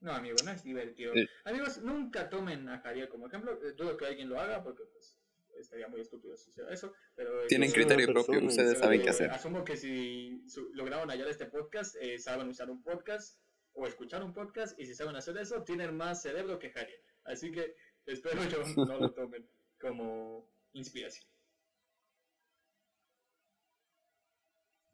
No, 0.00 0.12
amigo, 0.12 0.36
no 0.44 0.50
es 0.50 0.62
divertido. 0.64 1.12
Sí. 1.14 1.26
Amigos, 1.44 1.78
nunca 1.82 2.28
tomen 2.30 2.68
a 2.68 2.80
Jariel 2.80 3.08
como 3.08 3.26
ejemplo. 3.26 3.52
Eh, 3.62 3.72
Dudo 3.76 3.96
que 3.96 4.06
alguien 4.06 4.28
lo 4.30 4.40
haga 4.40 4.62
porque 4.62 4.84
pues, 4.92 5.14
estaría 5.58 5.88
muy 5.88 6.00
estúpido 6.00 6.36
si 6.36 6.50
hiciera 6.50 6.72
eso. 6.72 6.94
Pero 7.14 7.46
Tienen 7.48 7.68
yo- 7.68 7.74
criterio 7.74 8.06
persona, 8.06 8.24
propio, 8.26 8.48
ustedes 8.48 8.78
saben 8.78 9.00
eh, 9.00 9.04
qué 9.04 9.10
hacer. 9.10 9.30
Asumo 9.30 9.62
que 9.64 9.76
si 9.76 10.42
su- 10.48 10.70
lograron 10.72 11.10
hallar 11.10 11.28
este 11.28 11.46
podcast, 11.46 11.96
eh, 12.00 12.18
saben 12.18 12.48
usar 12.48 12.70
un 12.70 12.82
podcast 12.82 13.38
o 13.72 13.86
escuchar 13.86 14.24
un 14.24 14.32
podcast 14.32 14.78
y 14.80 14.86
si 14.86 14.94
saben 14.94 15.16
hacer 15.16 15.36
eso, 15.36 15.62
tienen 15.64 15.94
más 15.96 16.22
cerebro 16.22 16.58
que 16.58 16.70
Jariel. 16.70 17.00
Así 17.24 17.52
que 17.52 17.74
espero 18.06 18.42
yo 18.48 18.62
no 18.88 18.98
lo 18.98 19.12
tomen 19.12 19.46
como 19.78 20.50
inspiración. 20.72 21.26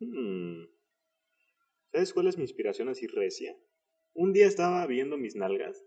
Hmm. 0.01 0.65
¿Sabes 1.93 2.13
cuál 2.13 2.27
es 2.27 2.37
mi 2.37 2.43
inspiración 2.43 2.89
así 2.89 3.07
recia? 3.07 3.57
Un 4.17 4.33
día 4.33 4.47
estaba 4.47 4.87
viendo 4.87 5.17
mis 5.17 5.37
nalgas 5.37 5.85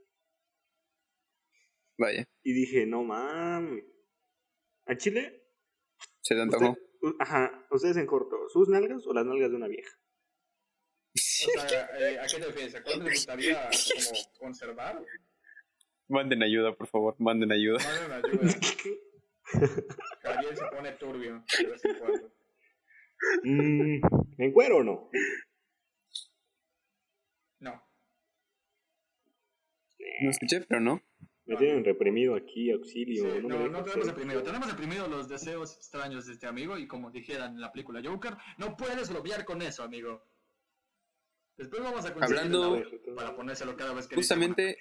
Vaya, 1.98 2.26
y 2.44 2.54
dije, 2.54 2.86
no 2.86 3.04
mames. 3.04 3.84
¿A 4.86 4.96
Chile? 4.96 5.44
se 6.22 6.36
te 6.36 6.42
antojó. 6.42 6.70
Usted- 7.02 7.16
ajá, 7.20 7.68
ustedes 7.72 7.98
en 7.98 8.06
corto, 8.06 8.38
¿sus 8.50 8.70
nalgas 8.70 9.06
o 9.06 9.14
las 9.14 9.26
nalgas 9.26 9.50
de 9.50 9.56
una 9.58 9.68
vieja? 9.68 9.92
O 11.16 11.68
sea, 11.68 11.90
eh, 12.00 12.20
¿a 12.20 12.28
qué 12.28 12.38
te 12.40 12.46
refieres? 12.46 12.76
¿A 12.76 12.84
cuál 12.84 13.00
les 13.04 13.14
gustaría 13.14 13.70
como 13.70 14.34
conservar? 14.40 15.04
Manden 16.08 16.44
ayuda, 16.44 16.74
por 16.76 16.88
favor, 16.88 17.16
manden 17.20 17.52
ayuda. 17.52 17.80
Manden 17.84 18.12
ayuda. 18.26 18.60
Jariel 20.22 20.56
se 20.58 20.66
pone 20.68 20.92
turbio 20.94 21.44
de 21.60 21.66
vez 21.68 21.86
en 21.86 22.00
cuando. 22.00 22.32
Mm, 23.44 24.02
¿En 24.38 24.52
cuero 24.54 24.78
o? 24.78 24.84
No. 24.84 25.10
No 30.22 30.30
escuché, 30.30 30.62
pero 30.62 30.80
no. 30.82 31.02
Me 31.46 31.56
tienen 31.58 31.84
reprimido 31.84 32.36
aquí, 32.36 32.70
auxilio. 32.70 33.24
Sí, 33.24 33.42
no, 33.48 33.68
no, 33.70 33.84
tenemos 33.84 34.08
reprimido. 34.08 34.44
Tenemos 34.44 34.70
reprimido 34.70 35.08
los 35.08 35.28
deseos 35.28 35.76
extraños 35.78 36.28
de 36.28 36.34
este 36.34 36.46
amigo 36.46 36.78
y 36.78 36.88
como 36.88 37.10
dijeran 37.10 37.56
en 37.56 37.62
la 37.62 37.72
película 37.72 38.02
Joker, 38.04 38.36
no 38.60 38.78
puedes 38.78 39.10
bloquear 39.10 39.46
con 39.46 39.62
eso, 39.64 39.82
amigo. 39.82 40.24
Después 41.58 41.82
vamos 41.82 42.06
a 42.06 42.14
conseguir 42.14 42.38
Hablando- 42.38 42.84
para 43.16 43.36
ponérselo 43.36 43.76
cada 43.76 43.94
vez 43.94 44.08
que 44.08 44.16
Justamente, 44.16 44.78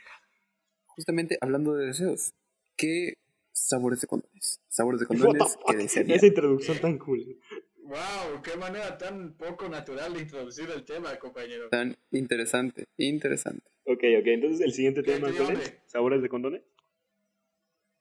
justamente 0.85 1.38
hablando 1.41 1.75
de 1.75 1.87
deseos, 1.87 2.35
¿qué 2.77 3.14
sabores 3.51 4.03
de 4.03 4.07
condones? 4.07 4.61
Sabores 4.69 5.01
de 5.01 5.07
condones 5.07 5.57
que 5.67 5.77
desearía. 5.77 6.17
Esa 6.17 6.27
introducción 6.27 6.79
tan 6.81 6.99
cool. 6.99 7.41
Wow, 7.79 8.43
qué 8.45 8.57
manera 8.59 8.99
tan 8.99 9.35
poco 9.38 9.69
natural 9.71 10.12
de 10.12 10.21
introducir 10.21 10.69
el 10.71 10.85
tema, 10.85 11.19
compañero. 11.19 11.71
Tan 11.71 11.97
interesante, 12.11 12.85
interesante. 12.99 13.71
Ok, 13.90 14.05
ok, 14.20 14.27
entonces 14.27 14.61
el 14.61 14.72
siguiente 14.72 15.03
¿Qué 15.03 15.12
tema, 15.12 15.29
te 15.29 15.37
¿cuál 15.37 15.48
dio 15.55 15.59
es? 15.62 15.74
¿Sabores 15.87 16.20
de 16.20 16.29
condones? 16.29 16.62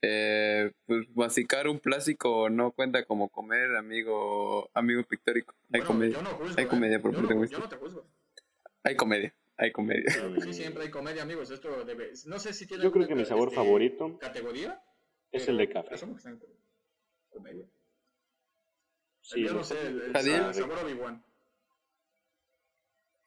Eh, 0.02 0.72
pues 0.86 1.08
masicar 1.16 1.68
un 1.68 1.80
plástico 1.80 2.50
no 2.50 2.72
cuenta 2.72 3.06
como 3.06 3.30
comer, 3.30 3.76
amigo, 3.78 4.70
amigo 4.74 5.04
pictórico. 5.04 5.56
Hay 5.72 5.80
Bueno, 5.82 5.86
comedia, 5.88 6.16
yo 6.18 6.22
no 6.24 6.30
juzgo, 6.32 6.58
hay 6.60 6.66
¿eh? 6.66 6.68
comedia 6.68 7.02
por 7.02 7.12
yo 7.12 7.18
parte 7.18 7.34
no, 7.36 7.46
yo 7.46 7.58
no 7.60 7.70
te 7.70 7.76
juzgo. 7.78 8.06
hay 8.84 8.96
comedia, 8.98 9.34
hay 9.56 9.72
comedia. 9.72 10.12
Sí, 10.44 10.54
siempre 10.54 10.84
hay 10.84 10.90
comedia, 10.92 11.24
amigos. 11.24 11.50
Esto 11.52 11.86
debe... 11.86 12.12
No 12.26 12.38
sé 12.38 12.54
si 12.54 12.68
tiene 12.68 12.84
Yo 12.84 12.92
creo 12.92 13.08
que 13.08 13.16
mi 13.16 13.26
sabor 13.26 13.48
este, 13.48 13.56
favorito 13.56 14.20
categoría. 14.20 14.82
es 15.32 15.48
el 15.48 15.58
de 15.58 15.70
café. 15.70 15.96
Comedia. 17.30 17.66
Sí, 19.22 19.42
yo 19.44 19.54
no 19.54 19.64
sé, 19.64 19.88
el, 19.88 20.02
el 20.02 20.14
Jadiel. 20.14 20.54
sa- 20.54 20.54
sabor 20.54 20.80
Obi-Wan. 20.84 21.24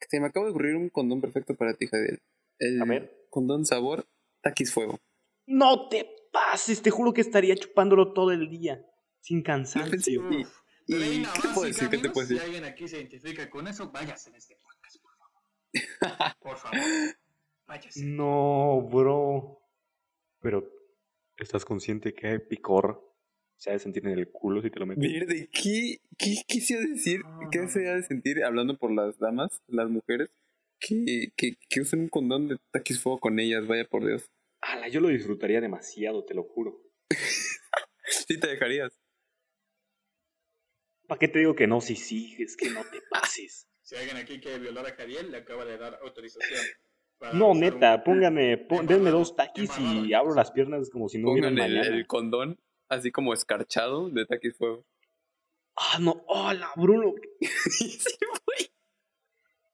Se 0.08 0.20
me 0.20 0.26
acaba 0.26 0.46
de 0.46 0.50
ocurrir 0.50 0.74
un 0.76 0.88
condón 0.88 1.20
perfecto 1.20 1.54
para 1.54 1.74
ti, 1.74 1.86
Jadiel. 1.86 2.20
El 2.60 2.80
A 2.80 2.84
ver. 2.84 3.26
condón 3.30 3.64
sabor 3.66 4.06
taquis 4.42 4.72
fuego. 4.72 5.00
No 5.46 5.88
te 5.88 6.08
pases, 6.32 6.80
te 6.82 6.90
juro 6.90 7.12
que 7.12 7.20
estaría 7.22 7.56
chupándolo 7.56 8.12
todo 8.12 8.30
el 8.30 8.48
día, 8.48 8.86
sin 9.20 9.42
cansancio. 9.42 10.30
y- 10.30 10.42
Uf. 10.44 10.58
y- 10.86 10.94
Reina 10.94 11.30
¿qué 11.34 11.40
te 11.42 11.48
puedo 11.48 11.66
decir? 11.66 11.88
¿Qué 11.88 11.98
te 11.98 12.10
puedo 12.10 12.26
decir? 12.26 12.38
Si 12.38 12.44
alguien 12.44 12.64
aquí 12.64 12.86
se 12.86 12.98
identifica 12.98 13.50
con 13.50 13.66
eso, 13.66 13.90
váyase 13.90 14.30
en 14.30 14.36
este 14.36 14.56
podcast, 14.56 14.96
por 15.02 15.12
favor. 15.16 15.40
Por 16.40 16.56
favor. 16.56 16.78
Váyase. 17.66 18.04
No, 18.04 18.88
bro. 18.90 19.60
Pero, 20.40 20.68
¿estás 21.36 21.64
consciente 21.64 22.12
que 22.14 22.26
hay 22.28 22.38
picor 22.38 23.06
se 23.56 23.70
ha 23.70 23.72
de 23.74 23.78
sentir 23.78 24.06
en 24.06 24.18
el 24.18 24.30
culo 24.30 24.62
si 24.62 24.70
te 24.70 24.78
lo 24.80 24.86
metes? 24.86 25.48
¿qué, 25.52 26.00
qué 26.18 26.34
quisiera 26.46 26.82
decir? 26.86 27.20
¿Qué 27.52 27.68
se 27.68 27.88
ha 27.88 27.94
de 27.96 28.02
sentir 28.02 28.42
hablando 28.44 28.76
por 28.78 28.90
las 28.92 29.18
damas, 29.18 29.62
las 29.68 29.88
mujeres, 29.90 30.30
que, 30.80 31.32
que, 31.36 31.56
que 31.68 31.80
usen 31.80 32.00
un 32.00 32.08
condón 32.08 32.48
de 32.48 32.56
taquis 32.72 33.00
fuego 33.00 33.18
con 33.20 33.38
ellas? 33.38 33.66
Vaya 33.66 33.84
por 33.84 34.04
Dios. 34.06 34.24
Ala, 34.62 34.88
yo 34.88 35.00
lo 35.00 35.08
disfrutaría 35.08 35.60
demasiado, 35.60 36.24
te 36.24 36.34
lo 36.34 36.42
juro. 36.44 36.82
Sí 38.26 38.40
te 38.40 38.48
dejarías. 38.48 38.98
¿Para 41.06 41.18
qué 41.18 41.28
te 41.28 41.38
digo 41.40 41.54
que 41.54 41.66
no? 41.66 41.80
Sí, 41.80 41.94
sí, 41.96 42.36
es 42.40 42.56
que 42.56 42.70
no 42.70 42.82
te 42.90 43.00
pases. 43.10 43.68
Si 43.82 43.94
alguien 43.96 44.16
aquí 44.16 44.40
quiere 44.40 44.58
violar 44.58 44.86
a 44.86 44.92
Jariel, 44.94 45.30
le 45.30 45.38
acaba 45.38 45.64
de 45.64 45.78
dar 45.78 45.98
autorización. 46.02 46.60
para 47.18 47.34
No, 47.34 47.54
neta, 47.54 47.96
un- 47.96 48.04
póngame, 48.04 48.56
pon- 48.68 48.86
denme 48.86 49.10
dos 49.10 49.36
taquis 49.36 49.70
y 49.78 50.12
abro 50.12 50.34
las 50.34 50.50
piernas 50.50 50.90
como 50.90 51.08
si 51.08 51.18
no 51.18 51.30
hubiera 51.32 51.48
el 51.48 52.06
condón 52.06 52.58
así 52.88 53.12
como 53.12 53.32
escarchado 53.32 54.08
de 54.10 54.26
taquis 54.26 54.56
fuego. 54.56 54.84
Ah, 55.76 55.98
no, 56.00 56.24
hola, 56.26 56.70
Bruno. 56.76 57.14
sí, 57.40 57.98
güey. 58.46 58.69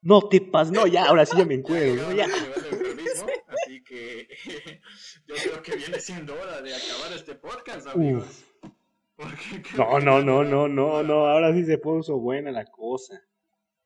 No 0.07 0.29
te 0.29 0.39
pases, 0.39 0.71
no, 0.71 0.87
ya, 0.87 1.03
ahora 1.03 1.25
sí 1.25 1.35
ya 1.37 1.43
me 1.43 1.55
encuentro, 1.55 2.07
¿no? 2.07 2.13
Ya. 2.13 2.27
así 3.47 3.83
que 3.83 4.29
yo 5.27 5.35
creo 5.35 5.61
que 5.61 5.75
viene 5.75 5.99
siendo 5.99 6.33
hora 6.33 6.61
de 6.61 6.73
acabar 6.73 7.11
este 7.13 7.35
podcast, 7.35 7.87
amigos. 7.87 8.45
Porque 9.17 9.35
No, 9.75 9.99
no, 9.99 10.21
no, 10.21 10.45
no, 10.45 10.69
no, 10.69 11.03
no, 11.03 11.27
ahora 11.27 11.53
sí 11.53 11.65
se 11.65 11.77
puso 11.77 12.19
buena 12.19 12.51
la 12.51 12.63
cosa. 12.67 13.21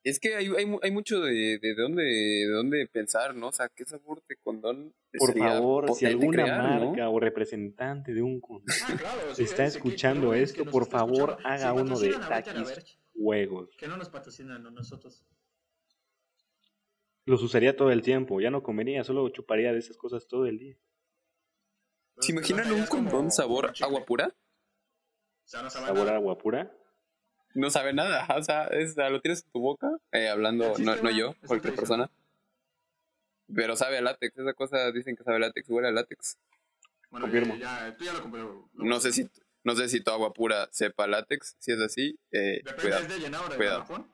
Es 0.03 0.19
que 0.19 0.35
hay, 0.35 0.45
hay, 0.55 0.71
hay 0.83 0.91
mucho 0.91 1.21
de, 1.21 1.57
de, 1.57 1.73
dónde, 1.75 2.03
de 2.03 2.51
dónde 2.51 2.85
pensar, 2.85 3.33
¿no? 3.33 3.47
O 3.47 3.51
sea, 3.51 3.69
¿qué 3.75 3.83
sabor 3.85 4.21
de 4.29 4.35
condón 4.43 4.93
Por 5.17 5.35
favor, 5.35 5.91
si 5.95 6.05
alguna 6.05 6.43
crear, 6.43 6.81
¿no? 6.81 6.85
marca 6.91 7.09
o 7.09 7.19
representante 7.19 8.13
de 8.13 8.21
un 8.21 8.39
condón 8.41 8.75
Ah, 8.83 8.95
claro, 8.95 9.21
sí, 9.35 9.41
está 9.41 9.65
es, 9.65 9.75
escuchando 9.75 10.35
esto, 10.35 10.65
que 10.65 10.69
por 10.69 10.85
favor, 10.87 11.31
escuchando. 11.31 11.49
haga 11.49 11.73
Si 11.73 11.81
uno 11.81 11.99
de 11.99 12.11
taquis. 12.29 12.97
Juegos. 13.13 13.69
Que 13.75 13.87
no 13.87 13.97
nos 13.97 14.09
patrocinan 14.09 14.67
a 14.67 14.69
nosotros. 14.71 15.23
Los 17.25 17.43
usaría 17.43 17.75
todo 17.75 17.91
el 17.91 18.01
tiempo, 18.01 18.41
ya 18.41 18.49
no 18.49 18.63
comería, 18.63 19.03
solo 19.03 19.27
chuparía 19.29 19.71
de 19.73 19.79
esas 19.79 19.97
cosas 19.97 20.27
todo 20.27 20.45
el 20.47 20.57
día. 20.57 20.75
¿Se 22.19 22.31
imaginan 22.31 22.71
un 22.71 22.85
condón 22.87 23.31
sabor 23.31 23.73
agua 23.81 24.05
pura? 24.05 24.27
O 24.27 25.47
sea, 25.47 25.61
no 25.63 25.69
sabe 25.69 25.87
Sabor 25.87 26.09
agua 26.09 26.37
pura. 26.37 26.71
No 27.53 27.69
sabe 27.69 27.93
nada, 27.93 28.27
o 28.37 28.43
sea, 28.43 28.65
es- 28.67 28.95
lo 28.95 29.21
tienes 29.21 29.43
en 29.43 29.51
tu 29.51 29.59
boca, 29.59 29.89
eh, 30.11 30.29
hablando, 30.29 30.73
no, 30.79 30.95
no 30.95 31.11
yo, 31.11 31.35
cualquier 31.45 31.75
persona. 31.75 32.09
Pero 33.53 33.75
sabe 33.75 33.97
a 33.97 34.01
látex, 34.01 34.37
esa 34.37 34.53
cosa 34.53 34.91
dicen 34.91 35.15
que 35.15 35.23
sabe 35.23 35.37
a 35.37 35.39
látex, 35.41 35.69
huele 35.69 35.89
a 35.89 35.91
látex. 35.91 36.37
Bueno, 37.09 37.25
Confirmo. 37.25 37.55
Ya, 37.57 37.89
ya, 37.89 37.97
tú 37.97 38.05
ya 38.05 38.13
lo 38.13 38.21
compró. 38.21 38.69
No 38.73 38.99
sé 39.01 39.11
si, 39.11 39.29
no 39.63 39.75
sé 39.75 39.89
si 39.89 39.99
tu 40.01 40.11
agua 40.11 40.31
pura 40.31 40.69
sepa 40.71 41.05
látex, 41.07 41.57
si 41.59 41.73
es 41.73 41.79
así, 41.81 42.17
eh, 42.31 42.61
Depende 42.63 42.81
cuidado. 42.81 43.07
de 43.07 43.19
llenar 43.19 43.55
cuidado. 43.57 44.07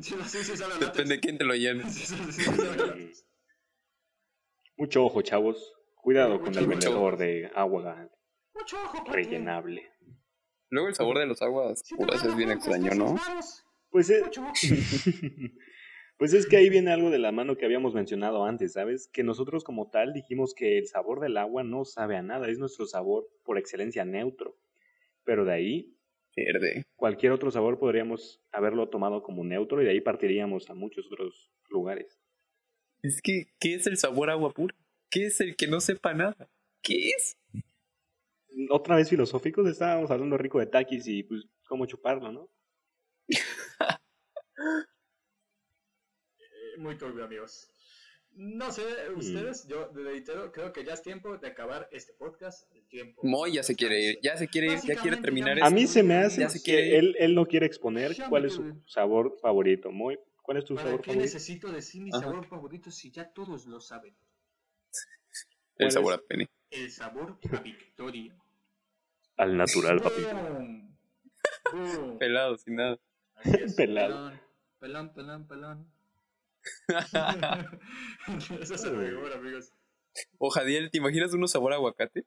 Sí, 0.00 0.14
sí, 0.26 0.44
sí. 0.44 0.64
Depende 0.80 1.14
de 1.14 1.20
quién 1.20 1.38
te 1.38 1.44
lo 1.44 1.54
llene. 1.54 1.88
Sí, 1.90 2.06
sí, 2.06 2.14
sí, 2.14 2.32
sí, 2.32 2.42
sabe 2.44 2.68
a 2.68 2.86
látex. 2.86 3.24
Mucho 4.76 5.04
ojo, 5.04 5.22
chavos. 5.22 5.74
Cuidado 5.96 6.40
con 6.40 6.56
el 6.56 6.66
vendedor 6.66 7.16
de 7.16 7.50
agua 7.54 8.08
Mucho 8.54 8.76
ojo, 8.76 9.04
rellenable. 9.10 9.90
Luego 10.70 10.88
el 10.88 10.94
sabor 10.94 11.18
de 11.18 11.26
las 11.26 11.42
aguas 11.42 11.82
puras 11.96 12.24
es 12.24 12.36
bien 12.36 12.50
extraño, 12.50 12.94
¿no? 12.94 13.16
Pues, 13.90 14.10
eh, 14.10 14.22
Mucho 14.22 14.42
ojo. 14.42 14.52
pues 16.18 16.34
es 16.34 16.46
que 16.46 16.58
ahí 16.58 16.68
viene 16.68 16.92
algo 16.92 17.10
de 17.10 17.18
la 17.18 17.32
mano 17.32 17.56
que 17.56 17.64
habíamos 17.64 17.94
mencionado 17.94 18.44
antes, 18.44 18.74
¿sabes? 18.74 19.08
Que 19.12 19.24
nosotros 19.24 19.64
como 19.64 19.90
tal 19.90 20.12
dijimos 20.12 20.54
que 20.54 20.78
el 20.78 20.86
sabor 20.86 21.20
del 21.20 21.38
agua 21.38 21.64
no 21.64 21.84
sabe 21.84 22.16
a 22.16 22.22
nada, 22.22 22.48
es 22.48 22.58
nuestro 22.58 22.86
sabor 22.86 23.26
por 23.44 23.58
excelencia 23.58 24.04
neutro. 24.04 24.58
Pero 25.24 25.44
de 25.44 25.52
ahí, 25.54 25.97
Verde. 26.44 26.84
cualquier 26.96 27.32
otro 27.32 27.50
sabor 27.50 27.78
podríamos 27.78 28.40
haberlo 28.52 28.88
tomado 28.88 29.22
como 29.22 29.44
neutro 29.44 29.80
y 29.80 29.84
de 29.84 29.90
ahí 29.92 30.00
partiríamos 30.00 30.68
a 30.70 30.74
muchos 30.74 31.06
otros 31.06 31.50
lugares. 31.68 32.20
Es 33.02 33.22
que, 33.22 33.46
¿qué 33.60 33.74
es 33.74 33.86
el 33.86 33.96
sabor 33.96 34.30
agua 34.30 34.52
pura? 34.52 34.74
¿Qué 35.10 35.26
es 35.26 35.40
el 35.40 35.56
que 35.56 35.66
no 35.68 35.80
sepa 35.80 36.12
nada? 36.14 36.50
¿Qué 36.82 37.10
es? 37.10 37.38
Otra 38.70 38.96
vez 38.96 39.08
filosóficos, 39.08 39.68
estábamos 39.68 40.10
hablando 40.10 40.36
rico 40.36 40.58
de 40.58 40.66
taquis 40.66 41.06
y 41.06 41.22
pues 41.22 41.44
cómo 41.66 41.86
chuparlo, 41.86 42.32
¿no? 42.32 42.50
Eh, 46.40 46.78
Muy 46.78 46.96
turbio, 46.98 47.24
amigos. 47.24 47.70
No 48.40 48.70
sé, 48.70 48.82
Mm. 49.10 49.18
ustedes, 49.18 49.66
yo 49.66 49.90
reitero, 49.92 50.52
creo 50.52 50.72
que 50.72 50.84
ya 50.84 50.94
es 50.94 51.02
tiempo 51.02 51.36
de 51.38 51.48
acabar 51.48 51.88
este 51.90 52.12
podcast. 52.12 52.72
El 52.72 52.86
tiempo. 52.86 53.20
Moy 53.24 53.54
ya 53.54 53.64
se 53.64 53.74
quiere 53.74 54.00
ir, 54.00 54.20
ya 54.22 54.36
se 54.36 54.46
quiere 54.46 54.74
ir, 54.74 54.78
ya 54.86 54.94
quiere 54.94 55.16
terminar 55.16 55.58
A 55.58 55.64
esto. 55.66 55.70
mí 55.74 55.88
se 55.88 56.04
me 56.04 56.14
hace 56.18 56.42
Ya 56.42 56.48
se 56.48 56.60
que 56.60 56.64
quiere 56.66 56.98
él, 56.98 57.16
él 57.18 57.34
no 57.34 57.46
quiere 57.46 57.66
exponer 57.66 58.16
cuál 58.28 58.44
es 58.44 58.52
su 58.54 58.80
sabor 58.86 59.36
favorito. 59.42 59.90
Muy, 59.90 60.18
¿Cuál 60.42 60.58
es 60.58 60.64
tu 60.64 60.76
¿Para 60.76 60.86
sabor 60.86 61.00
qué 61.02 61.10
favorito? 61.10 61.24
necesito 61.24 61.72
decir 61.72 62.00
mi 62.00 62.10
Ajá. 62.10 62.20
sabor 62.20 62.46
favorito 62.46 62.90
si 62.92 63.10
ya 63.10 63.28
todos 63.32 63.66
lo 63.66 63.80
saben? 63.80 64.14
El 64.14 65.86
¿Cuál 65.86 65.90
sabor 65.90 66.12
es? 66.14 66.18
a 66.20 66.22
penny. 66.22 66.46
El 66.70 66.90
sabor 66.92 67.38
a 67.52 67.60
victoria. 67.60 68.36
Al 69.36 69.56
natural, 69.56 70.00
papi. 70.00 70.22
Pelado, 72.18 72.56
sin 72.56 72.76
nada. 72.76 72.98
Así 73.34 73.50
es. 73.62 73.74
Pelado. 73.76 74.30
Pelón, 74.78 75.12
pelón, 75.12 75.12
pelón, 75.12 75.46
pelón. 75.48 75.92
Eso 78.60 78.74
es 78.74 78.84
el 78.84 78.92
mejor, 78.96 79.32
amigos. 79.32 79.72
O 80.38 80.50
Jadiel, 80.50 80.90
¿te 80.90 80.98
imaginas 80.98 81.32
uno 81.34 81.46
sabor 81.48 81.72
a 81.72 81.76
aguacate? 81.76 82.26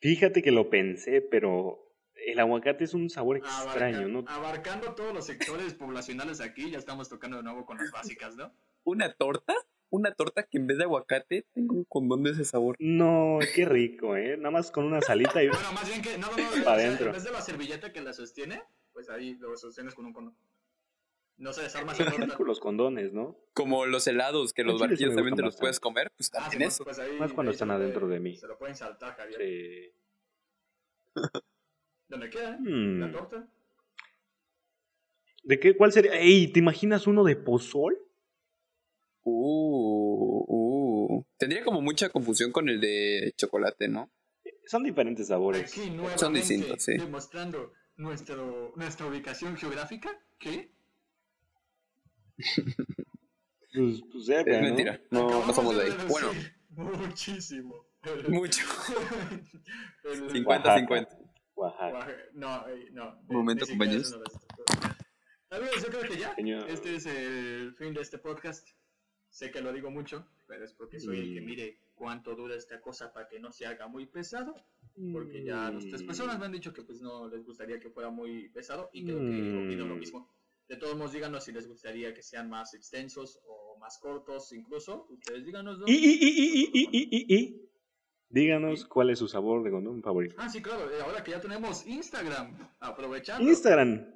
Fíjate 0.00 0.42
que 0.42 0.50
lo 0.50 0.70
pensé, 0.70 1.20
pero 1.22 1.78
el 2.26 2.38
aguacate 2.38 2.84
es 2.84 2.94
un 2.94 3.10
sabor 3.10 3.36
extraño, 3.38 3.98
Abarca- 3.98 4.08
¿no? 4.12 4.24
Abarcando 4.28 4.94
todos 4.94 5.12
los 5.14 5.26
sectores 5.26 5.74
poblacionales 5.74 6.40
aquí, 6.40 6.70
ya 6.70 6.78
estamos 6.78 7.08
tocando 7.08 7.36
de 7.38 7.42
nuevo 7.42 7.64
con 7.66 7.78
las 7.78 7.90
básicas, 7.90 8.36
¿no? 8.36 8.52
¿Una 8.84 9.12
torta? 9.14 9.54
Una 9.90 10.12
torta 10.12 10.42
que 10.42 10.58
en 10.58 10.66
vez 10.66 10.78
de 10.78 10.84
aguacate 10.84 11.46
tenga 11.52 11.72
un 11.74 11.84
condón 11.84 12.22
de 12.24 12.30
ese 12.32 12.44
sabor. 12.44 12.74
No, 12.80 13.38
qué 13.54 13.64
rico, 13.64 14.16
¿eh? 14.16 14.36
Nada 14.36 14.50
más 14.50 14.70
con 14.70 14.84
una 14.84 15.00
salita 15.00 15.42
y... 15.42 15.48
Bueno, 15.48 15.72
más 15.72 15.86
bien 15.88 16.02
que, 16.02 16.18
no, 16.18 16.30
no, 16.30 16.36
no, 16.36 16.48
o 16.48 16.52
sea, 16.52 16.64
Pa' 16.64 16.72
adentro. 16.74 17.06
en 17.06 17.12
vez 17.12 17.24
de 17.24 17.30
la 17.30 17.40
servilleta 17.40 17.92
que 17.92 18.00
la 18.00 18.12
sostiene, 18.12 18.62
pues 18.92 19.08
ahí 19.08 19.34
lo 19.34 19.56
sostienes 19.56 19.94
con 19.94 20.06
un 20.06 20.12
cono. 20.12 20.36
No 21.36 21.52
se 21.52 21.62
desarma 21.62 21.92
esa 21.92 22.04
torta. 22.10 22.36
con 22.36 22.46
los 22.46 22.60
condones, 22.60 23.12
¿no? 23.12 23.36
Como 23.54 23.86
los 23.86 24.06
helados, 24.06 24.52
que 24.52 24.62
En 24.62 24.68
los 24.68 24.80
barquillos 24.80 25.14
también 25.14 25.34
te 25.36 25.42
los 25.42 25.56
puedes 25.56 25.80
comer, 25.80 26.10
pues 26.16 26.30
Ah, 26.34 26.40
también 26.48 26.70
sí, 26.70 26.74
eso. 26.76 26.84
pues 26.84 26.98
ahí- 26.98 27.18
Más 27.18 27.32
cuando 27.32 27.50
ahí 27.50 27.54
están 27.54 27.70
adentro 27.72 28.02
puede- 28.02 28.14
de 28.14 28.20
mí. 28.20 28.36
Se 28.36 28.46
lo 28.46 28.56
pueden 28.56 28.76
saltar, 28.76 29.16
Javier. 29.16 29.40
Sí. 29.40 29.92
¿Dónde 32.08 32.30
queda? 32.30 32.56
Mm. 32.60 33.00
La 33.00 33.12
torta. 33.12 33.48
¿De 35.42 35.58
qué? 35.60 35.76
¿Cuál 35.76 35.92
sería? 35.92 36.12
¡Ey! 36.14 36.48
¿Te 36.52 36.60
imaginas 36.60 37.06
uno 37.06 37.24
de 37.24 37.36
pozol? 37.36 37.98
Uh, 39.22 40.44
uh. 41.18 41.24
Tendría 41.36 41.64
como 41.64 41.80
mucha 41.80 42.08
confusión 42.10 42.52
con 42.52 42.68
el 42.68 42.80
de 42.80 43.32
chocolate, 43.36 43.88
¿no? 43.88 44.10
Son 44.66 44.82
diferentes 44.82 45.26
sabores. 45.28 45.70
Aquí 45.72 45.92
Son 46.16 46.32
distintos, 46.32 46.82
sí. 46.82 46.96
demostrando 46.96 47.72
nuestro, 47.96 48.72
nuestra 48.76 49.06
ubicación 49.06 49.56
geográfica. 49.56 50.10
¿Qué? 50.38 50.70
Pues, 52.36 54.02
pues 54.12 54.26
cerca, 54.26 54.52
Es 54.52 54.60
¿no? 54.60 54.66
mentira. 54.68 55.00
No, 55.10 55.46
no 55.46 55.52
somos 55.52 55.76
de 55.76 55.82
ahí. 55.84 55.92
Bueno, 56.08 56.30
Muchísimo. 56.70 57.86
Mucho. 58.28 58.62
el- 60.04 60.28
50-50. 60.30 60.46
Oaxaca. 60.46 61.18
Oaxaca. 61.54 62.16
No, 62.34 62.64
no. 62.92 63.20
Un 63.28 63.36
momento, 63.36 63.66
compañeros. 63.66 64.12
Amigos, 65.50 65.82
yo 65.82 65.88
creo 65.88 66.02
que 66.10 66.16
ya. 66.18 66.34
Este 66.68 66.96
es 66.96 67.06
el 67.06 67.74
fin 67.76 67.94
de 67.94 68.00
este 68.02 68.18
podcast. 68.18 68.68
Sé 69.28 69.50
que 69.50 69.60
lo 69.60 69.72
digo 69.72 69.90
mucho, 69.90 70.28
pero 70.46 70.64
es 70.64 70.72
porque 70.74 71.00
soy 71.00 71.18
el 71.18 71.34
que 71.34 71.40
Mm. 71.40 71.44
mire 71.44 71.80
cuánto 71.94 72.36
dura 72.36 72.54
esta 72.54 72.80
cosa 72.80 73.12
para 73.12 73.26
que 73.28 73.40
no 73.40 73.50
se 73.50 73.66
haga 73.66 73.88
muy 73.88 74.06
pesado. 74.06 74.54
Porque 75.12 75.42
ya 75.44 75.70
las 75.72 75.84
tres 75.86 76.02
Mm. 76.02 76.06
personas 76.06 76.38
me 76.38 76.46
han 76.46 76.52
dicho 76.52 76.72
que 76.72 76.82
pues 76.82 77.00
no 77.00 77.28
les 77.28 77.44
gustaría 77.44 77.80
que 77.80 77.90
fuera 77.90 78.10
muy 78.10 78.48
pesado 78.50 78.90
y 78.92 79.04
creo 79.04 79.18
que 79.18 79.64
opino 79.66 79.86
lo 79.86 79.96
Mm. 79.96 79.98
mismo. 79.98 80.32
De 80.68 80.76
todos 80.76 80.96
modos, 80.96 81.12
díganos 81.12 81.44
si 81.44 81.52
les 81.52 81.68
gustaría 81.68 82.14
que 82.14 82.22
sean 82.22 82.48
más 82.48 82.74
extensos 82.74 83.38
o 83.46 83.76
más 83.78 83.98
cortos 83.98 84.52
incluso. 84.52 85.06
Ustedes 85.10 85.44
díganoslo. 85.44 85.84
Y, 85.86 85.92
y, 85.92 86.12
y, 86.12 86.28
y, 86.28 86.70
y, 86.72 86.88
y, 86.92 87.08
y, 87.10 87.34
y. 87.36 87.70
Díganos 88.28 88.86
cuál 88.86 89.10
es 89.10 89.18
su 89.18 89.28
sabor 89.28 89.62
de 89.62 89.70
condón 89.70 90.02
favorito. 90.02 90.34
Ah, 90.38 90.48
sí, 90.48 90.60
claro. 90.60 90.90
eh, 90.90 91.00
Ahora 91.04 91.22
que 91.22 91.30
ya 91.32 91.40
tenemos 91.40 91.86
Instagram, 91.86 92.56
aprovechando. 92.80 93.48
Instagram 93.48 94.06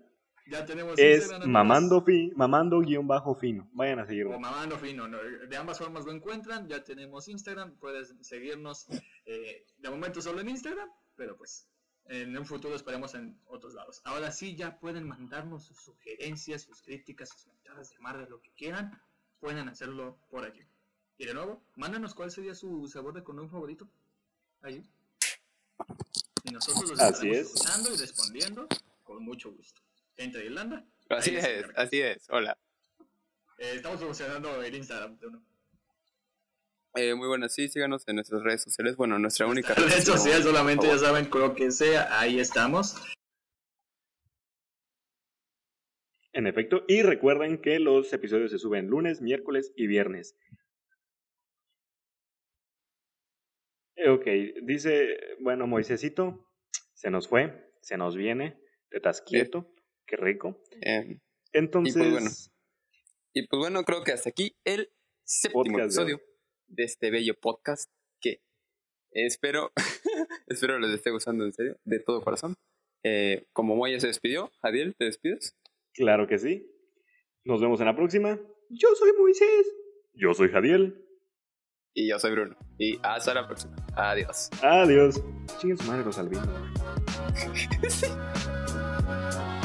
Ya 0.51 0.65
tenemos 0.65 0.99
es 0.99 1.19
Instagram, 1.25 1.51
mamando 1.51 2.01
fi, 2.03 2.33
mamando 2.35 2.81
guion 2.81 3.07
bajo 3.07 3.35
fino. 3.35 3.69
Vayan 3.75 4.01
a 4.01 4.07
seguirlo. 4.07 4.35
O 4.37 4.41
mamando 4.41 4.79
fino, 4.79 5.07
¿no? 5.07 5.19
de 5.19 5.57
ambas 5.57 5.79
formas 5.79 6.05
lo 6.07 6.13
encuentran, 6.13 6.67
ya 6.67 6.83
tenemos 6.83 7.29
Instagram, 7.29 7.77
puedes 7.79 8.15
seguirnos 8.23 8.87
eh, 9.27 9.67
de 9.77 9.91
momento 9.91 10.21
solo 10.23 10.41
en 10.41 10.49
Instagram, 10.49 10.89
pero 11.15 11.37
pues 11.37 11.69
en 12.09 12.37
un 12.37 12.47
futuro 12.47 12.75
esperemos 12.75 13.15
en 13.15 13.39
otros 13.47 13.75
lados. 13.75 14.01
Ahora 14.05 14.33
sí 14.33 14.57
ya 14.57 14.79
pueden 14.79 15.07
mandarnos 15.07 15.65
sus 15.65 15.79
sugerencias, 15.79 16.63
sus 16.63 16.83
críticas, 16.83 17.29
sus 17.29 17.47
mentadas 17.47 17.91
de 17.91 17.99
madre, 17.99 18.27
lo 18.29 18.41
que 18.41 18.51
quieran, 18.53 19.01
pueden 19.41 19.69
hacerlo 19.69 20.19
por 20.31 20.45
allí. 20.45 20.67
Y 21.19 21.27
de 21.27 21.35
nuevo, 21.35 21.63
mándanos 21.77 22.15
cuál 22.15 22.31
sería 22.31 22.55
su 22.55 22.89
sabor 22.89 23.13
de 23.15 23.23
condón 23.23 23.51
favorito. 23.51 23.89
Allí. 24.63 24.83
Y 26.45 26.51
nosotros 26.51 26.91
los 26.91 27.01
Así 27.01 27.31
estaremos 27.31 27.37
es. 27.39 27.55
escuchando 27.55 27.95
y 27.95 27.97
respondiendo 27.99 28.69
con 29.05 29.23
mucho 29.23 29.53
gusto. 29.53 29.83
Gente 30.17 30.39
de 30.39 30.47
Irlanda. 30.47 30.85
Así 31.11 31.37
es, 31.37 31.67
así 31.77 32.01
es. 32.01 32.27
Hola. 32.31 32.59
Eh, 33.59 33.73
estamos 33.77 33.99
promocionando 33.99 34.63
el 34.63 34.75
Instagram 34.75 35.19
de 35.19 35.27
uno. 35.27 35.43
Eh, 36.99 37.15
muy 37.15 37.29
buenas, 37.29 37.55
sí, 37.55 37.69
síganos 37.69 38.07
en 38.09 38.17
nuestras 38.17 38.43
redes 38.43 38.63
sociales. 38.63 38.97
Bueno, 38.97 39.19
nuestra 39.19 39.47
única 39.47 39.75
Red 40.01 40.03
social 40.03 40.43
solamente, 40.43 40.87
por 40.87 40.97
ya 40.97 41.01
favor. 41.01 41.17
saben, 41.17 41.31
con 41.31 41.41
lo 41.43 41.55
que 41.55 41.71
sea, 41.71 42.19
ahí 42.19 42.41
estamos. 42.41 42.97
En 46.33 46.47
efecto, 46.47 46.85
y 46.89 47.03
recuerden 47.03 47.61
que 47.61 47.79
los 47.79 48.13
episodios 48.13 48.51
se 48.51 48.59
suben 48.59 48.87
lunes, 48.89 49.21
miércoles 49.21 49.73
y 49.77 49.87
viernes. 49.87 50.37
Eh, 53.97 54.09
Ok, 54.11 54.27
dice, 54.63 55.19
bueno, 55.41 55.67
Moisésito, 55.67 56.49
se 56.95 57.11
nos 57.11 57.29
fue, 57.29 57.73
se 57.81 57.97
nos 57.97 58.17
viene, 58.17 58.61
te 58.91 58.97
estás 58.99 59.21
quieto, 59.23 59.73
qué 60.07 60.17
rico. 60.17 60.63
Eh, 60.83 61.19
Entonces, 61.53 62.11
bueno, 62.11 62.31
y 63.33 63.47
pues 63.47 63.59
bueno, 63.59 63.85
creo 63.85 64.03
que 64.03 64.13
hasta 64.13 64.31
aquí 64.31 64.57
el 64.65 64.91
séptimo 65.25 65.79
episodio 65.81 66.21
de 66.69 66.85
este 66.85 67.11
bello 67.11 67.35
podcast 67.41 67.91
que 68.21 68.43
espero, 69.11 69.73
espero 70.47 70.79
les 70.79 70.93
esté 70.93 71.11
gustando 71.11 71.45
en 71.45 71.53
serio, 71.53 71.79
de 71.85 72.01
todo 72.01 72.23
corazón. 72.23 72.55
Eh, 73.03 73.47
como 73.53 73.77
Moya 73.77 74.01
se 74.01 74.09
despidió, 74.09 74.51
Adiel, 74.63 74.95
¿te 74.97 75.07
despides? 75.07 75.57
claro 75.95 76.27
que 76.29 76.39
sí. 76.39 76.65
Nos 77.45 77.61
vemos 77.61 77.81
en 77.81 77.87
la 77.87 77.97
próxima. 77.97 78.39
Yo 78.71 78.89
soy 78.95 79.13
Moisés. 79.19 79.67
Yo 80.13 80.35
soy 80.35 80.49
Jadiel. 80.51 81.05
Y 81.95 82.09
yo 82.09 82.19
soy 82.19 82.33
Bruno. 82.33 82.57
Y 82.79 82.99
hasta 83.03 83.35
la 83.35 83.47
próxima. 83.47 83.75
Adiós. 83.97 84.51
Adiós. 84.63 85.21
Chingue 85.59 85.77
su 85.77 85.85
madre 85.85 86.05
los 86.05 86.19
albinos. 86.19 86.47